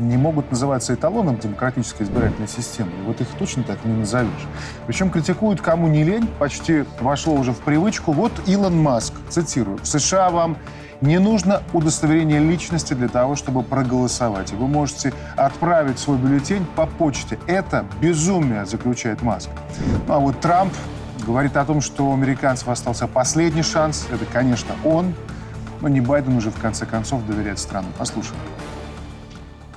не 0.00 0.16
могут 0.16 0.50
называться 0.50 0.94
эталоном 0.94 1.38
демократической 1.38 2.02
избирательной 2.02 2.48
системы. 2.48 2.90
И 3.00 3.06
вот 3.06 3.20
их 3.20 3.28
точно 3.38 3.62
так 3.62 3.84
не 3.84 3.92
назовешь. 3.92 4.46
Причем 4.86 5.10
критикуют 5.10 5.60
кому 5.60 5.88
не 5.88 6.02
лень, 6.02 6.26
почти 6.38 6.84
вошло 7.00 7.34
уже 7.34 7.52
в 7.52 7.58
привычку. 7.58 8.12
Вот 8.12 8.32
Илон 8.46 8.80
Маск, 8.82 9.14
цитирую, 9.28 9.78
«В 9.78 9.86
США 9.86 10.30
вам 10.30 10.56
не 11.00 11.18
нужно 11.18 11.62
удостоверение 11.72 12.40
личности 12.40 12.94
для 12.94 13.08
того, 13.08 13.36
чтобы 13.36 13.62
проголосовать. 13.62 14.52
Вы 14.52 14.66
можете 14.68 15.14
отправить 15.36 15.98
свой 15.98 16.18
бюллетень 16.18 16.66
по 16.76 16.86
почте. 16.86 17.38
Это 17.46 17.86
безумие, 18.00 18.66
заключает 18.66 19.22
Маск. 19.22 19.48
Ну, 20.06 20.14
а 20.14 20.18
вот 20.18 20.40
Трамп 20.40 20.72
говорит 21.26 21.56
о 21.56 21.64
том, 21.64 21.80
что 21.80 22.10
у 22.10 22.14
американцев 22.14 22.68
остался 22.68 23.06
последний 23.06 23.62
шанс. 23.62 24.06
Это, 24.10 24.24
конечно, 24.26 24.74
он. 24.84 25.14
Но 25.80 25.88
не 25.88 26.02
Байден 26.02 26.36
уже, 26.36 26.50
в 26.50 26.60
конце 26.60 26.84
концов, 26.84 27.24
доверяет 27.26 27.58
страну. 27.58 27.88
Послушаем. 27.96 28.36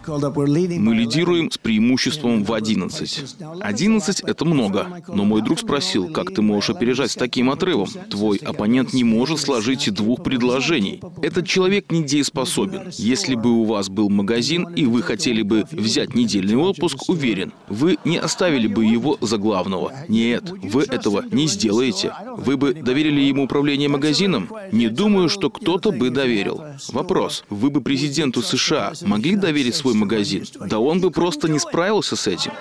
Мы 0.06 0.96
лидируем 0.96 1.50
с 1.50 1.58
преимуществом 1.58 2.44
в 2.44 2.54
11. 2.54 3.36
11— 3.62 4.20
это 4.26 4.46
много. 4.46 5.02
Но 5.08 5.24
мой 5.24 5.42
друг 5.42 5.60
спросил, 5.60 6.10
как 6.10 6.34
ты 6.34 6.42
можешь 6.42 6.70
опережать 6.70 7.12
с 7.12 7.16
таким 7.16 7.50
отрывом? 7.50 7.88
Твой 8.10 8.38
оппонент 8.38 8.94
не 8.94 9.04
может 9.04 9.40
сложить 9.40 9.92
двух 9.94 10.24
предложений. 10.24 11.02
Этот 11.22 11.48
человек 11.48 11.92
недееспособен. 11.92 12.90
Если 12.98 13.36
бы 13.36 13.52
у 13.52 13.64
вас 13.64 13.90
был 13.90 14.10
магазин, 14.10 14.68
и 14.76 14.86
вы 14.86 15.02
хотели 15.02 15.42
бы 15.42 15.66
взять 15.72 16.16
недельный 16.16 16.58
отпуск, 16.58 17.10
уверен, 17.10 17.54
вы 17.70 17.98
не 18.04 18.18
оставили 18.18 18.68
бы 18.68 18.86
его 18.86 19.18
за 19.22 19.38
главного. 19.38 19.94
Нет, 20.08 20.52
вы 20.52 20.84
этого 20.84 21.24
не 21.32 21.48
сделаете. 21.48 22.14
Вы 22.38 22.58
бы 22.58 22.74
доверили 22.74 23.22
ему 23.22 23.44
управление 23.44 23.90
магазином? 23.90 24.50
Не 24.72 24.90
думаю, 24.90 25.30
что 25.30 25.50
кто-то 25.50 25.92
бы 25.92 26.10
доверил. 26.10 26.62
Вопрос. 26.92 27.44
Вы 27.50 27.70
бы 27.70 27.82
президенту 27.82 28.42
США 28.42 28.94
могли 29.02 29.36
доверить 29.36 29.76
свой 29.76 29.93
свой 29.94 30.02
магазин. 30.02 30.46
Да 30.68 30.80
он 30.80 31.02
бы 31.02 31.12
просто 31.12 31.48
не 31.50 31.60
справился 31.60 32.16
с 32.16 32.28
этим. 32.28 32.52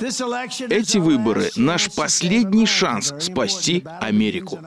Эти 0.00 0.96
выборы— 0.96 1.50
наш 1.56 1.90
последний 1.92 2.66
шанс 2.66 3.12
спасти 3.18 3.84
Америку. 4.00 4.58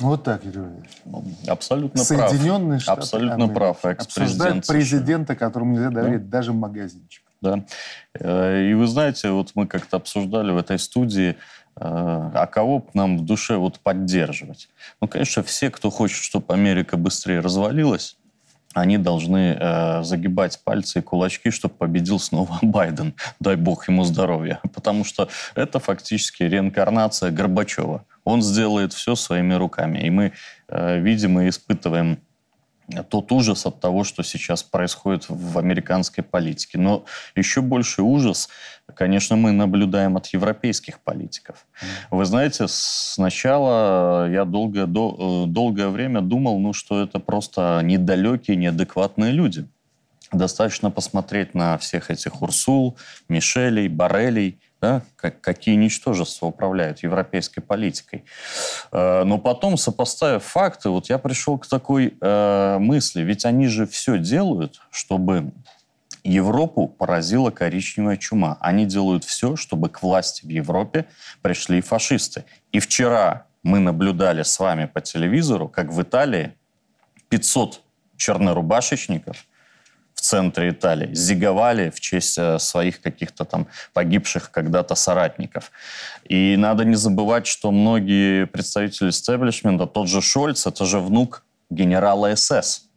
Вот 0.00 0.24
так, 0.24 0.44
Юрий 0.44 0.58
Валерьевич. 0.58 0.90
Ну, 1.04 1.24
Абсолютно 1.46 2.02
Соединенные 2.02 2.80
прав. 2.80 2.82
Штаты 2.82 3.00
Абсолютно 3.00 3.34
Америки 3.34 3.54
прав. 3.54 3.84
Обсуждают 3.84 4.66
президента, 4.66 5.36
которому 5.36 5.74
нельзя 5.74 5.90
доверить 5.90 6.28
даже 6.28 6.52
магазинчик. 6.52 7.22
Да. 7.40 7.64
Э, 8.18 8.68
И 8.68 8.74
вы 8.74 8.88
знаете, 8.88 9.30
вот 9.30 9.52
мы 9.54 9.68
как-то 9.68 9.98
обсуждали 9.98 10.50
в 10.50 10.56
этой 10.56 10.80
студии, 10.80 11.30
э, 11.30 11.36
а 11.76 12.46
кого 12.46 12.84
нам 12.94 13.18
в 13.18 13.24
душе 13.24 13.56
вот 13.56 13.78
поддерживать? 13.78 14.68
Ну, 15.00 15.06
конечно, 15.06 15.44
все, 15.44 15.70
кто 15.70 15.90
хочет, 15.90 16.16
чтобы 16.16 16.52
Америка 16.52 16.96
быстрее 16.96 17.38
развалилась, 17.38 18.16
они 18.74 18.98
должны 18.98 19.56
э, 19.58 20.02
загибать 20.02 20.60
пальцы 20.64 20.98
и 20.98 21.02
кулачки, 21.02 21.50
чтобы 21.50 21.74
победил 21.74 22.18
снова 22.18 22.58
Байден. 22.62 23.14
Дай 23.40 23.56
бог 23.56 23.88
ему 23.88 24.04
здоровья. 24.04 24.60
Потому 24.74 25.04
что 25.04 25.28
это 25.54 25.78
фактически 25.78 26.42
реинкарнация 26.42 27.30
Горбачева. 27.30 28.04
Он 28.24 28.42
сделает 28.42 28.92
все 28.92 29.14
своими 29.14 29.54
руками. 29.54 29.98
И 29.98 30.10
мы 30.10 30.32
э, 30.68 30.98
видим 30.98 31.38
и 31.40 31.48
испытываем 31.48 32.18
тот 33.08 33.32
ужас 33.32 33.66
от 33.66 33.80
того, 33.80 34.04
что 34.04 34.22
сейчас 34.22 34.62
происходит 34.62 35.26
в 35.28 35.58
американской 35.58 36.22
политике. 36.22 36.78
Но 36.78 37.04
еще 37.34 37.60
больше 37.60 38.02
ужас, 38.02 38.48
конечно, 38.94 39.36
мы 39.36 39.52
наблюдаем 39.52 40.16
от 40.16 40.26
европейских 40.26 41.00
политиков. 41.00 41.66
Вы 42.10 42.24
знаете, 42.24 42.66
сначала 42.68 44.30
я 44.30 44.44
долгое, 44.44 44.86
до- 44.86 45.44
э, 45.46 45.50
долгое 45.50 45.88
время 45.88 46.20
думал, 46.20 46.58
ну, 46.58 46.72
что 46.72 47.02
это 47.02 47.18
просто 47.18 47.80
недалекие, 47.82 48.56
неадекватные 48.56 49.32
люди. 49.32 49.66
Достаточно 50.32 50.90
посмотреть 50.90 51.54
на 51.54 51.78
всех 51.78 52.10
этих 52.10 52.42
Урсул, 52.42 52.96
Мишелей, 53.28 53.88
Барелей, 53.88 54.58
да, 54.84 55.02
как, 55.16 55.40
какие 55.40 55.76
ничтожества 55.76 56.46
управляют 56.46 57.02
европейской 57.02 57.62
политикой. 57.62 58.24
Э, 58.92 59.24
Но 59.24 59.38
потом, 59.38 59.78
сопоставив 59.78 60.44
факты, 60.44 60.90
вот 60.90 61.08
я 61.08 61.16
пришел 61.16 61.56
к 61.56 61.66
такой 61.66 62.18
э, 62.20 62.78
мысли, 62.78 63.22
ведь 63.22 63.46
они 63.46 63.66
же 63.68 63.86
все 63.86 64.18
делают, 64.18 64.82
чтобы 64.90 65.52
Европу 66.22 66.86
поразила 66.86 67.50
коричневая 67.50 68.18
чума. 68.18 68.58
Они 68.60 68.84
делают 68.84 69.24
все, 69.24 69.56
чтобы 69.56 69.88
к 69.88 70.02
власти 70.02 70.44
в 70.44 70.50
Европе 70.50 71.06
пришли 71.40 71.80
фашисты. 71.80 72.44
И 72.72 72.78
вчера 72.78 73.46
мы 73.62 73.78
наблюдали 73.78 74.42
с 74.42 74.58
вами 74.58 74.84
по 74.84 75.00
телевизору, 75.00 75.66
как 75.66 75.92
в 75.92 76.02
Италии 76.02 76.52
500 77.30 77.80
чернорубашечников 78.18 79.46
центре 80.24 80.70
Италии 80.70 81.14
зиговали 81.14 81.90
в 81.90 82.00
честь 82.00 82.38
э, 82.38 82.58
своих 82.58 83.00
каких-то 83.00 83.44
там 83.44 83.66
погибших 83.92 84.50
когда-то 84.50 84.94
соратников. 84.94 85.70
И 86.24 86.56
надо 86.56 86.84
не 86.84 86.96
забывать, 86.96 87.46
что 87.46 87.70
многие 87.70 88.46
представители 88.46 89.10
истеблишмента, 89.10 89.86
тот 89.86 90.08
же 90.08 90.22
Шольц, 90.22 90.66
это 90.66 90.84
же 90.86 90.98
внук 90.98 91.44
генерала 91.70 92.34
СС. 92.34 92.88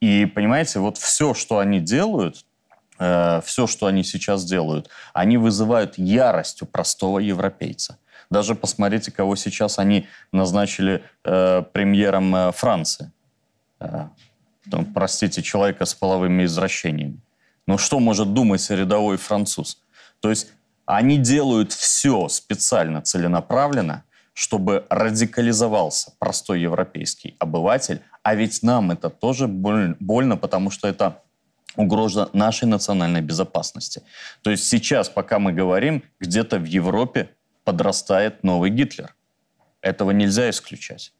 И, 0.00 0.26
понимаете, 0.26 0.78
вот 0.78 0.96
все, 0.96 1.34
что 1.34 1.58
они 1.58 1.80
делают, 1.80 2.44
э, 2.98 3.40
все, 3.44 3.66
что 3.66 3.86
они 3.86 4.02
сейчас 4.02 4.44
делают, 4.44 4.88
они 5.12 5.36
вызывают 5.36 5.98
ярость 5.98 6.62
у 6.62 6.66
простого 6.66 7.18
европейца. 7.18 7.98
Даже 8.30 8.54
посмотрите, 8.54 9.10
кого 9.10 9.36
сейчас 9.36 9.78
они 9.78 10.06
назначили 10.32 11.02
э, 11.24 11.62
премьером 11.72 12.34
э, 12.34 12.52
Франции. 12.52 13.10
Э, 13.80 14.08
там, 14.70 14.92
простите, 14.92 15.42
человека 15.42 15.84
с 15.84 15.94
половыми 15.94 16.44
извращениями. 16.44 17.20
Ну 17.66 17.78
что 17.78 18.00
может 18.00 18.32
думать 18.32 18.68
рядовой 18.70 19.16
француз? 19.16 19.82
То 20.20 20.30
есть 20.30 20.52
они 20.86 21.18
делают 21.18 21.72
все 21.72 22.28
специально, 22.28 23.02
целенаправленно, 23.02 24.04
чтобы 24.32 24.86
радикализовался 24.88 26.12
простой 26.18 26.60
европейский 26.60 27.36
обыватель. 27.38 28.00
А 28.22 28.34
ведь 28.34 28.62
нам 28.62 28.90
это 28.90 29.10
тоже 29.10 29.48
боль- 29.48 29.96
больно, 30.00 30.36
потому 30.36 30.70
что 30.70 30.88
это 30.88 31.22
угроза 31.76 32.30
нашей 32.32 32.66
национальной 32.66 33.20
безопасности. 33.20 34.02
То 34.42 34.50
есть 34.50 34.64
сейчас, 34.68 35.08
пока 35.08 35.38
мы 35.38 35.52
говорим, 35.52 36.02
где-то 36.20 36.58
в 36.58 36.64
Европе 36.64 37.30
подрастает 37.64 38.42
новый 38.44 38.70
Гитлер. 38.70 39.14
Этого 39.80 40.12
нельзя 40.12 40.48
исключать. 40.50 41.12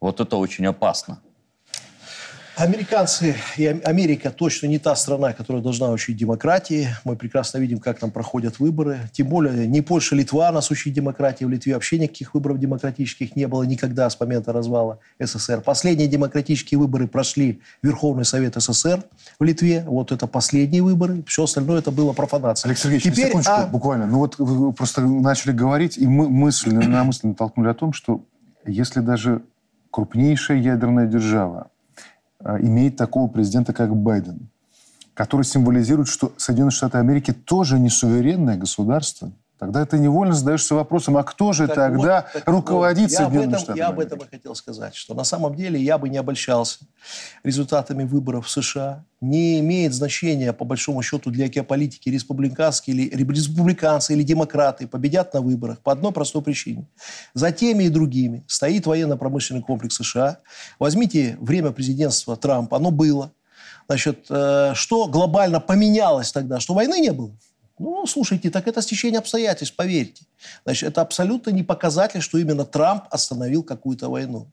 Вот 0.00 0.20
это 0.20 0.36
очень 0.36 0.66
опасно. 0.66 1.20
Американцы 2.58 3.36
и 3.56 3.66
Ам- 3.66 3.80
Америка 3.84 4.30
точно 4.30 4.66
не 4.66 4.78
та 4.80 4.96
страна, 4.96 5.32
которая 5.32 5.62
должна 5.62 5.90
учить 5.90 6.16
демократии. 6.16 6.88
Мы 7.04 7.14
прекрасно 7.14 7.58
видим, 7.58 7.78
как 7.78 8.00
там 8.00 8.10
проходят 8.10 8.58
выборы. 8.58 8.98
Тем 9.12 9.28
более 9.28 9.66
не 9.68 9.80
Польша, 9.80 10.16
Литва 10.16 10.50
нас 10.50 10.68
учит 10.72 10.92
демократии. 10.92 11.44
В 11.44 11.50
Литве 11.50 11.74
вообще 11.74 11.98
никаких 12.00 12.34
выборов 12.34 12.58
демократических 12.58 13.36
не 13.36 13.46
было 13.46 13.62
никогда 13.62 14.10
с 14.10 14.18
момента 14.18 14.52
развала 14.52 14.98
СССР. 15.20 15.60
Последние 15.60 16.08
демократические 16.08 16.78
выборы 16.80 17.06
прошли 17.06 17.60
Верховный 17.82 18.24
Совет 18.24 18.56
СССР 18.60 19.04
в 19.38 19.44
Литве. 19.44 19.84
Вот 19.86 20.10
это 20.10 20.26
последние 20.26 20.82
выборы. 20.82 21.22
Все 21.28 21.44
остальное 21.44 21.78
это 21.78 21.92
было 21.92 22.12
профанация. 22.12 22.68
Алексей 22.70 22.88
Сергеевич, 22.90 23.04
Теперь 23.04 23.26
секундочку, 23.28 23.52
о- 23.52 23.66
буквально. 23.68 24.06
Ну 24.06 24.18
вот 24.18 24.34
вы 24.38 24.72
просто 24.72 25.02
начали 25.02 25.52
говорить, 25.52 25.96
и 25.96 26.08
мы 26.08 26.28
мысленно, 26.28 26.82
на 26.88 27.04
мысль 27.04 27.28
натолкнули 27.28 27.68
о 27.68 27.74
том, 27.74 27.92
что 27.92 28.24
если 28.66 28.98
даже 28.98 29.42
крупнейшая 29.92 30.58
ядерная 30.58 31.06
держава 31.06 31.68
имеет 32.42 32.96
такого 32.96 33.28
президента, 33.28 33.72
как 33.72 33.94
Байден, 33.94 34.48
который 35.14 35.42
символизирует, 35.42 36.08
что 36.08 36.32
Соединенные 36.36 36.72
Штаты 36.72 36.98
Америки 36.98 37.32
тоже 37.32 37.78
не 37.78 37.90
суверенное 37.90 38.56
государство, 38.56 39.32
тогда 39.58 39.84
ты 39.84 39.98
невольно 39.98 40.34
задаешься 40.34 40.74
вопросом, 40.74 41.16
а 41.16 41.24
кто 41.24 41.52
же 41.52 41.66
Так 41.66 41.76
тогда 41.76 42.22
вот, 42.22 42.32
так 42.32 42.48
руководит 42.48 43.10
вот, 43.10 43.12
Соединенными 43.12 43.48
этом, 43.48 43.58
Штатами 43.58 43.78
Я 43.78 43.88
об 43.88 44.00
этом 44.00 44.18
и 44.20 44.28
хотел 44.28 44.54
сказать, 44.54 44.94
что 44.94 45.14
на 45.14 45.24
самом 45.24 45.54
деле 45.54 45.80
я 45.80 45.98
бы 45.98 46.08
не 46.08 46.18
обольщался 46.18 46.80
результатами 47.42 48.04
выборов 48.04 48.46
в 48.46 48.50
США. 48.50 49.04
Не 49.20 49.58
имеет 49.58 49.94
значения, 49.94 50.52
по 50.52 50.64
большому 50.64 51.02
счету, 51.02 51.30
для 51.30 51.48
геополитики, 51.48 52.08
республиканские 52.08 52.96
или 52.96 53.32
республиканцы 53.32 54.12
или 54.12 54.22
демократы 54.22 54.86
победят 54.86 55.34
на 55.34 55.40
выборах 55.40 55.80
по 55.80 55.90
одной 55.90 56.12
простой 56.12 56.42
причине. 56.42 56.86
За 57.34 57.50
теми 57.50 57.84
и 57.84 57.88
другими 57.88 58.44
стоит 58.46 58.86
военно-промышленный 58.86 59.62
комплекс 59.62 59.96
США. 59.96 60.38
Возьмите 60.78 61.36
время 61.40 61.72
президентства 61.72 62.36
Трампа, 62.36 62.76
оно 62.76 62.92
было. 62.92 63.32
Значит, 63.88 64.26
э, 64.28 64.72
что 64.74 65.08
глобально 65.08 65.60
поменялось 65.60 66.30
тогда? 66.30 66.60
Что 66.60 66.74
войны 66.74 67.00
не 67.00 67.10
было? 67.10 67.32
Ну, 67.78 68.06
слушайте, 68.06 68.50
так 68.50 68.66
это 68.66 68.82
стечение 68.82 69.18
обстоятельств, 69.18 69.76
поверьте. 69.76 70.24
Значит, 70.64 70.88
это 70.90 71.00
абсолютно 71.00 71.50
не 71.50 71.62
показатель, 71.62 72.20
что 72.20 72.38
именно 72.38 72.64
Трамп 72.64 73.04
остановил 73.10 73.62
какую-то 73.62 74.08
войну. 74.10 74.48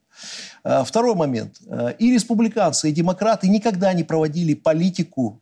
Э, 0.63 0.84
Второй 0.84 1.15
момент. 1.15 1.57
Э, 1.67 1.93
И 1.97 2.11
республиканцы, 2.11 2.89
и 2.89 2.93
демократы 2.93 3.47
никогда 3.47 3.93
не 3.93 4.03
проводили 4.03 4.53
политику 4.53 5.41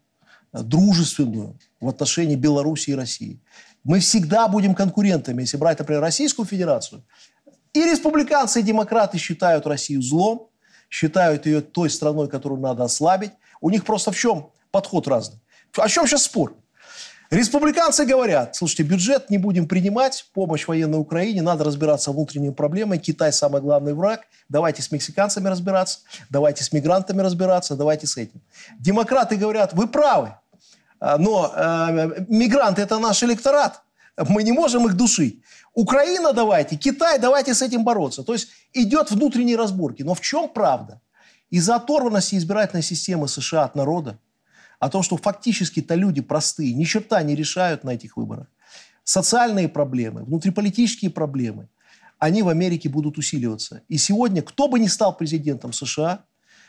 э, 0.54 0.62
дружественную 0.62 1.58
в 1.82 1.90
отношении 1.90 2.36
Беларуси 2.36 2.92
и 2.92 2.96
России. 2.96 3.40
Мы 3.84 4.00
всегда 4.00 4.48
будем 4.48 4.76
конкурентами. 4.76 5.42
Если 5.42 5.58
брать, 5.58 5.80
например, 5.80 6.02
Российскую 6.02 6.46
Федерацию, 6.46 7.04
и 7.74 7.82
республиканцы, 7.82 8.60
и 8.60 8.64
демократы 8.64 9.18
считают 9.18 9.68
Россию 9.68 10.02
злом, 10.02 10.48
считают 10.90 11.48
ее 11.48 11.62
той 11.62 11.90
страной, 11.90 12.30
которую 12.30 12.62
надо 12.62 12.84
ослабить. 12.84 13.32
У 13.60 13.70
них 13.70 13.84
просто 13.84 14.12
в 14.12 14.16
чем 14.16 14.52
подход 14.72 15.08
разный. 15.08 15.40
О 15.76 15.90
чем 15.90 16.06
сейчас 16.06 16.24
спор? 16.24 16.56
Республиканцы 17.34 18.06
говорят, 18.06 18.56
слушайте, 18.56 18.84
бюджет 18.84 19.32
не 19.32 19.40
будем 19.40 19.68
принимать, 19.68 20.24
помощь 20.36 20.68
военной 20.68 21.00
Украине, 21.00 21.42
надо 21.42 21.64
разбираться 21.64 22.12
с 22.12 22.14
внутренними 22.14 22.52
проблемами, 22.52 23.00
Китай 23.00 23.34
самый 23.34 23.60
главный 23.60 23.96
враг, 23.96 24.22
давайте 24.50 24.84
с 24.84 24.92
мексиканцами 24.92 25.48
разбираться, 25.48 26.02
давайте 26.30 26.64
с 26.64 26.72
мигрантами 26.72 27.22
разбираться, 27.22 27.76
давайте 27.76 28.06
с 28.06 28.18
этим. 28.18 28.40
Демократы 28.78 29.36
говорят, 29.36 29.74
вы 29.74 29.88
правы, 29.88 30.36
а, 31.00 31.18
но 31.18 31.52
э, 31.56 32.26
мигранты– 32.30 32.82
это 32.84 33.00
наш 33.00 33.24
электорат, 33.24 33.82
мы 34.16 34.44
не 34.44 34.52
можем 34.52 34.86
их 34.86 34.94
душить. 34.94 35.42
Украина 35.74 36.34
давайте, 36.34 36.76
Китай 36.76 37.18
давайте 37.18 37.56
с 37.56 37.64
этим 37.64 37.84
бороться. 37.84 38.22
То 38.22 38.34
есть 38.34 38.50
идет 38.74 39.10
внутренние 39.10 39.58
разборки. 39.58 40.04
Но 40.04 40.14
в 40.14 40.22
чем 40.22 40.48
правда? 40.48 41.02
Из-за 41.50 41.78
оторванности 41.78 42.36
избирательной 42.36 42.84
системы 42.84 43.28
США 43.28 43.64
от 43.64 43.74
народа, 43.74 44.20
о 44.84 44.90
том, 44.90 45.02
что 45.02 45.16
фактически-то 45.16 45.96
люди 45.96 46.22
простые, 46.22 46.74
ни 46.74 46.84
черта 46.84 47.24
не 47.24 47.36
решают 47.36 47.86
на 47.86 47.92
этих 47.92 48.18
выборах. 48.18 48.48
Социальные 49.06 49.70
проблемы, 49.70 50.24
внутриполитические 50.26 51.10
проблемы, 51.10 51.70
они 52.20 52.44
в 52.44 52.50
Америке 52.50 52.90
будут 52.90 53.18
усиливаться. 53.18 53.82
И 53.88 53.98
сегодня, 53.98 54.42
кто 54.42 54.68
бы 54.68 54.80
ни 54.80 54.88
стал 54.88 55.16
президентом 55.16 55.72
США, 55.72 56.26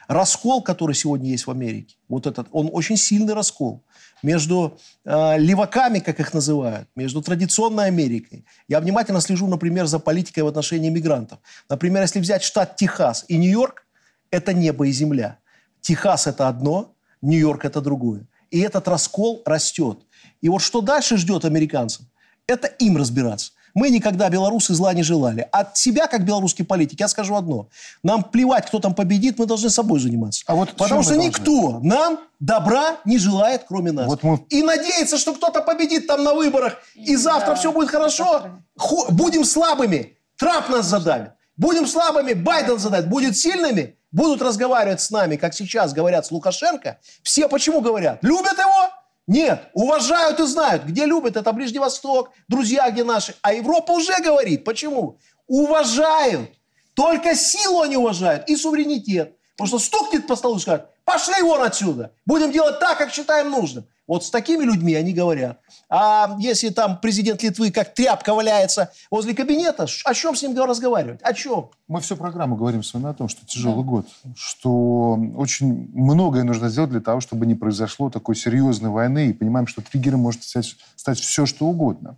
раскол, 0.07 0.63
который 0.63 0.95
сегодня 0.95 1.31
есть 1.31 1.49
в 1.49 1.51
Америке, 1.51 1.97
вот 2.09 2.29
этот, 2.29 2.47
он 2.53 2.71
очень 2.73 2.97
сильный 2.97 3.35
раскол 3.35 3.83
между 4.23 4.79
э, 5.05 5.39
леваками, 5.39 5.99
как 5.99 6.21
их 6.21 6.33
называют, 6.33 6.89
между 6.95 7.21
традиционной 7.21 7.87
Америкой. 7.87 8.45
Я 8.69 8.79
внимательно 8.79 9.21
слежу, 9.21 9.49
например, 9.49 9.87
за 9.87 9.99
политикой 9.99 10.45
в 10.45 10.47
отношении 10.47 10.89
мигрантов. 10.89 11.41
Например, 11.69 12.03
если 12.03 12.21
взять 12.21 12.45
штат 12.45 12.77
Техас 12.77 13.25
и 13.27 13.37
Нью-Йорк, 13.37 13.87
это 14.31 14.53
небо 14.53 14.87
и 14.87 14.93
земля. 14.93 15.39
Техас– 15.81 16.27
это 16.29 16.49
одно, 16.49 16.94
Нью-Йорк– 17.25 17.65
это 17.65 17.81
другое. 17.81 18.27
И 18.51 18.61
этот 18.61 18.89
раскол 18.89 19.43
растет. 19.47 19.99
И 20.41 20.49
вот 20.49 20.61
что 20.63 20.81
дальше 20.81 21.17
ждет 21.17 21.45
американцев? 21.45 22.03
Это 22.47 22.69
им 22.69 22.97
разбираться. 22.97 23.53
Мы 23.75 23.91
никогда 23.91 24.29
белорусы 24.29 24.73
зла 24.75 24.95
не 24.95 25.03
желали. 25.03 25.49
От 25.51 25.77
себя, 25.77 26.07
как 26.07 26.25
белорусский 26.25 26.65
политик, 26.65 27.01
я 27.01 27.09
скажу 27.09 27.35
одно. 27.35 27.69
Нам 28.05 28.23
плевать, 28.23 28.67
кто 28.67 28.79
там 28.79 28.95
победит, 28.95 29.37
мы 29.39 29.47
должны 29.47 29.69
собой 29.69 29.99
заниматься. 29.99 30.45
А 30.47 30.55
вот 30.55 30.77
Потому 30.77 31.03
что 31.03 31.17
никто 31.17 31.81
нам 31.83 32.21
добра 32.39 32.99
не 33.05 33.19
желает, 33.19 33.65
кроме 33.67 33.91
нас. 33.91 34.07
Вот 34.07 34.23
мы- 34.23 34.45
И 34.49 34.63
надеяться, 34.63 35.19
что 35.19 35.35
кто-то 35.35 35.61
победит 35.61 36.07
там 36.07 36.23
на 36.23 36.35
выборах, 36.35 36.77
и 36.95 37.17
завтра 37.17 37.49
Да, 37.49 37.55
все 37.57 37.73
будет 37.73 37.89
хорошо. 37.91 38.47
Хо- 38.77 39.07
будем 39.11 39.45
слабыми, 39.45 40.17
Трамп 40.39 40.69
нас 40.69 40.87
задавит. 40.87 41.31
Будем 41.57 41.87
слабыми, 41.89 42.33
Байден 42.33 42.79
задавит. 42.79 43.09
Будет 43.09 43.37
сильными, 43.37 43.97
будут 44.15 44.41
разговаривать 44.43 45.01
с 45.01 45.11
нами, 45.11 45.37
как 45.37 45.53
сейчас 45.55 45.93
говорят 45.93 46.25
с 46.25 46.31
Лукашенко. 46.31 46.99
Все 47.23 47.49
почему 47.49 47.81
говорят? 47.81 48.21
Любят 48.23 48.57
его? 48.57 48.91
Нет, 49.27 49.71
уважают 49.73 50.39
и 50.39 50.47
знают. 50.47 50.85
Где 50.85 51.05
любят, 51.05 51.37
это 51.37 51.53
Ближний 51.53 51.81
Восток, 51.81 52.31
друзья 52.47 52.89
где 52.91 53.03
наши. 53.05 53.35
А 53.43 53.53
Европа 53.53 53.93
уже 53.93 54.15
говорит. 54.23 54.65
Почему? 54.65 55.19
Уважают. 55.49 56.51
Только 56.95 57.35
силу 57.35 57.81
они 57.81 57.97
уважают 57.97 58.49
и 58.49 58.57
суверенитет. 58.57 59.37
Потому 59.57 59.69
что 59.69 59.79
стукнет 59.79 60.27
по 60.27 60.37
столу 60.37 60.59
и 60.59 60.61
скажет, 60.61 60.87
пошли 61.05 61.43
вон 61.43 61.63
отсюда. 61.63 62.13
Будем 62.27 62.53
делать 62.53 62.81
так, 62.81 62.99
как 62.99 63.11
считаем 63.11 63.51
нужным. 63.51 63.85
Вот 64.07 64.23
с 64.23 64.31
такими 64.31 64.65
людьми 64.65 64.95
они 64.95 65.15
говорят. 65.15 65.61
А 65.89 66.37
если 66.39 66.69
там 66.69 66.99
президент 67.01 67.43
Литвы 67.43 67.71
как 67.71 67.95
тряпка 67.95 68.35
валяется 68.35 68.93
возле 69.11 69.35
кабинета, 69.35 69.87
о 70.05 70.15
чем 70.15 70.37
с 70.37 70.43
ним 70.43 70.59
разговаривать? 70.63 71.23
О 71.23 71.33
чем? 71.33 71.71
Мы 71.89 72.01
всю 72.01 72.17
программу 72.17 72.55
говорим 72.55 72.83
с 72.83 72.93
вами 72.93 73.09
о 73.09 73.15
том, 73.15 73.29
что 73.29 73.47
тяжелый 73.47 73.83
год, 73.83 74.07
что 74.37 75.19
очень 75.37 75.91
многое 75.95 76.45
нужно 76.45 76.69
сделать 76.69 76.91
для 76.91 77.01
того, 77.01 77.21
чтобы 77.21 77.47
не 77.47 77.55
произошло 77.55 78.11
такой 78.11 78.37
серьезной 78.37 78.91
войны, 78.91 79.29
и 79.29 79.33
понимаем, 79.33 79.67
что 79.67 79.81
триггером 79.81 80.21
может 80.21 80.43
стать, 80.43 80.77
стать 80.97 81.19
все, 81.19 81.47
что 81.47 81.65
угодно. 81.65 82.17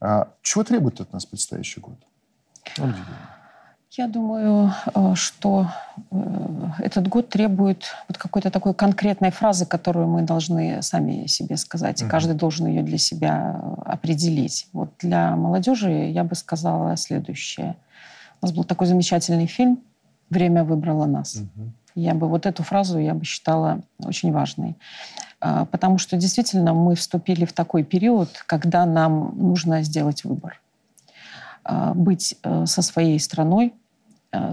А 0.00 0.28
чего 0.42 0.62
требует 0.62 1.00
от 1.00 1.12
нас 1.12 1.26
предстоящий 1.26 1.80
год? 1.80 1.98
Ольга 2.78 2.96
Юрьевна. 2.98 3.33
Я 3.96 4.08
думаю, 4.08 4.72
э, 4.92 5.14
что 5.14 5.68
э, 6.10 6.16
этот 6.80 7.06
год 7.06 7.28
требует 7.28 7.84
вот 8.08 8.18
какой-то 8.18 8.50
такой 8.50 8.74
конкретной 8.74 9.30
фразы, 9.30 9.66
которую 9.66 10.08
мы 10.08 10.22
должны 10.22 10.82
сами 10.82 11.26
себе 11.26 11.56
сказать, 11.56 12.00
и 12.00 12.04
Мгм. 12.04 12.10
каждый 12.10 12.34
должен 12.34 12.66
ее 12.66 12.82
для 12.82 12.98
себя 12.98 13.60
э, 13.62 13.82
определить. 13.92 14.66
Вот 14.72 14.90
для 14.98 15.36
молодежи 15.36 15.92
я 15.92 16.24
бы 16.24 16.34
сказала 16.34 16.96
следующее. 16.96 17.76
У 18.42 18.46
нас 18.46 18.52
был 18.52 18.64
такой 18.64 18.88
замечательный 18.88 19.46
фильм 19.46 19.78
«Время 20.28 20.64
выбрало 20.64 21.06
нас». 21.06 21.38
Я 21.94 22.14
бы 22.14 22.26
вот 22.28 22.46
эту 22.46 22.64
фразу 22.64 22.98
я 22.98 23.14
бы 23.14 23.24
считала 23.24 23.80
очень 24.00 24.32
важной. 24.32 24.74
Потому 25.38 25.98
что 25.98 26.16
действительно 26.16 26.74
мы 26.74 26.96
вступили 26.96 27.44
в 27.44 27.52
такой 27.52 27.84
период, 27.84 28.42
когда 28.46 28.84
нам 28.84 29.32
нужно 29.38 29.82
сделать 29.82 30.24
выбор. 30.24 30.60
Быть 31.94 32.36
со 32.64 32.82
своей 32.82 33.20
страной, 33.20 33.72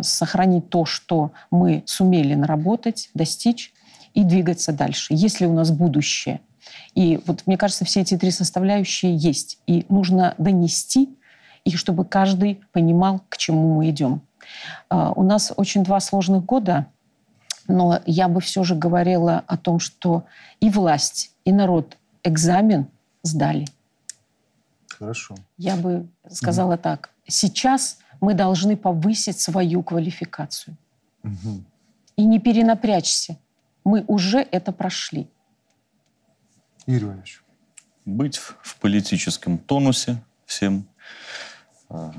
сохранить 0.02 0.70
то, 0.70 0.86
что 0.86 1.32
мы 1.50 1.84
сумели 1.86 2.36
наработать, 2.36 3.10
достичь 3.14 3.74
и 4.14 4.24
двигаться 4.24 4.74
дальше. 4.74 5.14
Если 5.14 5.46
у 5.46 5.54
нас 5.54 5.72
будущее. 5.72 6.42
И 6.96 7.20
вот 7.26 7.44
мне 7.46 7.58
кажется, 7.58 7.86
все 7.86 8.02
эти 8.02 8.18
три 8.18 8.32
составляющие 8.32 9.16
есть. 9.16 9.60
И 9.68 9.86
нужно 9.90 10.36
донести 10.38 11.10
их, 11.64 11.78
чтобы 11.78 12.06
каждый 12.06 12.62
понимал, 12.72 13.22
к 13.30 13.38
чему 13.38 13.76
мы 13.76 13.90
идем. 13.90 14.22
А, 14.90 15.12
У 15.12 15.24
нас 15.24 15.54
очень 15.56 15.84
два 15.84 16.00
сложных 16.00 16.46
года, 16.46 16.88
но 17.68 18.02
я 18.06 18.28
бы 18.28 18.42
все 18.42 18.64
же 18.64 18.76
говорила 18.76 19.44
о 19.48 19.58
том, 19.58 19.80
что 19.80 20.26
и 20.60 20.70
власть, 20.70 21.32
и 21.46 21.52
народ 21.52 21.98
экзамен 22.24 22.88
сдали. 23.24 23.68
Хорошо. 24.90 25.36
Я 25.58 25.76
бы 25.76 26.08
сказала 26.30 26.78
так. 26.78 27.12
Сейчас 27.28 27.98
мы 28.22 28.34
должны 28.34 28.78
повысить 28.78 29.40
свою 29.40 29.84
квалификацию. 29.84 30.78
Мгм. 31.24 31.66
И 32.16 32.26
не 32.26 32.40
перенапрячься. 32.40 33.38
Мы 33.84 34.06
уже 34.08 34.48
это 34.52 34.72
прошли. 34.72 35.28
Юрий 36.86 37.06
Иванович. 37.06 37.44
быть 38.06 38.38
в 38.38 38.58
в 38.62 38.78
политическом 38.78 39.58
тонусе 39.58 40.18
всем, 40.46 40.88
э, 41.90 42.12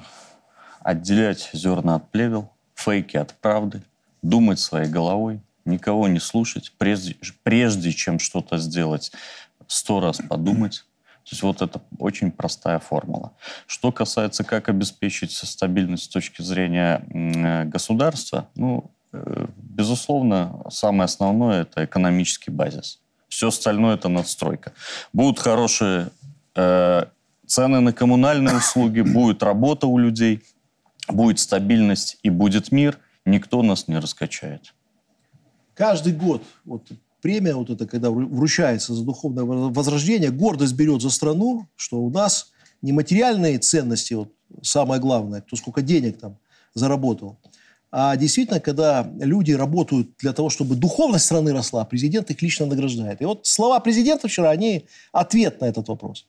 отделять 0.80 1.50
зерна 1.52 1.96
от 1.96 2.10
плевел, 2.10 2.52
фейки 2.74 3.16
от 3.16 3.34
правды, 3.34 3.82
думать 4.22 4.60
своей 4.60 4.88
головой, 4.88 5.40
никого 5.64 6.08
не 6.08 6.20
слушать, 6.20 6.72
прежде, 6.78 7.16
прежде 7.42 7.92
чем 7.92 8.18
что-то 8.18 8.58
сделать, 8.58 9.12
сто 9.66 10.00
раз 10.00 10.18
подумать. 10.28 10.84
То 11.24 11.30
есть 11.30 11.42
вот 11.42 11.62
это 11.62 11.80
очень 11.98 12.32
простая 12.32 12.78
формула. 12.78 13.32
Что 13.66 13.92
касается, 13.92 14.44
как 14.44 14.68
обеспечить 14.68 15.32
стабильность 15.32 16.04
с 16.04 16.08
точки 16.08 16.42
зрения 16.42 17.04
э, 17.08 17.64
государства, 17.64 18.48
ну, 18.56 18.90
э, 19.12 19.46
безусловно, 19.56 20.62
самое 20.70 21.04
основное– 21.04 21.62
это 21.62 21.84
экономический 21.84 22.50
базис. 22.50 23.00
Все 23.28 23.48
остальное– 23.48 23.94
это 23.96 24.08
надстройка. 24.08 24.72
Будут 25.12 25.38
хорошие 25.38 26.10
э, 26.56 27.04
цены 27.46 27.80
на 27.80 27.92
коммунальные 27.92 28.56
услуги, 28.56 29.00
будет 29.02 29.42
работа 29.42 29.86
у 29.86 29.98
людей, 29.98 30.42
будет 31.08 31.38
стабильность 31.38 32.18
и 32.22 32.30
будет 32.30 32.72
мир, 32.72 32.98
никто 33.24 33.62
нас 33.62 33.88
не 33.88 33.98
раскачает. 33.98 34.74
Каждый 35.74 36.12
год 36.12 36.42
вот 36.64 36.82
премия 37.22 37.54
вот 37.54 37.70
эта, 37.70 37.86
когда 37.86 38.08
вру- 38.08 38.26
вручается 38.26 38.94
за 38.94 39.02
духовное 39.04 39.44
возрождение, 39.44 40.30
гордость 40.30 40.74
берет 40.74 41.00
за 41.00 41.10
страну, 41.10 41.66
что 41.76 42.02
у 42.02 42.10
нас 42.10 42.52
не 42.82 42.92
материальные 42.92 43.58
ценности, 43.58 44.14
вот 44.14 44.32
самое 44.60 45.00
главное, 45.00 45.40
кто 45.40 45.56
сколько 45.56 45.80
денег 45.80 46.18
там 46.18 46.36
заработал, 46.74 47.38
а 47.94 48.16
действительно, 48.16 48.58
когда 48.58 49.10
люди 49.20 49.52
работают 49.52 50.16
для 50.18 50.32
того, 50.32 50.48
чтобы 50.48 50.76
духовность 50.76 51.26
страны 51.26 51.52
росла, 51.52 51.84
президент 51.84 52.30
их 52.30 52.40
лично 52.40 52.64
награждает. 52.64 53.20
И 53.20 53.26
вот 53.26 53.46
слова 53.46 53.78
президента 53.80 54.28
вчера, 54.28 54.48
они 54.50 54.86
ответ 55.12 55.60
на 55.60 55.66
этот 55.66 55.88
вопрос. 55.88 56.26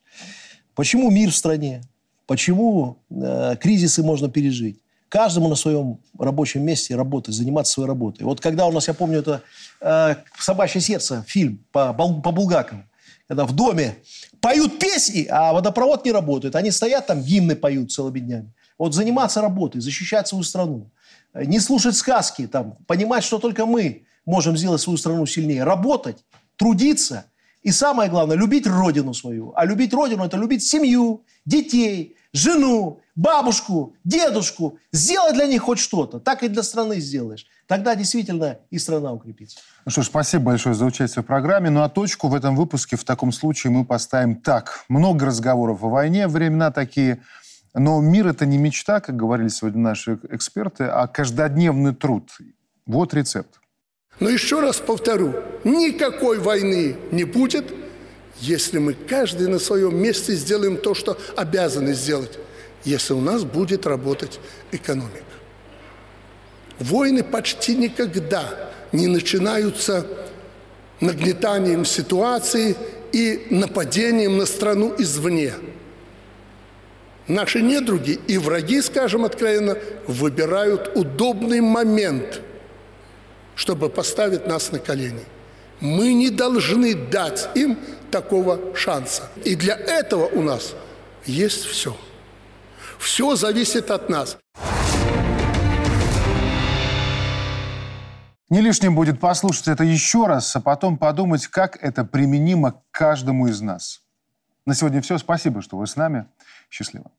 Почему 0.75 1.09
мир 1.09 1.31
в 1.31 1.35
стране? 1.35 1.81
Почему 2.27 2.97
э, 3.09 3.55
кризисы 3.61 4.03
можно 4.03 4.29
пережить? 4.29 4.82
Каждому 5.13 5.47
на 5.47 5.53
своем 5.53 5.99
рабочем 6.17 6.65
месте 6.65 6.95
работать, 6.95 7.35
заниматься 7.35 7.73
своей 7.73 7.87
работой. 7.87 8.23
Вот 8.23 8.41
когда 8.41 8.65
у 8.65 8.71
нас, 8.71 8.87
я 8.87 8.95
помню, 8.95 9.19
это 9.19 9.43
э, 9.79 10.15
«Собачье 10.39 10.81
сердце», 10.81 11.23
фильм 11.27 11.63
по, 11.71 11.93
по 11.93 12.31
Булгакову, 12.31 12.81
когда 13.27 13.45
в 13.45 13.51
доме 13.51 13.97
поют 14.41 14.79
песни, 14.79 15.27
а 15.29 15.53
водопровод 15.53 16.03
не 16.03 16.11
работает. 16.11 16.55
Они 16.55 16.71
стоят 16.71 17.05
там, 17.05 17.21
гимны 17.21 17.55
поют 17.55 17.91
целыми 17.91 18.21
днями. 18.21 18.53
Вот 18.79 18.95
заниматься 18.95 19.39
работой, 19.39 19.81
защищать 19.81 20.27
свою 20.27 20.43
страну, 20.43 20.89
не 21.35 21.59
слушать 21.59 21.95
сказки, 21.95 22.47
там, 22.47 22.77
понимать, 22.87 23.23
что 23.23 23.37
только 23.37 23.67
мы 23.67 24.07
можем 24.25 24.57
сделать 24.57 24.81
свою 24.81 24.97
страну 24.97 25.27
сильнее. 25.27 25.63
Работать, 25.63 26.25
трудиться 26.55 27.25
и 27.63 27.71
самое 27.71 28.09
главное, 28.09 28.35
любить 28.35 28.67
родину 28.67 29.13
свою. 29.13 29.53
А 29.55 29.65
любить 29.65 29.93
родину– 29.93 30.23
это 30.25 30.37
любить 30.37 30.63
семью, 30.63 31.23
детей, 31.45 32.17
жену, 32.33 33.01
бабушку, 33.15 33.95
дедушку. 34.03 34.77
Сделать 34.91 35.33
для 35.33 35.47
них 35.47 35.61
хоть 35.61 35.79
что-то. 35.79 36.19
Так 36.19 36.43
и 36.43 36.49
для 36.49 36.61
страны 36.61 36.99
сделаешь. 36.99 37.45
Тогда 37.67 37.95
действительно 37.95 38.59
и 38.69 38.77
страна 38.77 39.13
укрепится. 39.13 39.59
Ну 39.85 39.91
что 39.91 40.01
ж, 40.01 40.07
спасибо 40.07 40.45
большое 40.45 40.75
за 40.75 40.85
участие 40.85 41.23
в 41.23 41.25
программе. 41.25 41.69
Ну 41.69 41.83
а 41.83 41.89
точку 41.89 42.27
в 42.27 42.35
этом 42.35 42.55
выпуске 42.57 42.97
в 42.97 43.05
таком 43.05 43.31
случае 43.31 43.71
мы 43.71 43.85
поставим 43.85 44.35
так. 44.35 44.83
Много 44.89 45.25
разговоров 45.27 45.83
о 45.83 45.89
войне, 45.89 46.27
времена 46.27 46.71
такие. 46.71 47.21
Но 47.73 48.01
мир 48.01 48.27
это 48.27 48.45
не 48.45 48.57
мечта, 48.57 48.99
как 48.99 49.15
говорили 49.15 49.47
сегодня 49.47 49.81
наши 49.81 50.19
эксперты, 50.29 50.83
а 50.83 51.07
каждодневный 51.07 51.95
труд. 51.95 52.29
Вот 52.85 53.13
рецепт. 53.13 53.59
Но 54.19 54.29
еще 54.29 54.59
раз 54.59 54.77
повторю, 54.77 55.35
никакой 55.63 56.39
войны 56.39 56.95
не 57.11 57.23
будет, 57.23 57.65
если 58.39 58.77
мы 58.77 58.93
каждый 58.93 59.47
на 59.47 59.59
своем 59.59 59.95
месте 59.95 60.33
сделаем 60.33 60.77
то, 60.77 60.93
что 60.93 61.17
обязаны 61.35 61.93
сделать, 61.93 62.37
если 62.83 63.13
у 63.13 63.21
нас 63.21 63.43
будет 63.43 63.85
работать 63.87 64.39
экономика. 64.71 65.23
Войны 66.79 67.23
почти 67.23 67.75
никогда 67.75 68.71
не 68.91 69.07
начинаются 69.07 70.05
нагнетанием 70.99 71.85
ситуации 71.85 72.75
и 73.11 73.47
нападением 73.49 74.37
на 74.37 74.45
страну 74.45 74.93
извне. 74.97 75.53
Наши 77.27 77.61
недруги 77.61 78.19
и 78.27 78.37
враги, 78.37 78.81
скажем 78.81 79.23
откровенно, 79.25 79.77
выбирают 80.07 80.91
удобный 80.95 81.61
момент– 81.61 82.41
чтобы 83.55 83.89
поставить 83.89 84.47
нас 84.47 84.71
на 84.71 84.79
колени. 84.79 85.23
Мы 85.79 86.13
не 86.13 86.29
должны 86.29 86.95
дать 86.95 87.49
им 87.55 87.77
такого 88.11 88.75
шанса. 88.75 89.23
И 89.43 89.55
для 89.55 89.75
этого 89.75 90.27
у 90.27 90.41
нас 90.41 90.75
есть 91.25 91.65
все. 91.65 91.95
Все 92.99 93.35
зависит 93.35 93.91
от 93.91 94.09
нас. 94.09 94.37
Не 98.49 98.61
лишним 98.61 98.95
будет 98.95 99.19
послушать 99.19 99.67
это 99.67 99.83
еще 99.83 100.27
раз, 100.27 100.55
а 100.55 100.61
потом 100.61 100.97
подумать, 100.97 101.47
как 101.47 101.75
это 101.81 102.05
применимо 102.05 102.73
к 102.73 102.81
каждому 102.91 103.47
из 103.47 103.61
нас. 103.61 104.03
На 104.65 104.75
сегодня 104.75 105.01
все. 105.01 105.17
Спасибо, 105.17 105.61
что 105.61 105.77
вы 105.77 105.87
с 105.87 105.95
нами. 105.95 106.27
Счастливо. 106.69 107.11